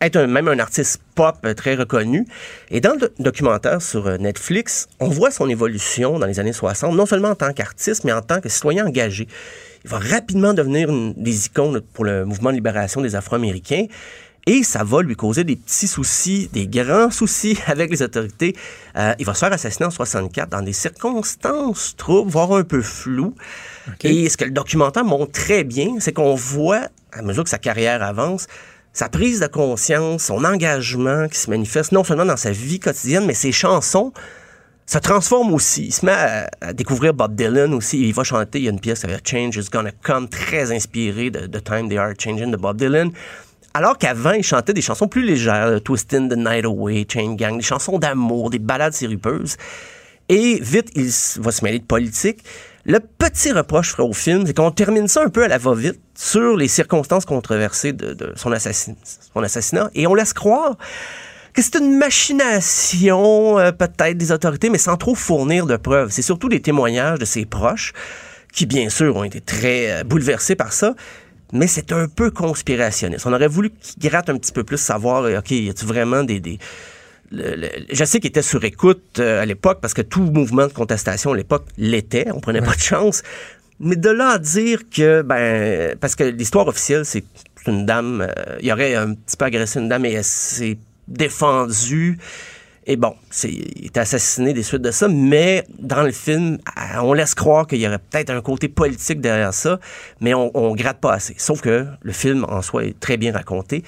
[0.00, 2.26] être même un artiste pop très reconnu.
[2.70, 6.94] Et dans le documentaire sur euh, Netflix, on voit son évolution dans les années 60,
[6.94, 9.28] non seulement en tant qu'artiste, mais en tant que citoyen engagé.
[9.84, 13.86] Il va rapidement devenir une des icônes pour le mouvement de libération des Afro-Américains.
[14.46, 18.56] Et ça va lui causer des petits soucis, des grands soucis avec les autorités.
[18.96, 22.80] Euh, il va se faire assassiner en 64 dans des circonstances troubles, voire un peu
[22.80, 23.34] floues.
[24.02, 27.58] Et ce que le documentaire montre très bien, c'est qu'on voit, à mesure que sa
[27.58, 28.46] carrière avance,
[28.92, 33.24] sa prise de conscience, son engagement qui se manifeste non seulement dans sa vie quotidienne,
[33.26, 34.12] mais ses chansons
[34.86, 35.86] se transforment aussi.
[35.86, 36.12] Il se met
[36.60, 38.00] à, découvrir Bob Dylan aussi.
[38.00, 41.30] Il va chanter, il y a une pièce avec Change is Gonna Come, très inspirée
[41.30, 43.12] de The Time They Are Changing de Bob Dylan.
[43.72, 47.62] Alors qu'avant, il chantait des chansons plus légères, Twisting the Night Away, Chain Gang, des
[47.62, 49.56] chansons d'amour, des ballades sirupeuses.
[50.28, 51.08] Et vite, il
[51.40, 52.42] va se mêler de politique.
[52.86, 56.56] Le petit reproche au film, c'est qu'on termine ça un peu à la va-vite sur
[56.56, 60.76] les circonstances controversées de, son, assassinat, et on laisse croire
[61.52, 66.10] que c'est une machination euh, peut-être des autorités, mais sans trop fournir de preuves.
[66.10, 67.92] C'est surtout des témoignages de ses proches
[68.52, 70.94] qui, bien sûr, ont été très euh, bouleversés par ça,
[71.52, 73.26] mais c'est un peu conspirationniste.
[73.26, 76.22] On aurait voulu qu'il gratte un petit peu plus, savoir, euh, OK, y a-t-il vraiment
[76.22, 76.58] des,
[77.32, 81.32] je sais qu'il était sur écoute euh, à l'époque parce que tout mouvement de contestation
[81.32, 83.22] à l'époque l'était, on prenait pas de chance.
[83.78, 87.24] Mais de là à dire que, ben, parce que l'histoire officielle, c'est
[87.66, 90.78] une dame, euh, il y aurait un petit peu agressé une dame et elle s'est
[91.08, 92.18] défendue.
[92.86, 96.58] Et bon, c'est, il est assassiné des suites de ça, mais dans le film,
[97.00, 99.78] on laisse croire qu'il y aurait peut-être un côté politique derrière ça,
[100.20, 101.34] mais on, on gratte pas assez.
[101.38, 103.84] Sauf que le film en soi est très bien raconté.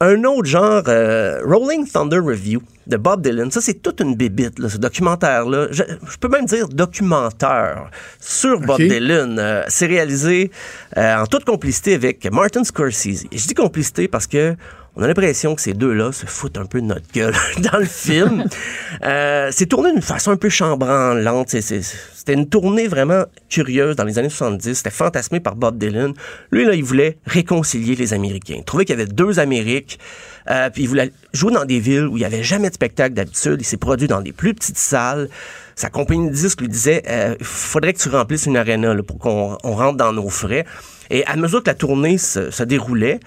[0.00, 3.50] Un autre genre, euh, Rolling Thunder Review de Bob Dylan.
[3.50, 5.68] Ça, c'est toute une bébite, ce documentaire-là.
[5.70, 5.82] Je,
[6.20, 7.90] peux même dire documentaire
[8.20, 9.38] sur Bob Dylan.
[9.38, 10.50] Euh, c'est réalisé
[10.96, 13.24] euh, en toute complicité avec Martin Scorsese.
[13.30, 14.56] Et je dis complicité parce que
[14.96, 17.84] on a l'impression que ces deux-là se foutent un peu de notre gueule dans le
[17.84, 18.44] film.
[19.04, 21.48] euh, c'est tourné d'une façon un peu chambranlante.
[21.48, 24.74] C'était une tournée vraiment curieuse dans les années 70.
[24.74, 26.12] C'était fantasmé par Bob Dylan.
[26.52, 28.54] Lui, là, il voulait réconcilier les Américains.
[28.58, 29.98] Il trouvait qu'il y avait deux Amériques.
[30.50, 33.14] Euh, puis il voulait jouer dans des villes où il n'y avait jamais de spectacle
[33.14, 33.56] d'habitude.
[33.60, 35.28] Il s'est produit dans des plus petites salles.
[35.74, 39.18] Sa compagnie de disques lui disait euh, il faudrait que tu remplisses une arena pour
[39.18, 40.66] qu'on rentre dans nos frais.
[41.10, 43.20] Et à mesure que la tournée se, se déroulait,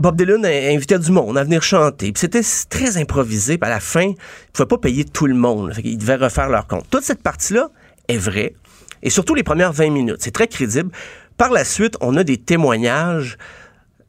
[0.00, 2.10] Bob Dylan invitait du monde à venir chanter.
[2.10, 2.40] Puis c'était
[2.70, 3.58] très improvisé.
[3.58, 4.14] Puis à la fin, il ne
[4.52, 5.74] pouvait pas payer tout le monde.
[5.74, 6.86] Fait il devait refaire leur compte.
[6.90, 7.68] Toute cette partie-là
[8.08, 8.54] est vraie.
[9.02, 10.16] Et surtout les premières 20 minutes.
[10.20, 10.90] C'est très crédible.
[11.36, 13.36] Par la suite, on a des témoignages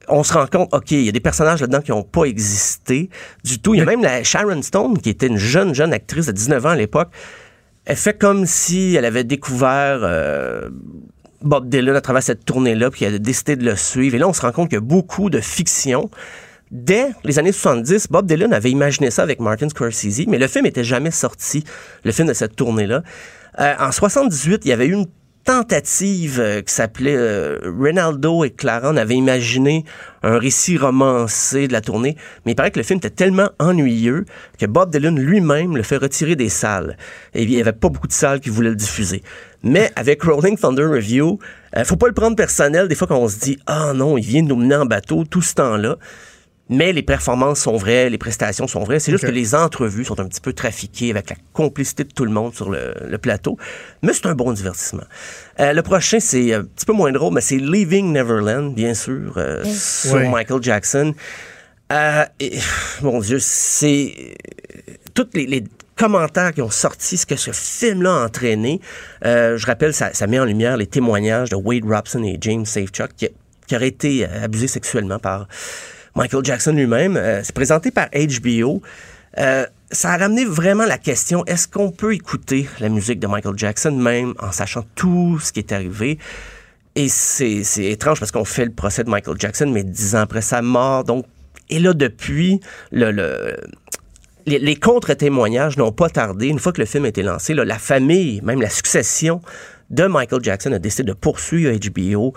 [0.08, 3.10] on se rend compte, OK, il y a des personnages là-dedans qui n'ont pas existé
[3.44, 3.74] du tout.
[3.76, 6.66] Il y a même la Sharon Stone, qui était une jeune, jeune actrice de 19
[6.66, 7.10] ans à l'époque.
[7.86, 10.70] Elle fait comme si elle avait découvert euh,
[11.42, 14.16] Bob Dylan à travers cette tournée-là, puis il a décidé de le suivre.
[14.16, 16.10] Et là, on se rend compte qu'il y a beaucoup de fiction.
[16.72, 20.66] Dès les années 70, Bob Dylan avait imaginé ça avec Martin Scorsese, mais le film
[20.66, 21.64] n'était jamais sorti,
[22.04, 23.04] le film de cette tournée-là.
[23.60, 25.08] Euh, en 78, il y avait eu une
[25.44, 28.92] tentative euh, qui s'appelait euh, Ronaldo et Clara.
[28.92, 29.84] On avait imaginé
[30.24, 32.16] un récit romancé de la tournée,
[32.46, 34.26] mais il paraît que le film était tellement ennuyeux
[34.60, 36.96] que Bob Dylan lui-même le fait retirer des salles.
[37.34, 39.24] Et il n'y avait pas beaucoup de salles qui voulaient le diffuser.
[39.64, 41.40] Mais avec Rolling Thunder Review,
[41.78, 44.26] euh, faut pas le prendre personnel des fois quand on se dit ah non, il
[44.26, 45.98] vient de nous mener en bateau tout ce temps-là
[46.72, 49.00] mais les performances sont vraies, les prestations sont vraies.
[49.00, 52.24] C'est juste que les entrevues sont un petit peu trafiquées avec la complicité de tout
[52.24, 53.58] le monde sur le, plateau.
[54.02, 55.04] Mais c'est un bon divertissement.
[55.60, 59.34] Euh, le prochain, c'est un petit peu moins drôle, mais c'est Leaving Neverland, bien sûr,
[59.36, 61.14] euh, sur Michael Jackson.
[61.92, 62.24] Euh,
[63.02, 64.38] mon Dieu, c'est
[65.14, 65.64] tous les,
[65.98, 68.82] commentaires qui ont sorti, ce que ce film-là a entraîné.
[69.24, 73.30] je rappelle, ça, met en lumière les témoignages de Wade Robson et James Safechuck qui,
[73.68, 75.48] qui auraient été abusés sexuellement par
[76.16, 77.18] Michael Jackson lui-même.
[77.18, 78.82] Euh, c'est présenté par HBO.
[79.38, 83.58] Euh, ça a ramené vraiment la question, est-ce qu'on peut écouter la musique de Michael
[83.58, 86.18] Jackson même en sachant tout ce qui est arrivé?
[86.96, 90.42] Et c'est, étrange parce qu'on fait le procès de Michael Jackson, mais dix ans après
[90.42, 91.06] sa mort.
[91.06, 91.26] Donc,
[91.70, 92.60] et là, depuis,
[92.92, 93.56] le,
[94.46, 96.48] les, contre-témoignages n'ont pas tardé.
[96.48, 99.42] Une fois que le film a été lancé, la famille, même la succession
[99.90, 102.34] de Michael Jackson a décidé de poursuivre HBO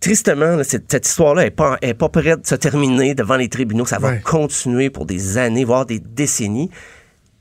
[0.00, 3.86] tristement, cette, histoire-là n'est pas, est pas prête de se terminer devant les tribunaux.
[3.86, 6.70] Ça va continuer pour des années, voire des décennies.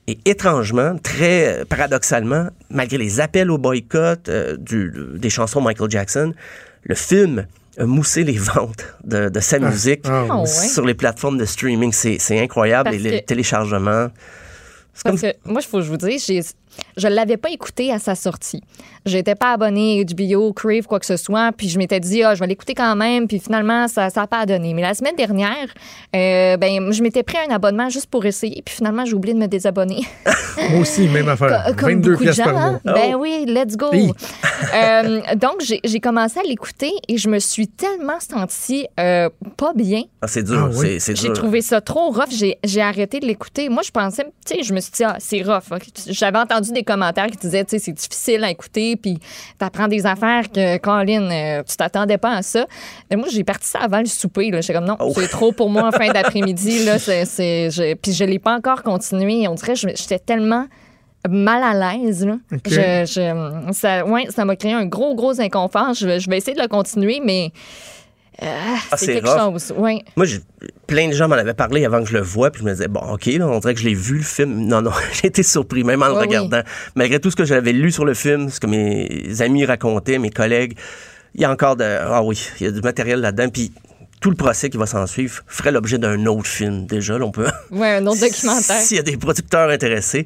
[0.08, 6.34] Et étrangement, très paradoxalement, malgré les appels au boycott euh, du, des chansons Michael Jackson,
[6.84, 7.46] le film
[7.78, 9.60] a moussé les ventes de, sa ah.
[9.60, 11.92] musique ah sur les plateformes de streaming.
[11.92, 14.10] C'est incroyable, les, téléchargements.
[15.04, 16.54] Parce que moi, il faut que je vous dise,
[16.98, 18.62] je ne l'avais pas écouté à sa sortie.
[19.06, 21.52] J'étais pas abonné HBO, Crave, quoi que ce soit.
[21.56, 23.28] Puis je m'étais dit, ah, je vais l'écouter quand même.
[23.28, 24.74] Puis finalement, ça n'a pas donné.
[24.74, 25.68] Mais la semaine dernière,
[26.16, 28.62] euh, ben, je m'étais pris un abonnement juste pour essayer.
[28.66, 30.02] Puis finalement, j'ai oublié de me désabonner.
[30.72, 31.74] Moi aussi, même affaire.
[31.78, 32.82] Comme 22 pièces par mois.
[32.84, 33.20] Ben oh.
[33.20, 33.92] oui, let's go.
[33.94, 40.04] euh, donc, j'ai commencé à l'écouter et je me suis tellement sentie euh, pas bien.
[40.22, 42.44] Ah, c'est dur, ah c'est J'ai trouvé ça trop rough.
[42.64, 43.70] J'ai arrêté de l'écouter.
[43.70, 45.64] Moi, je pensais, tu sais, je me suis dit, ah, c'est rough.
[46.08, 49.20] J'avais entendu des commentaires qui disaient, tu sais, c'est difficile à écouter puis
[49.58, 52.66] t'apprends des affaires que, Colin, euh, tu t'attendais pas à ça.
[53.10, 54.50] Mais moi, j'ai parti ça avant le souper.
[54.54, 55.14] J'étais comme, non, oh.
[55.16, 56.86] c'est trop pour moi en fin d'après-midi.
[56.86, 57.26] Là, c'est,
[57.70, 59.48] je, puis je l'ai pas encore continué.
[59.48, 60.66] On dirait j'étais tellement
[61.30, 62.28] mal à l'aise.
[63.72, 65.94] ça, ouais, ça m'a créé un gros, gros inconfort.
[65.94, 67.52] Je, je vais essayer de le continuer, mais
[68.42, 70.04] ah, ah, c'est quelque chose, oui.
[70.16, 70.28] Moi,
[70.86, 72.88] plein de gens m'en avaient parlé avant que je le voie, puis je me disais,
[72.88, 74.68] bon, OK, on dirait que je l'ai vu le film.
[74.68, 76.62] Non, non, j'ai été surpris, même en le regardant.
[76.96, 80.30] Malgré tout ce que j'avais lu sur le film, ce que mes amis racontaient, mes
[80.30, 80.78] collègues,
[81.34, 81.84] il y a encore de.
[81.84, 83.50] Ah oui, il y a du matériel là-dedans.
[83.50, 83.72] Puis
[84.20, 87.18] tout le procès qui va s'en suivre ferait l'objet d'un autre film déjà.
[87.18, 87.48] Là, on peut.
[87.72, 88.82] Oui, un autre documentaire.
[88.82, 90.26] S'il y a des producteurs intéressés.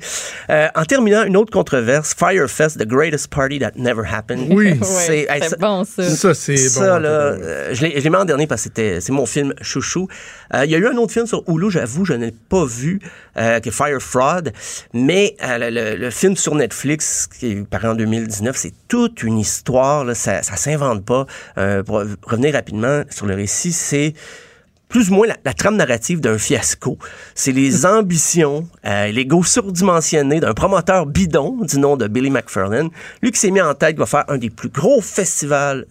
[0.49, 4.47] Euh, en terminant, une autre controverse, Firefest, The Greatest Party That Never Happened.
[4.51, 5.27] Oui, c'est
[5.59, 6.09] bon ça.
[6.09, 6.69] Ça, c'est bon.
[6.69, 10.07] Ça, là, euh, je l'ai mis en dernier parce que c'est mon film chouchou.
[10.53, 12.99] Euh, il y a eu un autre film sur Hulu, j'avoue, je n'ai pas vu,
[13.37, 14.51] euh, qui est Fire Fraud,
[14.93, 20.05] mais le, le, film sur Netflix, qui est paru en 2019, c'est toute une histoire,
[20.05, 21.25] là, ça, ça s'invente pas.
[21.85, 24.13] pour revenir rapidement sur le récit, c'est
[24.91, 26.97] plus ou moins la, trame narrative d'un fiasco.
[27.33, 32.89] C'est les ambitions, euh, l'ego surdimensionné d'un promoteur bidon du nom de Billy McFarlane.
[33.23, 35.87] Lui qui s'est mis en tête va faire un des plus gros festivals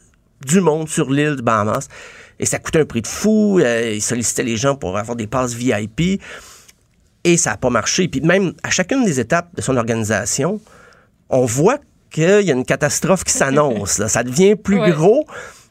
[0.46, 1.88] du monde sur l'île de Bahamas.
[2.38, 3.58] Et ça coûtait un prix de fou.
[3.58, 6.22] Euh, il sollicitait les gens pour avoir des passes VIP.
[7.24, 8.08] Et ça n'a pas marché.
[8.08, 10.60] Puis même à chacune des étapes de son organisation,
[11.28, 11.78] on voit
[12.10, 14.04] qu'il y a une catastrophe qui s'annonce.
[14.06, 15.26] ça devient plus gros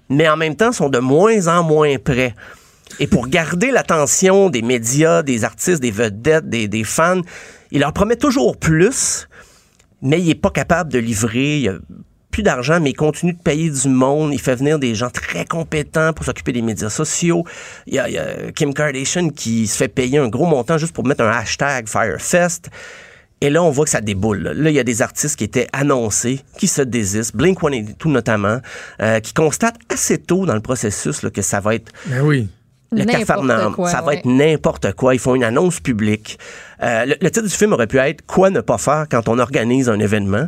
[0.10, 2.34] mais en même temps sont de moins en moins prêts.
[3.00, 7.22] Et pour garder l'attention des médias, des artistes, des vedettes, des, des, fans,
[7.72, 9.28] il leur promet toujours plus,
[10.02, 11.60] mais il n'est pas capable de livrer.
[11.60, 11.78] Il a
[12.40, 14.34] plus d'argent, mais il continue de payer du monde.
[14.34, 17.44] Il fait venir des gens très compétents pour s'occuper des médias sociaux.
[17.86, 20.78] Il y, a, il y a Kim Kardashian qui se fait payer un gros montant
[20.78, 22.70] juste pour mettre un hashtag Firefest.
[23.42, 24.54] Et là, on voit que ça déboule.
[24.56, 28.60] Là, il y a des artistes qui étaient annoncés, qui se désistent, Blink-182 notamment,
[29.02, 31.92] euh, qui constatent assez tôt dans le processus là, que ça va être...
[32.06, 32.48] Ben oui.
[32.92, 35.14] Le cafarnaum, ça va être n'importe quoi.
[35.14, 36.40] Ils font une annonce publique.
[36.82, 39.90] Euh, le, titre du film aurait pu être Quoi ne pas faire quand on organise
[39.90, 40.48] un événement.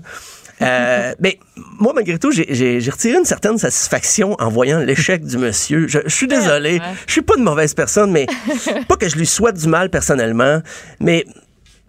[0.61, 1.39] Euh, mais
[1.79, 5.87] moi, malgré tout, j'ai retiré une certaine satisfaction en voyant l'échec du monsieur.
[5.87, 8.27] Je, je suis désolé, je suis pas une mauvaise personne, mais
[8.87, 10.61] pas que je lui souhaite du mal personnellement,
[10.99, 11.25] mais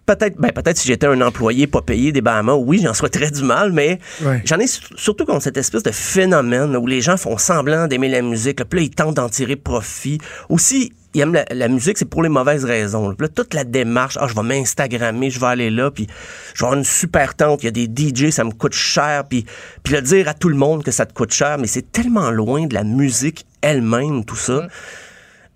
[0.05, 3.43] peut-être ben, peut-être si j'étais un employé pas payé des Bahamas, oui, j'en souhaiterais du
[3.43, 3.99] mal, mais
[4.45, 8.21] j'en ai surtout contre cette espèce de phénomène où les gens font semblant d'aimer la
[8.21, 10.19] musique, puis là, ils tentent d'en tirer profit.
[10.49, 13.09] Aussi, il aime la, musique, c'est pour les mauvaises raisons.
[13.19, 16.07] Là, toute la démarche, ah, je vais m'instagrammer, je vais aller là, puis
[16.53, 19.23] je vais avoir une super tente, il y a des DJ, ça me coûte cher,
[19.29, 19.45] puis,
[19.83, 22.31] puis le dire à tout le monde que ça te coûte cher, mais c'est tellement
[22.31, 24.61] loin de la musique elle-même, tout ça.
[24.61, 24.67] Mm.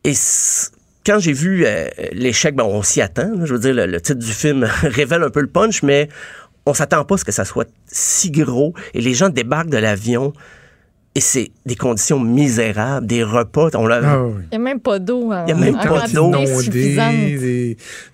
[0.03, 0.13] Et
[1.05, 3.31] quand j'ai vu euh, l'échec, ben, on s'y attend.
[3.45, 6.09] je veux dire, le, titre du film révèle un peu le punch, mais
[6.65, 8.73] on s'attend pas à ce que ça soit si gros.
[8.93, 10.33] Et les gens débarquent de l'avion
[11.17, 13.69] et c'est des conditions misérables, des repas.
[13.73, 15.33] On ah Il n'y a même pas d'eau.
[15.33, 16.29] Il n'y a même pas d'eau.
[16.29, 16.45] Non,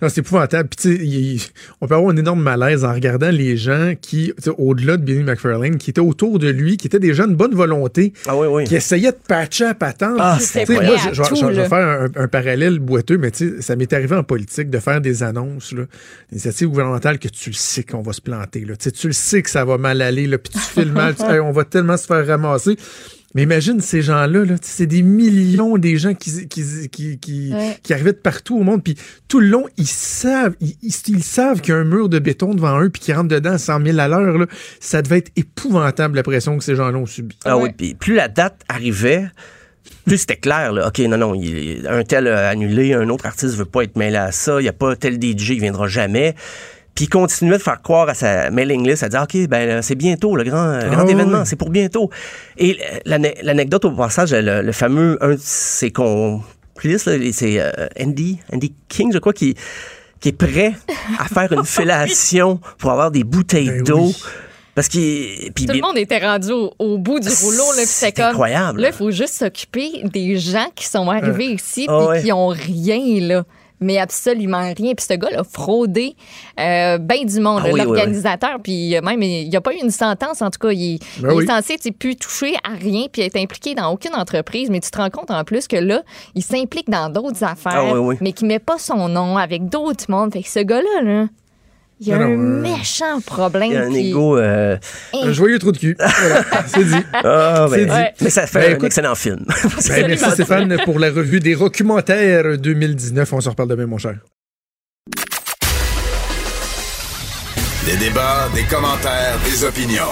[0.08, 0.70] c'est épouvantable.
[0.70, 1.50] Puis,
[1.82, 5.76] on peut avoir un énorme malaise en regardant les gens qui, au-delà de Billy McFarlane,
[5.76, 8.64] qui étaient autour de lui, qui étaient des gens de bonne volonté, ah, oui, oui.
[8.64, 10.16] qui essayaient de patcher à patente.
[10.18, 10.38] Ah,
[10.70, 10.82] moi,
[11.12, 15.22] je, vais faire un, parallèle boiteux, mais ça m'est arrivé en politique de faire des
[15.22, 15.82] annonces, là,
[16.30, 18.64] des initiatives gouvernementales que tu le sais qu'on va se planter.
[18.64, 18.76] Là.
[18.76, 21.52] Tu le sais que ça va mal aller, là, puis tu fais le mal, on
[21.52, 22.78] va tellement se faire ramasser.
[23.34, 27.52] Mais imagine ces gens-là, -là, c'est des millions des gens qui, qui, qui, qui,
[27.82, 28.82] qui, arrivaient de partout au monde.
[28.84, 28.96] Puis
[29.26, 32.54] tout le long, ils savent, ils, ils, savent qu'il y a un mur de béton
[32.54, 34.46] devant eux puis qu'ils rentrent dedans à 100 000 à l'heure.
[34.78, 37.36] Ça devait être épouvantable la pression que ces gens-là ont subie.
[37.44, 39.26] Ah oui, puis plus la date arrivait,
[40.06, 40.86] plus c'était clair, là.
[40.86, 44.16] OK, non, non, il, un tel a annulé, un autre artiste veut pas être mêlé
[44.16, 46.36] à ça, il n'y a pas tel DJ, il viendra jamais.
[46.94, 49.96] Puis il continuait de faire croire à sa mailing list, à dire OK, ben c'est
[49.96, 52.10] bientôt le grand, grand ah événement, c'est pour bientôt.
[52.56, 59.12] Et l'anecdote au passage, le, fameux un de ses complices, c'est euh, Andy, Andy King,
[59.12, 59.56] je crois, qui
[60.20, 60.72] qui est prêt
[61.18, 64.12] à faire une fellation pour avoir des bouteilles ben d'eau.
[64.74, 68.80] Parce que tout le monde était rendu au, bout du rouleau là, c'est comme incroyable.
[68.80, 72.48] Là, il faut juste s'occuper des gens qui sont arrivés euh, ici et qui ont
[72.48, 73.44] rien là
[73.84, 74.94] mais absolument rien.
[74.94, 76.16] Puis ce gars a fraudé
[76.58, 78.58] euh, bien du monde, ah l'organisateur.
[78.62, 80.72] Puis même, il n'y a pas eu une sentence, en tout cas.
[80.72, 84.70] Il, ben est censé plus toucher à rien puis être impliqué dans aucune entreprise.
[84.70, 86.02] Mais tu te rends compte en plus que là,
[86.34, 90.32] il s'implique dans d'autres affaires, ah mais qui met pas son nom avec d'autres mondes.
[90.32, 91.26] Fait que ce gars-là, là,
[92.00, 93.70] il y a un euh, méchant problème.
[93.70, 94.36] Il y a un égo.
[94.36, 94.76] Euh,
[95.12, 95.96] un joyeux trou de cul.
[96.20, 96.94] Voilà, c'est dit.
[97.22, 98.24] Ben, dit.
[98.24, 99.44] Mais ça fait ben, un excellent film.
[99.88, 103.32] Ben, merci Stéphane pour la revue des documentaires 2019.
[103.32, 104.16] On se reparle demain, mon cher.
[107.86, 110.10] Des débats, des commentaires, des opinions.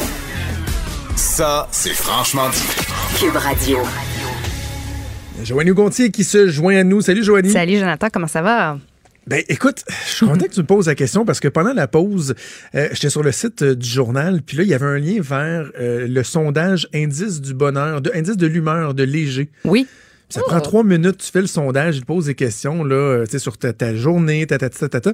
[1.17, 3.19] Ça, c'est franchement dit.
[3.19, 3.79] Cube Radio.
[5.43, 7.01] Joanie Gontier qui se joint à nous.
[7.01, 7.51] Salut, Joanie.
[7.51, 8.09] Salut, Jonathan.
[8.13, 8.77] Comment ça va?
[9.27, 11.87] Ben, écoute, je suis content que tu me poses la question parce que pendant la
[11.87, 12.35] pause,
[12.75, 15.21] euh, j'étais sur le site euh, du journal, puis là, il y avait un lien
[15.21, 19.51] vers euh, le sondage indice du bonheur, de, indice de l'humeur de Léger.
[19.65, 19.87] Oui.
[20.29, 23.59] Ça prend trois minutes, tu fais le sondage, il te pose des questions là, sur
[23.59, 25.13] ta, ta journée, ta, ta, ta, ta, ta.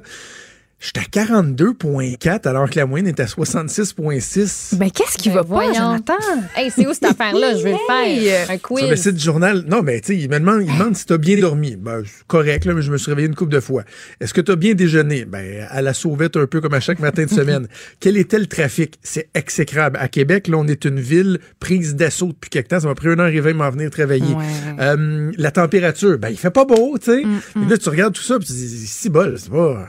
[0.79, 4.77] J'étais à 42,4 alors que la moyenne est à 66,6.
[4.77, 6.13] Ben, qu'est-ce qui ben, va pas, Jonathan?
[6.55, 7.57] Hey, c'est où cette affaire-là?
[7.57, 8.79] Je vais faire un quiz.
[8.79, 9.65] Sur le site du journal.
[9.67, 11.75] Non, mais tu sais, il me demande, il demande si tu as bien dormi.
[11.75, 13.83] Ben, correct, là, mais je me suis réveillé une couple de fois.
[14.21, 15.25] Est-ce que tu as bien déjeuné?
[15.25, 17.67] Ben, à la sauvette un peu comme à chaque matin de semaine.
[17.99, 18.99] Quel était le trafic?
[19.03, 19.97] C'est exécrable.
[19.99, 22.79] À Québec, là, on est une ville prise d'assaut depuis quelque temps.
[22.79, 24.33] Ça m'a pris une heure et vingt m'en venir travailler.
[24.79, 27.25] Euh, la température, ben, il fait pas beau, tu sais.
[27.25, 27.69] Mm, mm.
[27.69, 29.85] là, tu regardes tout ça, puis tu dis, si bol, c'est pas.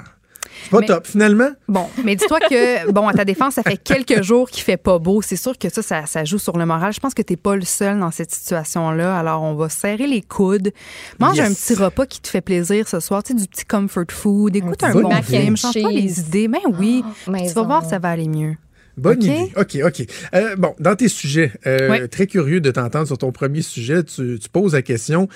[0.71, 1.51] Pas top, finalement.
[1.69, 4.99] Bon, mais dis-toi que, bon, à ta défense, ça fait quelques jours qu'il fait pas
[4.99, 5.23] beau.
[5.23, 6.93] C'est sûr que ça, ça, joue sur le moral.
[6.93, 9.19] Je pense que tu n'es pas le seul dans cette situation-là.
[9.19, 10.73] Alors, on va serrer les coudes.
[11.19, 13.23] Mange un petit repas qui te fait plaisir ce soir.
[13.23, 14.57] Tu sais, du petit comfort food.
[14.57, 15.57] Écoute un, bon film.
[15.57, 16.49] Change pas les idées.
[16.49, 17.03] Ben oui.
[17.27, 18.57] Ah, tu vas voir, ça va aller mieux.
[18.97, 19.53] Bonne idée.
[19.57, 20.07] OK, OK.
[20.35, 24.39] Euh, bon, dans tes sujets, euh, très curieux de t'entendre sur ton premier sujet, tu,
[24.39, 25.29] tu poses la question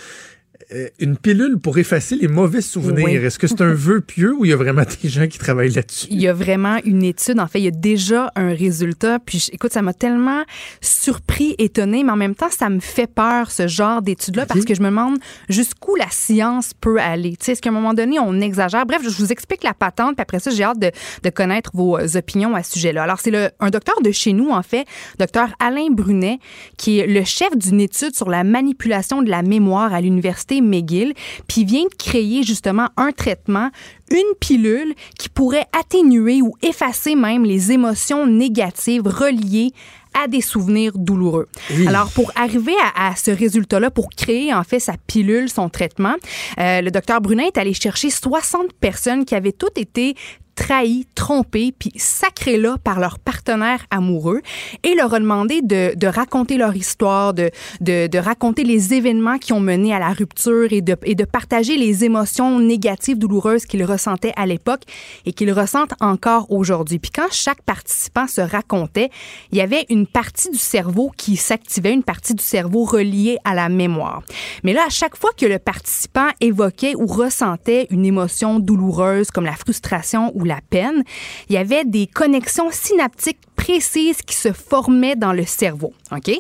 [0.99, 3.25] une pilule pour effacer les mauvais souvenirs.
[3.25, 5.73] Est-ce que c'est un vœu pieux ou il y a vraiment des gens qui travaillent
[5.73, 6.07] là-dessus?
[6.11, 7.41] Il y a vraiment une étude.
[7.41, 9.19] En fait, il y a déjà un résultat.
[9.19, 10.43] Puis, écoute, ça m'a tellement
[10.81, 14.75] surpris, étonné, mais en même temps, ça me fait peur, ce genre d'étude-là, parce que
[14.75, 15.19] je me demande
[15.49, 17.37] jusqu'où la science peut aller.
[17.37, 18.87] Tu sais, est-ce qu'à un moment donné, on exagère?
[18.87, 20.91] Bref, je vous explique la patente, puis après ça, j'ai hâte de,
[21.23, 23.03] de, connaître vos euh, opinions à ce sujet-là.
[23.03, 24.87] Alors, c'est un docteur de chez nous, en fait,
[25.19, 26.39] docteur Alain Brunet,
[26.77, 31.15] qui est le chef d'une étude sur la manipulation de la mémoire à l'Université McGill,
[31.49, 33.71] puis vient de créer justement un traitement,
[34.11, 39.73] une pilule qui pourrait atténuer ou effacer même les émotions négatives reliées
[40.15, 41.49] à des souvenirs douloureux.
[41.87, 46.15] Alors, pour arriver à, ce résultat-là, pour créer en fait sa pilule, son traitement,
[46.59, 50.15] euh, le docteur Brunet est allé chercher 60 personnes qui avaient toutes été
[50.55, 54.41] trahis, trompés, puis sacrés là par leur partenaire amoureux
[54.83, 57.51] et leur a demandé de, de raconter leur histoire, de,
[57.81, 61.25] de, de, raconter les événements qui ont mené à la rupture et de, et de
[61.25, 64.83] partager les émotions négatives, douloureuses qu'ils ressentaient à l'époque
[65.27, 66.99] et qu'ils ressentent encore aujourd'hui.
[66.99, 69.11] Puis quand chaque participant se racontait,
[69.51, 73.55] il y avait une partie du cerveau qui s'activait, une partie du cerveau reliée à
[73.55, 74.23] la mémoire.
[74.63, 79.45] Mais là, à chaque fois que le participant évoquait ou ressentait une émotion douloureuse comme
[79.45, 81.03] la frustration ou la peine,
[81.49, 85.93] il y avait des connexions synaptiques précises qui se formaient dans le cerveau.
[86.13, 86.31] OK?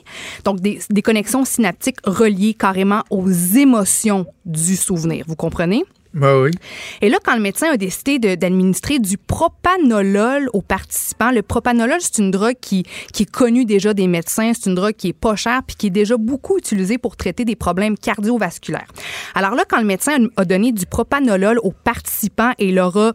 [0.44, 5.24] Donc, des, des connexions synaptiques reliées carrément aux émotions du souvenir.
[5.26, 5.84] Vous comprenez?
[6.14, 6.52] Ben oui.
[7.00, 12.18] Et là, quand le médecin a décidé d'administrer du propanolol aux participants, le propanolol, c'est
[12.18, 14.52] une drogue qui, qui est connue déjà des médecins.
[14.54, 17.44] C'est une drogue qui est pas chère puis qui est déjà beaucoup utilisée pour traiter
[17.44, 18.86] des problèmes cardiovasculaires.
[19.34, 23.12] Alors là, quand le médecin a donné du propanolol aux participants et leur a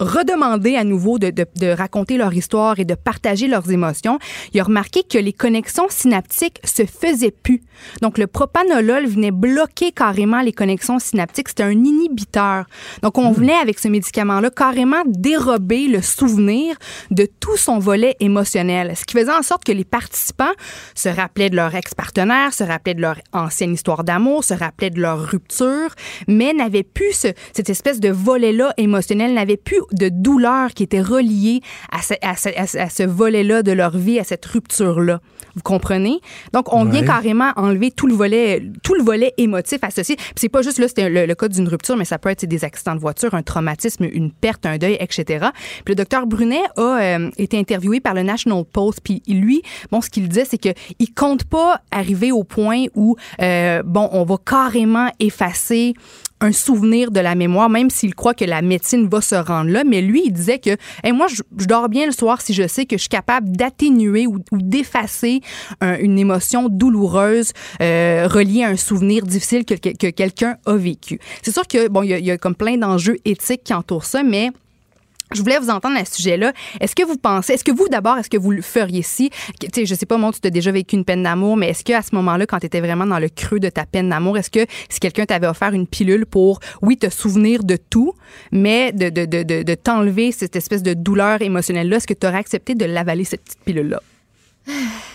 [0.00, 4.18] redemander à nouveau de, de, de, raconter leur histoire et de partager leurs émotions,
[4.52, 7.62] il a remarqué que les connexions synaptiques se faisaient plus.
[8.02, 11.48] Donc, le propanolol venait bloquer carrément les connexions synaptiques.
[11.48, 12.66] C'était un inhibiteur.
[13.02, 13.34] Donc, on hmm.
[13.34, 16.76] venait avec ce médicament-là carrément dérober le souvenir
[17.10, 18.96] de tout son volet émotionnel.
[18.96, 20.52] Ce qui faisait en sorte que les participants
[20.94, 25.00] se rappelaient de leur ex-partenaire, se rappelaient de leur ancienne histoire d'amour, se rappelaient de
[25.00, 25.94] leur rupture,
[26.28, 31.00] mais n'avaient plus ce, cette espèce de volet-là émotionnel, n'avaient plus de douleur qui était
[31.00, 31.60] reliée
[31.90, 35.20] à ce, à ce, à ce volet-là de leur vie, à cette rupture-là.
[35.54, 36.20] Vous comprenez?
[36.52, 40.16] Donc, on vient carrément enlever tout le volet, tout le volet émotif associé.
[40.16, 42.64] Puis c'est pas juste là, c'est le, cas d'une rupture, mais ça peut être des
[42.64, 45.46] accidents de voiture, un traumatisme, une perte, un deuil, etc.
[45.84, 49.00] Puis le docteur Brunet a euh, été interviewé par le National Post.
[49.04, 49.62] Puis lui,
[49.92, 54.08] bon, ce qu'il disait, c'est que il compte pas arriver au point où, euh, bon,
[54.12, 55.94] on va carrément effacer
[56.44, 59.82] un souvenir de la mémoire, même s'il croit que la médecine va se rendre là.
[59.84, 60.76] Mais lui, il disait que
[61.10, 64.38] moi, je, dors bien le soir si je sais que je suis capable d'atténuer ou,
[64.52, 65.40] d'effacer
[65.80, 71.18] une émotion douloureuse euh, reliée à un souvenir difficile que, que, quelqu'un a vécu.
[71.42, 74.50] C'est sûr que bon, il y, a comme plein d'enjeux éthiques qui entourent ça, mais
[75.32, 76.52] je voulais vous entendre à ce sujet-là.
[76.80, 79.30] Est-ce que vous pensez, est-ce que vous d'abord, est-ce que vous le feriez si,
[79.60, 81.84] tu sais, je sais pas, moi, tu as déjà vécu une peine d'amour, mais est-ce
[81.84, 84.38] que à ce moment-là, quand tu étais vraiment dans le creux de ta peine d'amour,
[84.38, 88.12] est-ce que si quelqu'un t'avait offert une pilule pour, oui, te souvenir de tout,
[88.52, 92.26] mais de, de, de, de, de t'enlever cette espèce de douleur émotionnelle-là, est-ce que tu
[92.26, 94.00] aurais accepté de l'avaler, cette petite pilule-là?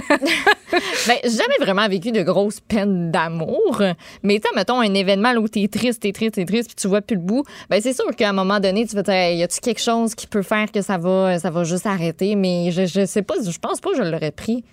[1.06, 3.82] ben, j'ai jamais vraiment vécu de grosses peines d'amour.
[4.22, 7.00] Mais tu mettons un événement où t'es triste, t'es triste, t'es triste, puis tu vois
[7.00, 7.44] plus le bout.
[7.70, 10.26] Ben, c'est sûr qu'à un moment donné, tu vas dire, y a-tu quelque chose qui
[10.26, 12.34] peut faire que ça va, ça va juste arrêter?
[12.34, 14.64] Mais je, je sais pas, je pense pas que je l'aurais pris.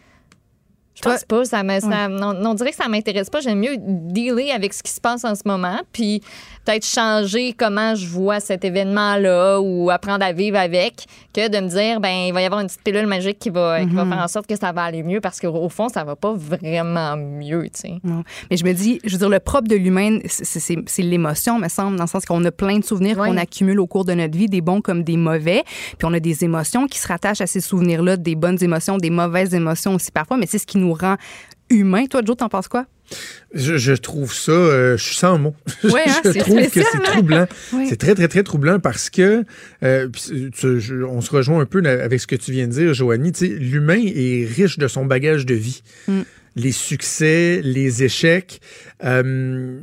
[0.93, 1.45] Je pense pas.
[1.45, 3.39] Ça, on, dirait que ça m'intéresse pas.
[3.39, 6.21] J'aime mieux dealer avec ce qui se passe en ce moment, puis
[6.65, 11.69] peut-être changer comment je vois cet événement-là ou apprendre à vivre avec, que de me
[11.69, 14.11] dire, ben il va y avoir une petite pilule magique qui va, qui va mhm.
[14.11, 17.17] faire en sorte que ça va aller mieux, parce qu'au fond, ça va pas vraiment
[17.17, 17.93] mieux, tu sais.
[18.49, 21.97] Mais je me dis, je veux dire, le propre de l'humain, c'est l'émotion, me semble,
[21.97, 24.47] dans le sens qu'on a plein de souvenirs qu'on accumule au cours de notre vie,
[24.47, 25.63] des bons comme des mauvais,
[25.97, 29.09] puis on a des émotions qui se rattachent à ces souvenirs-là, des bonnes émotions, des
[29.09, 31.15] mauvaises émotions aussi parfois, mais c'est ce qui nous rend
[31.69, 32.05] humains.
[32.05, 32.85] Toi, Joe, t'en penses quoi?
[33.53, 35.55] Je, trouve ça, euh, je suis sans mots.
[35.83, 37.47] Ouais, hein, je trouve que c'est troublant.
[37.89, 39.43] C'est très, très, très troublant parce que
[39.83, 40.07] euh,
[41.09, 43.33] on se rejoint un peu avec ce que tu viens de dire, Joanie.
[43.41, 45.81] L'humain est riche de son bagage de vie.
[46.07, 46.21] Mm.
[46.55, 48.61] Les succès, les échecs.
[49.03, 49.79] Euh,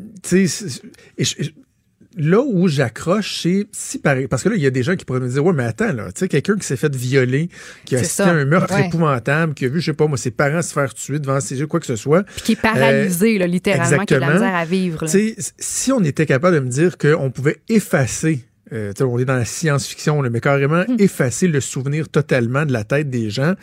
[2.17, 4.27] là où j'accroche, c'est si pareil.
[4.29, 5.93] Parce que là, il y a des gens qui pourraient me dire Ouais, mais attends,
[5.93, 7.49] là, tu sais, quelqu'un qui s'est fait violer,
[7.85, 10.31] qui a assisté à un meurtre épouvantable, qui a vu, je sais pas, moi, ses
[10.31, 12.25] parents se faire tuer devant ses yeux, quoi que ce soit.
[12.25, 15.07] Puis qui est paralysé, là, littéralement, qui a la misère à vivre.
[15.07, 19.45] Si on était capable de me dire qu'on pouvait effacer euh, on est dans la
[19.45, 20.97] science-fiction, mais carrément hmm.
[20.99, 23.55] effacer le souvenir totalement de la tête des gens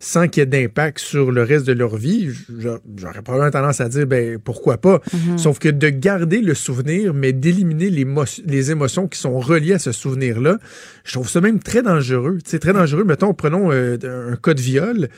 [0.00, 2.28] sans qu'il y ait d'impact sur le reste de leur vie.
[2.96, 5.00] J'aurais probablement tendance à dire, ben pourquoi pas.
[5.12, 5.38] Hmm.
[5.38, 8.06] Sauf que de garder le souvenir, mais d'éliminer les,
[8.46, 10.58] les, émotions qui sont reliées à ce souvenir-là,
[11.04, 12.38] je trouve ça même très dangereux.
[12.44, 13.04] C'est très dangereux.
[13.04, 13.96] Mettons, prenons euh,
[14.32, 15.08] un cas de viol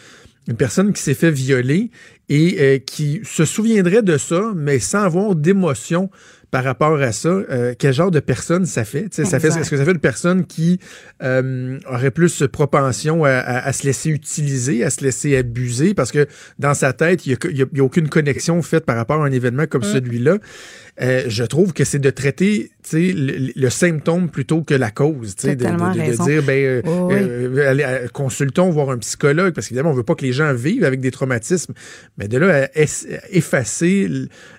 [0.46, 1.90] une personne qui s'est fait violer
[2.28, 6.10] et euh, qui se souviendrait de ça, mais sans avoir d'émotion
[6.54, 9.12] par rapport à ça, euh, quel genre de personne ça fait?
[9.12, 10.78] ça fait Est-ce que ça fait une personne qui
[11.20, 16.28] euh, aurait plus propension à, se laisser utiliser, à se laisser abuser, parce que
[16.60, 19.66] dans sa tête, il n'y a, a, aucune connexion faite par rapport à un événement
[19.66, 19.94] comme mm.
[19.94, 20.38] celui-là.
[21.00, 25.34] Euh, je trouve que c'est de traiter le, le, symptôme plutôt que la cause.
[25.36, 30.14] De, de, de, dire, ben, euh, consultons, voir un psychologue, parce qu'évidemment, on veut pas
[30.14, 31.74] que les gens vivent avec des traumatismes.
[32.16, 32.80] Mais de là à
[33.30, 34.08] effacer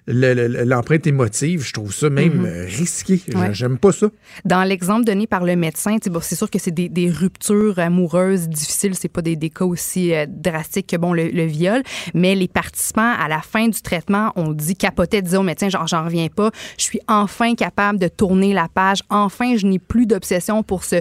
[0.08, 2.66] l'empreinte émotive, je trouve ça même mm-hmm.
[2.66, 3.22] risqué.
[3.52, 4.08] J'aime pas ça.
[4.44, 8.50] Dans l'exemple donné par le médecin, bon, c'est sûr que c'est des, des, ruptures amoureuses
[8.50, 11.82] difficiles, c'est pas des, des, cas aussi drastiques que bon, le, le viol,
[12.14, 15.88] mais les participants, à la fin du traitement, ont dit, capotaient, disaient au médecin, genre,
[15.88, 20.06] j'en reviens pas, je suis enfin capable de tourner la page, enfin, je n'ai plus
[20.06, 20.98] d'obsession pour ce,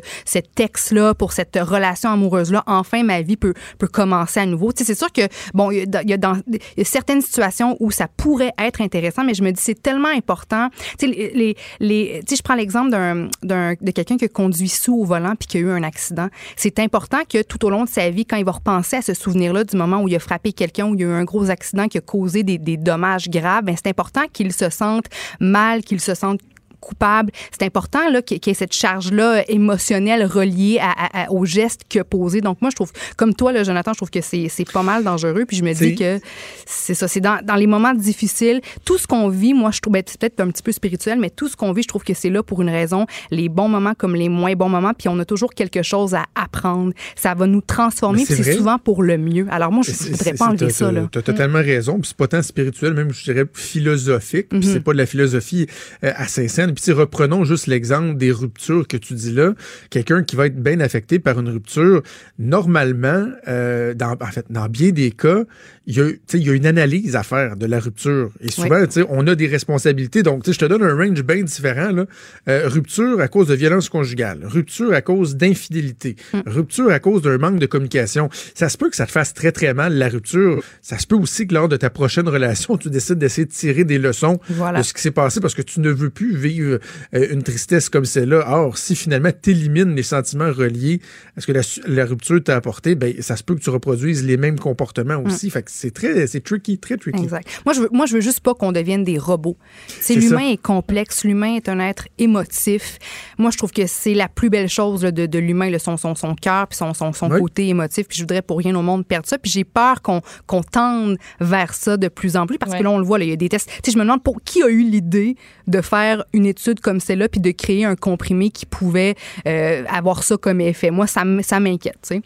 [0.54, 3.54] texte-là, pour cette relation amoureuse-là, enfin, ma vie peut,
[3.92, 4.72] commencer à nouveau.
[4.72, 5.22] Tu sais, c'est sûr que,
[5.52, 9.50] bon, il y, a a certaines situations où ça pourrait être intéressant, mais je me
[9.50, 10.68] dis, c'est tellement important.
[10.98, 15.58] Tu sais, je prends l'exemple d'un, de quelqu'un qui conduit sous au volant puis qui
[15.58, 16.28] a eu un accident.
[16.56, 19.14] C'est important que tout au long de sa vie, quand il va repenser à ce
[19.14, 21.50] souvenir-là du moment où il a frappé quelqu'un, où il y a eu un gros
[21.50, 25.06] accident qui a causé des, des dommages graves, ben c'est important qu'il se sente
[25.40, 26.40] mal, qu'il se sente
[26.84, 27.32] coupable.
[27.50, 32.04] C'est important là, qu'il y ait cette charge-là émotionnelle reliée à, au geste qu'il a
[32.04, 32.40] posé.
[32.40, 35.44] Donc, moi, je trouve, comme toi, là, Jonathan, je trouve que c'est pas mal dangereux.
[35.46, 36.20] Puis je me dis que
[36.66, 37.08] c'est ça.
[37.08, 40.20] C'est dans, dans, les moments difficiles, tout ce qu'on vit, moi, je trouve, ben, c'est
[40.20, 42.42] peut-être un petit peu spirituel, mais tout ce qu'on vit, je trouve que c'est là
[42.42, 43.06] pour une raison.
[43.30, 44.92] Les bons moments comme les moins bons moments.
[44.92, 46.92] Puis on a toujours quelque chose à apprendre.
[47.16, 48.24] Ça va nous transformer.
[48.24, 49.46] Puis c'est souvent pour le mieux.
[49.50, 50.90] Alors, moi, je ne voudrais pas enlever ça.
[51.10, 51.98] Tu as totalement raison.
[51.98, 54.48] Puis c'est pas tant spirituel, même, je dirais, philosophique.
[54.50, 54.72] Puis mm-hmm.
[54.72, 55.66] c'est pas de la philosophie
[56.02, 59.54] euh, assez puis reprenons juste l'exemple des ruptures que tu dis là.
[59.90, 62.02] Quelqu'un qui va être bien affecté par une rupture,
[62.38, 65.44] normalement, euh, en fait, dans bien des cas,
[65.86, 68.30] il y, a, il y a une analyse à faire de la rupture.
[68.40, 70.22] Et souvent, on a des responsabilités.
[70.22, 71.90] Donc, je te donne un range bien différent.
[71.90, 72.06] Là.
[72.48, 76.40] Euh, rupture à cause de violence conjugale, rupture à cause d'infidélité, mm.
[76.46, 78.30] rupture à cause d'un manque de communication.
[78.54, 80.62] Ça se peut que ça te fasse très, très mal, la rupture.
[80.80, 83.84] Ça se peut aussi que lors de ta prochaine relation, tu décides d'essayer de tirer
[83.84, 86.78] des leçons de ce qui s'est passé parce que tu ne veux plus vivre
[87.14, 88.44] euh, une tristesse comme celle-là.
[88.48, 91.00] Or, si finalement tu élimines les sentiments reliés
[91.36, 91.52] à ce que
[91.86, 95.48] la, rupture t'a apporté, ben, ça se peut que tu reproduises les mêmes comportements aussi.
[95.48, 95.50] Mm.
[95.50, 97.22] Fait que c'est très, c'est tricky, très tricky.
[97.22, 97.48] Exact.
[97.66, 99.56] Moi, je veux, moi, je veux juste pas qu'on devienne des robots.
[99.88, 102.98] C'est l'humain est complexe, l'humain est un être émotif.
[103.38, 106.36] Moi, je trouve que c'est la plus belle chose de, de l'humain, son, son, son
[106.36, 108.06] cœur puis son, son, son côté émotif.
[108.06, 109.36] Puis je voudrais pour rien au monde perdre ça.
[109.36, 112.90] Puis j'ai peur qu'on qu'on tende vers ça de plus en plus parce que là,
[112.90, 113.68] on le voit, il y a des tests.
[113.68, 115.36] Tu sais, je me demande pour qui a eu l'idée
[115.66, 119.16] de faire une étude comme celle-là puis de créer un comprimé qui pouvait
[119.48, 120.92] euh, avoir ça comme effet.
[120.92, 122.22] Moi, ça, ça m'inquiète, tu sais.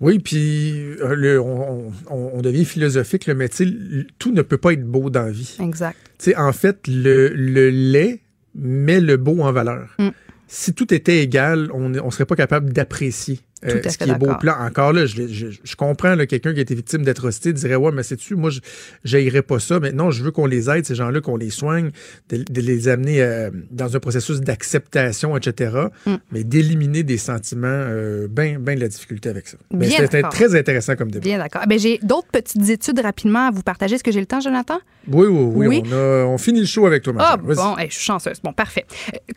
[0.00, 3.48] Oui, puis euh, on, on, devient philosophique, le mais
[4.18, 5.56] tout ne peut pas être beau dans la vie.
[5.60, 5.96] Exact.
[6.18, 8.20] sais, en fait, le, le lait
[8.54, 9.96] met le beau en valeur.
[9.98, 10.08] Mm.
[10.46, 14.34] Si tout était égal, on ne serait pas capable d'apprécier euh, ce qui est beau
[14.40, 14.54] plan.
[14.60, 18.02] Encore là, je, je, je comprends quelqu'un qui a été victime d'atrocité dirait Ouais, mais
[18.02, 19.80] c'est-tu, moi, je pas ça.
[19.80, 21.90] Mais non, je veux qu'on les aide, ces gens-là, qu'on les soigne,
[22.30, 25.88] de, les amener euh, dans un processus d'acceptation, etc.
[26.06, 26.14] Mm.
[26.32, 29.56] Mais d'éliminer des sentiments, euh, bien ben de la difficulté avec ça.
[29.72, 31.24] Mais c'était très intéressant comme débat.
[31.24, 31.62] Bien d'accord.
[31.68, 33.96] Ben, j'ai d'autres petites études rapidement à vous partager.
[33.96, 34.78] Est-ce que j'ai le temps, Jonathan?
[35.10, 35.82] Oui, oui, oui.
[35.86, 38.40] On, a, on, finit le show avec toi, Ah, bon, je suis chanceuse.
[38.42, 38.84] Bon, parfait.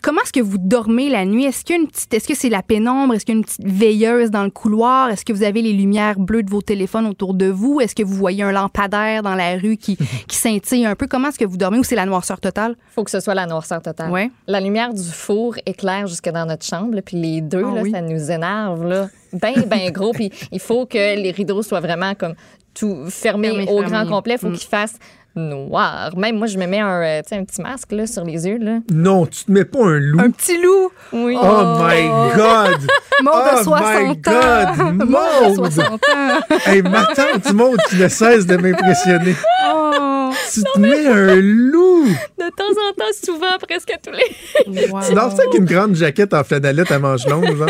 [0.01, 1.45] comment est-ce que vous dormez la nuit?
[1.45, 3.13] Est-ce qu'il y a une petite, est-ce que c'est la pénombre?
[3.13, 4.10] Est-ce qu'il y a une petite veilleuse?
[4.29, 5.09] Dans le couloir?
[5.09, 7.81] Est-ce que vous avez les lumières bleues de vos téléphones autour de vous?
[7.81, 9.97] Est-ce que vous voyez un lampadaire dans la rue qui,
[10.27, 11.07] qui scintille un peu?
[11.07, 12.75] Comment est-ce que vous dormez ou c'est la noirceur totale?
[12.89, 14.11] faut que ce soit la noirceur totale.
[14.11, 14.29] Ouais.
[14.47, 18.01] La lumière du four éclaire jusque dans notre chambre, puis les deux, ah là, ça
[18.01, 18.87] nous énerve.
[18.87, 19.07] Là.
[19.33, 20.11] Bien, bien gros.
[20.11, 22.35] Puis il faut que les rideaux soient vraiment comme
[22.73, 24.35] tout fermés au grand complet.
[24.35, 24.57] Il faut mm.
[24.57, 24.99] qu'ils fassent
[25.35, 26.15] noir.
[26.17, 28.57] Même moi, je me mets un, euh, un petit masque là, sur les yeux.
[28.57, 28.79] Là.
[28.91, 30.19] Non, tu te mets pas un loup.
[30.19, 30.91] Un petit loup.
[31.13, 31.37] Oui.
[31.41, 32.79] Oh, my God.
[33.23, 35.09] Maud de 60 my God.
[35.09, 35.51] Maud.
[35.51, 36.55] de 60 ans.
[36.65, 39.35] hey, ma tante Maud, tu ne cesses de m'impressionner.
[39.73, 40.10] Oh.
[40.53, 42.05] Tu te mets un loup.
[42.05, 44.89] De temps en temps, souvent, presque tous les.
[44.89, 45.01] Wow.
[45.07, 47.69] Tu dors ça avec une grande jaquette en flanellette à manches longues, genre?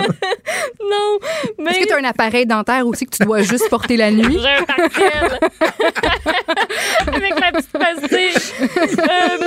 [0.91, 1.19] Non,
[1.59, 1.71] mais.
[1.71, 4.39] Est-ce que tu as un appareil dentaire aussi que tu dois juste porter la nuit?
[4.39, 4.65] J'ai un
[7.13, 8.35] avec la petite pastille.
[8.61, 9.37] Euh,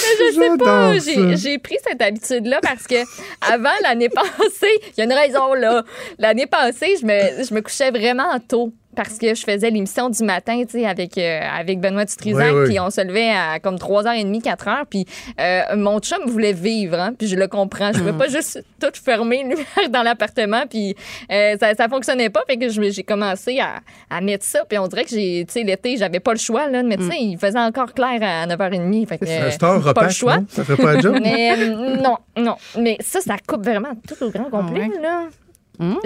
[0.00, 0.98] je sais pas.
[1.36, 2.96] J'ai pris cette habitude-là parce que
[3.40, 5.84] avant l'année passée, il y a une raison là.
[6.18, 10.24] L'année passée, je me, je me couchais vraiment tôt parce que je faisais l'émission du
[10.24, 14.42] matin, tu sais, avec, euh, avec Benoît Dutrisac, puis on se levait à comme 3h30,
[14.42, 15.06] 4h, puis
[15.38, 17.92] euh, mon chum voulait vivre, hein, puis je le comprends.
[17.92, 18.18] Je ne veux mm.
[18.18, 19.44] pas juste tout fermer,
[19.90, 20.96] dans l'appartement, puis
[21.30, 24.88] euh, ça, ça fonctionnait pas, fait que j'ai commencé à, à, mettre ça, puis on
[24.88, 27.14] dirait que j'ai, tu sais, l'été, j'avais pas le choix, là, mettre ça.
[27.14, 27.20] Mm.
[27.20, 29.26] Il faisait encore clair à 9h30, fait que...
[29.26, 30.38] C'est un pas le choix.
[30.48, 31.18] Ça fait pas le job?
[31.22, 31.56] Mais
[32.02, 32.56] non, non.
[32.78, 35.28] Mais ça, ça coupe vraiment tout au grand complet, ah là.
[35.78, 35.96] Mmh.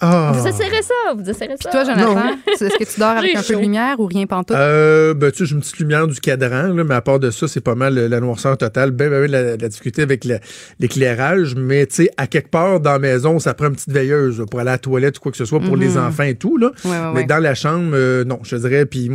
[0.00, 0.32] Ah.
[0.34, 1.70] Vous essayerez ça, vous essayerez ça.
[1.70, 4.56] Puis toi, Jonathan, est-ce que tu dors avec un peu de lumière ou rien pantoute?
[4.56, 7.30] Euh, ben, tu sais, j'ai une petite lumière du cadran, là, mais à part de
[7.30, 8.90] ça, c'est pas mal la noirceur totale.
[8.90, 10.26] Ben, ben, la, la difficulté avec
[10.80, 14.44] l'éclairage, mais tu sais, à quelque part dans la maison, ça prend une petite veilleuse
[14.50, 16.06] pour aller à la toilette ou quoi que ce soit pour les mmh.
[16.06, 16.70] enfants et tout, là.
[17.14, 18.86] mais dans la chambre, euh, non, je dirais.
[18.86, 19.10] Puis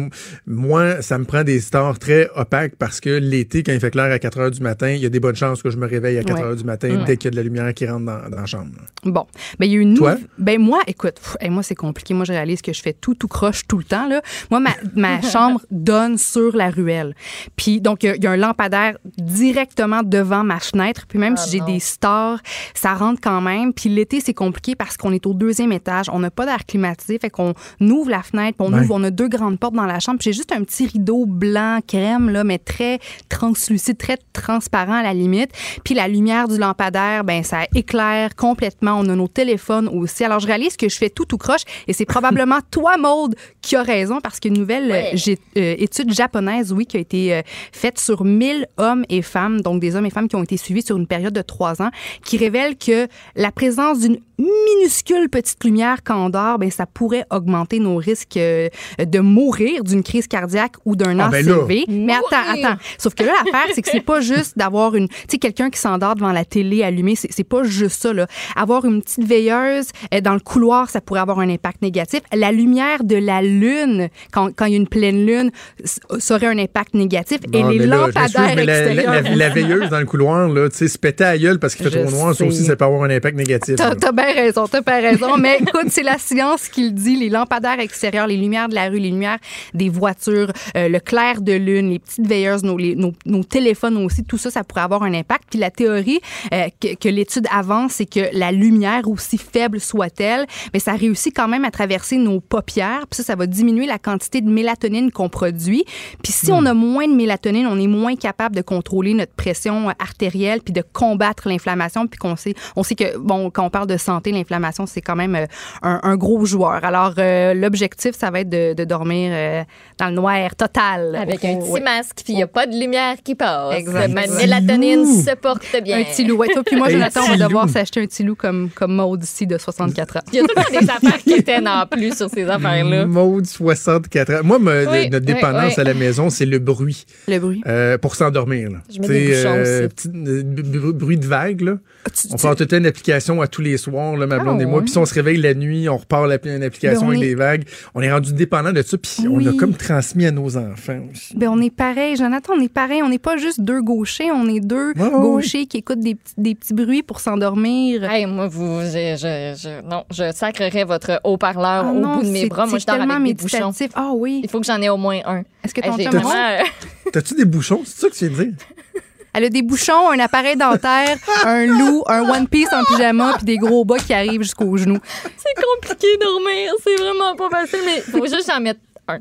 [0.45, 4.11] moi, ça me prend des stores très opaques parce que l'été, quand il fait clair
[4.11, 6.17] à 4 heures du matin, il y a des bonnes chances que je me réveille
[6.17, 8.29] à 4 heures du matin dès qu'il y a de la lumière qui rentre dans,
[8.29, 8.71] dans la chambre.
[9.03, 9.25] Bon.
[9.59, 10.18] Ben, il y a une Toi?
[10.38, 12.14] Ben, moi, écoute, et moi, c'est compliqué.
[12.14, 14.22] Moi, je réalise que je fais tout, tout croche tout le temps, là.
[14.51, 17.15] Moi, ma, ma chambre donne sur la ruelle.
[17.55, 21.05] Puis, donc, il y, a un lampadaire directement devant ma fenêtre.
[21.07, 22.39] Puis, même ah si j'ai des stores,
[22.73, 23.73] ça rentre quand même.
[23.73, 26.07] Puis, l'été, c'est compliqué parce qu'on est au deuxième étage.
[26.11, 27.19] On n'a pas d'air climatisé.
[27.19, 29.99] Fait qu'on ouvre la fenêtre, puis on ouvre, on a deux grandes portes dans la
[29.99, 30.19] chambre.
[30.19, 32.99] Puis, j'ai juste un petit rideau blanc, crème, là, mais très
[33.30, 35.51] translucide, très transparent à la limite.
[35.84, 38.99] Puis, la lumière du lampadaire, ben ça éclaire complètement.
[38.99, 40.23] On a nos téléphones aussi.
[40.23, 43.75] Alors, je réalise que je fais tout tout croche et c'est probablement toi, Maude, qui
[43.75, 47.41] a raison parce qu'une nouvelle euh, euh, étude japonaise, oui, qui a été euh,
[47.71, 50.81] faite sur 1000 hommes et femmes, donc des hommes et femmes qui ont été suivis
[50.81, 51.91] sur une période de trois ans,
[52.23, 57.26] qui révèle que la présence d'une minuscule petite lumière quand on dort, ben, ça pourrait
[57.31, 61.85] augmenter nos risques de mourir d'une crise cardiaque ou d'un ah, ACV.
[61.88, 62.77] Ben Mais attends, attends.
[62.97, 65.80] Sauf que là, l'affaire, c'est que c'est pas juste d'avoir une, tu sais, quelqu'un qui
[65.80, 68.27] s'endort devant la télé allumée, c'est pas juste ça, là.
[68.55, 69.88] Avoir une petite veilleuse
[70.22, 72.22] dans le couloir, ça pourrait avoir un impact négatif.
[72.34, 75.51] La lumière de la lune, quand, quand il y a une pleine lune,
[75.84, 77.39] ça aurait un impact négatif.
[77.53, 79.23] Et les lampadaires extérieurs...
[79.23, 81.89] La, la, veilleuse dans le couloir, là, tu sais, se péter à gueule parce qu'il
[81.89, 83.80] fait trop noir, ça aussi, ça peut avoir un impact négatif.
[83.80, 83.95] As
[84.33, 85.37] bien raison, t'as bien raison.
[85.37, 87.15] Mais écoute, c'est la science qui le dit.
[87.15, 89.39] Les lampadaires extérieurs, les lumières de la rue, les lumières
[89.73, 94.23] des voitures, euh, le clair de lune, les petites veilleuses, nos, nos, nos, téléphones aussi,
[94.23, 95.45] tout ça, ça pourrait avoir un impact.
[95.49, 96.19] Puis la théorie
[96.53, 101.35] euh, que, que l'étude avance, c'est que la lumière, aussi faible soit-elle, mais ça réussit
[101.35, 103.05] quand même à traverser nos paupières.
[103.09, 105.85] Puis ça, ça va diminuer la quantité de mélatonine qu'on produit.
[106.23, 106.67] Puis si on hmm.
[106.67, 110.83] a moins de mélatonine, on est moins capable de contrôler notre pression artérielle puis de
[110.93, 112.07] combattre l'inflammation.
[112.07, 115.15] Puis qu'on sait, on sait que, bon, quand on parle de santé, l'inflammation, c'est quand
[115.15, 115.45] même euh,
[115.81, 116.84] un, gros joueur.
[116.84, 119.64] Alors, euh, l'objectif, ça va être de, dormir euh,
[119.98, 121.15] dans le noir total.
[121.15, 123.76] Avec un petit masque, puis il n'y a pas de lumière qui passe.
[123.76, 124.22] Exactement.
[124.27, 125.99] Ma mélatonine se porte bien.
[125.99, 126.38] Un petit loup.
[126.38, 129.23] Ouais, toi, puis moi, Jonathan, on va devoir s'acheter un petit loup comme, comme Maud
[129.23, 130.19] ici de 64 ans.
[130.31, 133.06] Il y a tout des affaires qui étaient en plus sur ces affaires-là.
[133.06, 134.39] Mode 64 ans.
[134.44, 137.06] Moi, notre dépendance à la maison, c'est le bruit.
[137.27, 137.61] Le bruit.
[137.68, 138.69] Euh, pour s'endormir.
[138.89, 141.61] Je mets des euh, petit, euh, bruit de vague.
[141.61, 141.77] Là.
[142.07, 144.65] Ah, on fait toute une application à tous les soirs, là, ma blonde ah, et
[144.65, 144.81] moi.
[144.81, 147.63] Puis si on se réveille la nuit, on repart une application ben, avec des vagues.
[147.95, 148.97] On est rendu dépendant de ça.
[148.97, 151.35] Puis on a comme transmis à nos enfants aussi.
[151.35, 152.15] Ben, on est pareil.
[152.15, 153.01] Jonathan, on est pareil.
[153.03, 154.31] On n'est pas juste deux gauchers.
[154.31, 158.03] On est deux gauchers qui écoutent des, des petits bruits pour s'endormir.
[158.03, 162.47] Hey, moi, vous, je, je, non, je sacrerais votre haut-parleur ah au bout de mes
[162.47, 162.65] bras.
[162.65, 163.71] Moi, je dors avec des bouchons.
[163.95, 164.41] Ah oui.
[164.43, 165.43] Il faut que j'en ai au moins un.
[165.63, 166.21] Est-ce que ton chum
[167.11, 167.81] T'as-tu des bouchons?
[167.85, 168.57] C'est ça que tu viens de dire?
[169.38, 171.15] Elle a des bouchons, un appareil dentaire,
[171.45, 174.97] un loup, un One Piece en pyjama, puis des gros bas qui arrivent jusqu'aux genoux.
[175.23, 176.72] C'est compliqué de dormir.
[176.84, 179.19] C'est vraiment pas facile, mais faut juste en mettre un.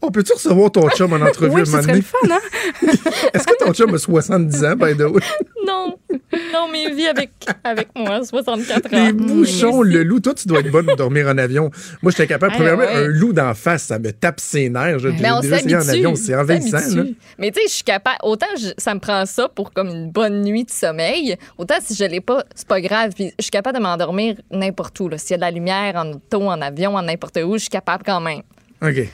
[0.00, 2.40] On peut-tu recevoir ton chum en entrevue oui, un moment le fun, hein?
[3.34, 5.22] Est-ce que ton chum a 70 ans, by the way?
[5.64, 5.96] Non.
[6.52, 7.30] Non, mais il vit avec,
[7.64, 9.06] avec moi, 64 ans.
[9.06, 10.20] Les bouchons, le loup.
[10.20, 11.70] Toi, tu dois être bonne pour dormir en avion.
[12.02, 12.54] Moi, j'étais capable.
[12.54, 14.98] Premièrement, un loup d'en face, ça me tape ses nerfs.
[14.98, 16.14] J'ai déjà essayé en avion.
[16.14, 17.04] C'est envahissant.
[17.38, 18.18] Mais tu sais, je suis capable.
[18.22, 18.46] Autant
[18.78, 22.20] ça me prend ça pour comme une bonne nuit de sommeil, autant si je l'ai
[22.20, 23.12] pas, c'est pas grave.
[23.14, 25.10] Puis je suis capable de m'endormir n'importe où.
[25.16, 27.70] S'il y a de la lumière en auto, en avion, en n'importe où, je suis
[27.70, 28.42] capable quand même.
[28.82, 29.08] OK.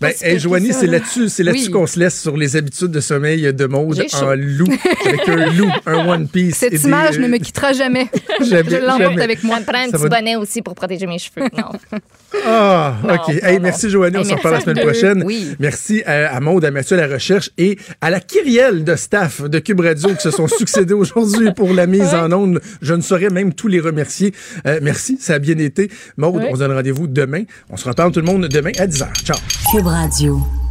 [0.00, 3.52] Ben, hey, Joanie, c'est là-dessus, c'est là-dessus qu'on se laisse sur les habitudes de sommeil
[3.52, 4.66] de mode en loup,
[5.06, 6.56] avec un loup, un One Piece.
[6.56, 8.08] Cette image ne me quittera jamais.
[8.40, 9.56] je l'emporte avec moi.
[9.56, 11.48] Ça me prend un petit bonnet aussi pour protéger mes cheveux.
[11.56, 11.98] Non.
[12.46, 13.28] Ah, OK.
[13.42, 14.16] hey, merci, Joanie.
[14.16, 15.24] On se reparle la semaine prochaine.
[15.60, 19.42] Merci à, à Maude, à Mathieu à la recherche et à la kyrielle de staff
[19.42, 22.62] de Cube Radio qui se sont succédés aujourd'hui pour la mise en onde.
[22.80, 24.32] Je ne saurais même tous les remercier.
[24.66, 25.90] Euh, merci, ça a bien été.
[26.16, 27.42] Maude, on se donne rendez-vous demain.
[27.68, 29.24] On se reparle tout le monde demain à 10h.
[29.24, 29.38] Ciao.
[29.70, 30.61] Cube.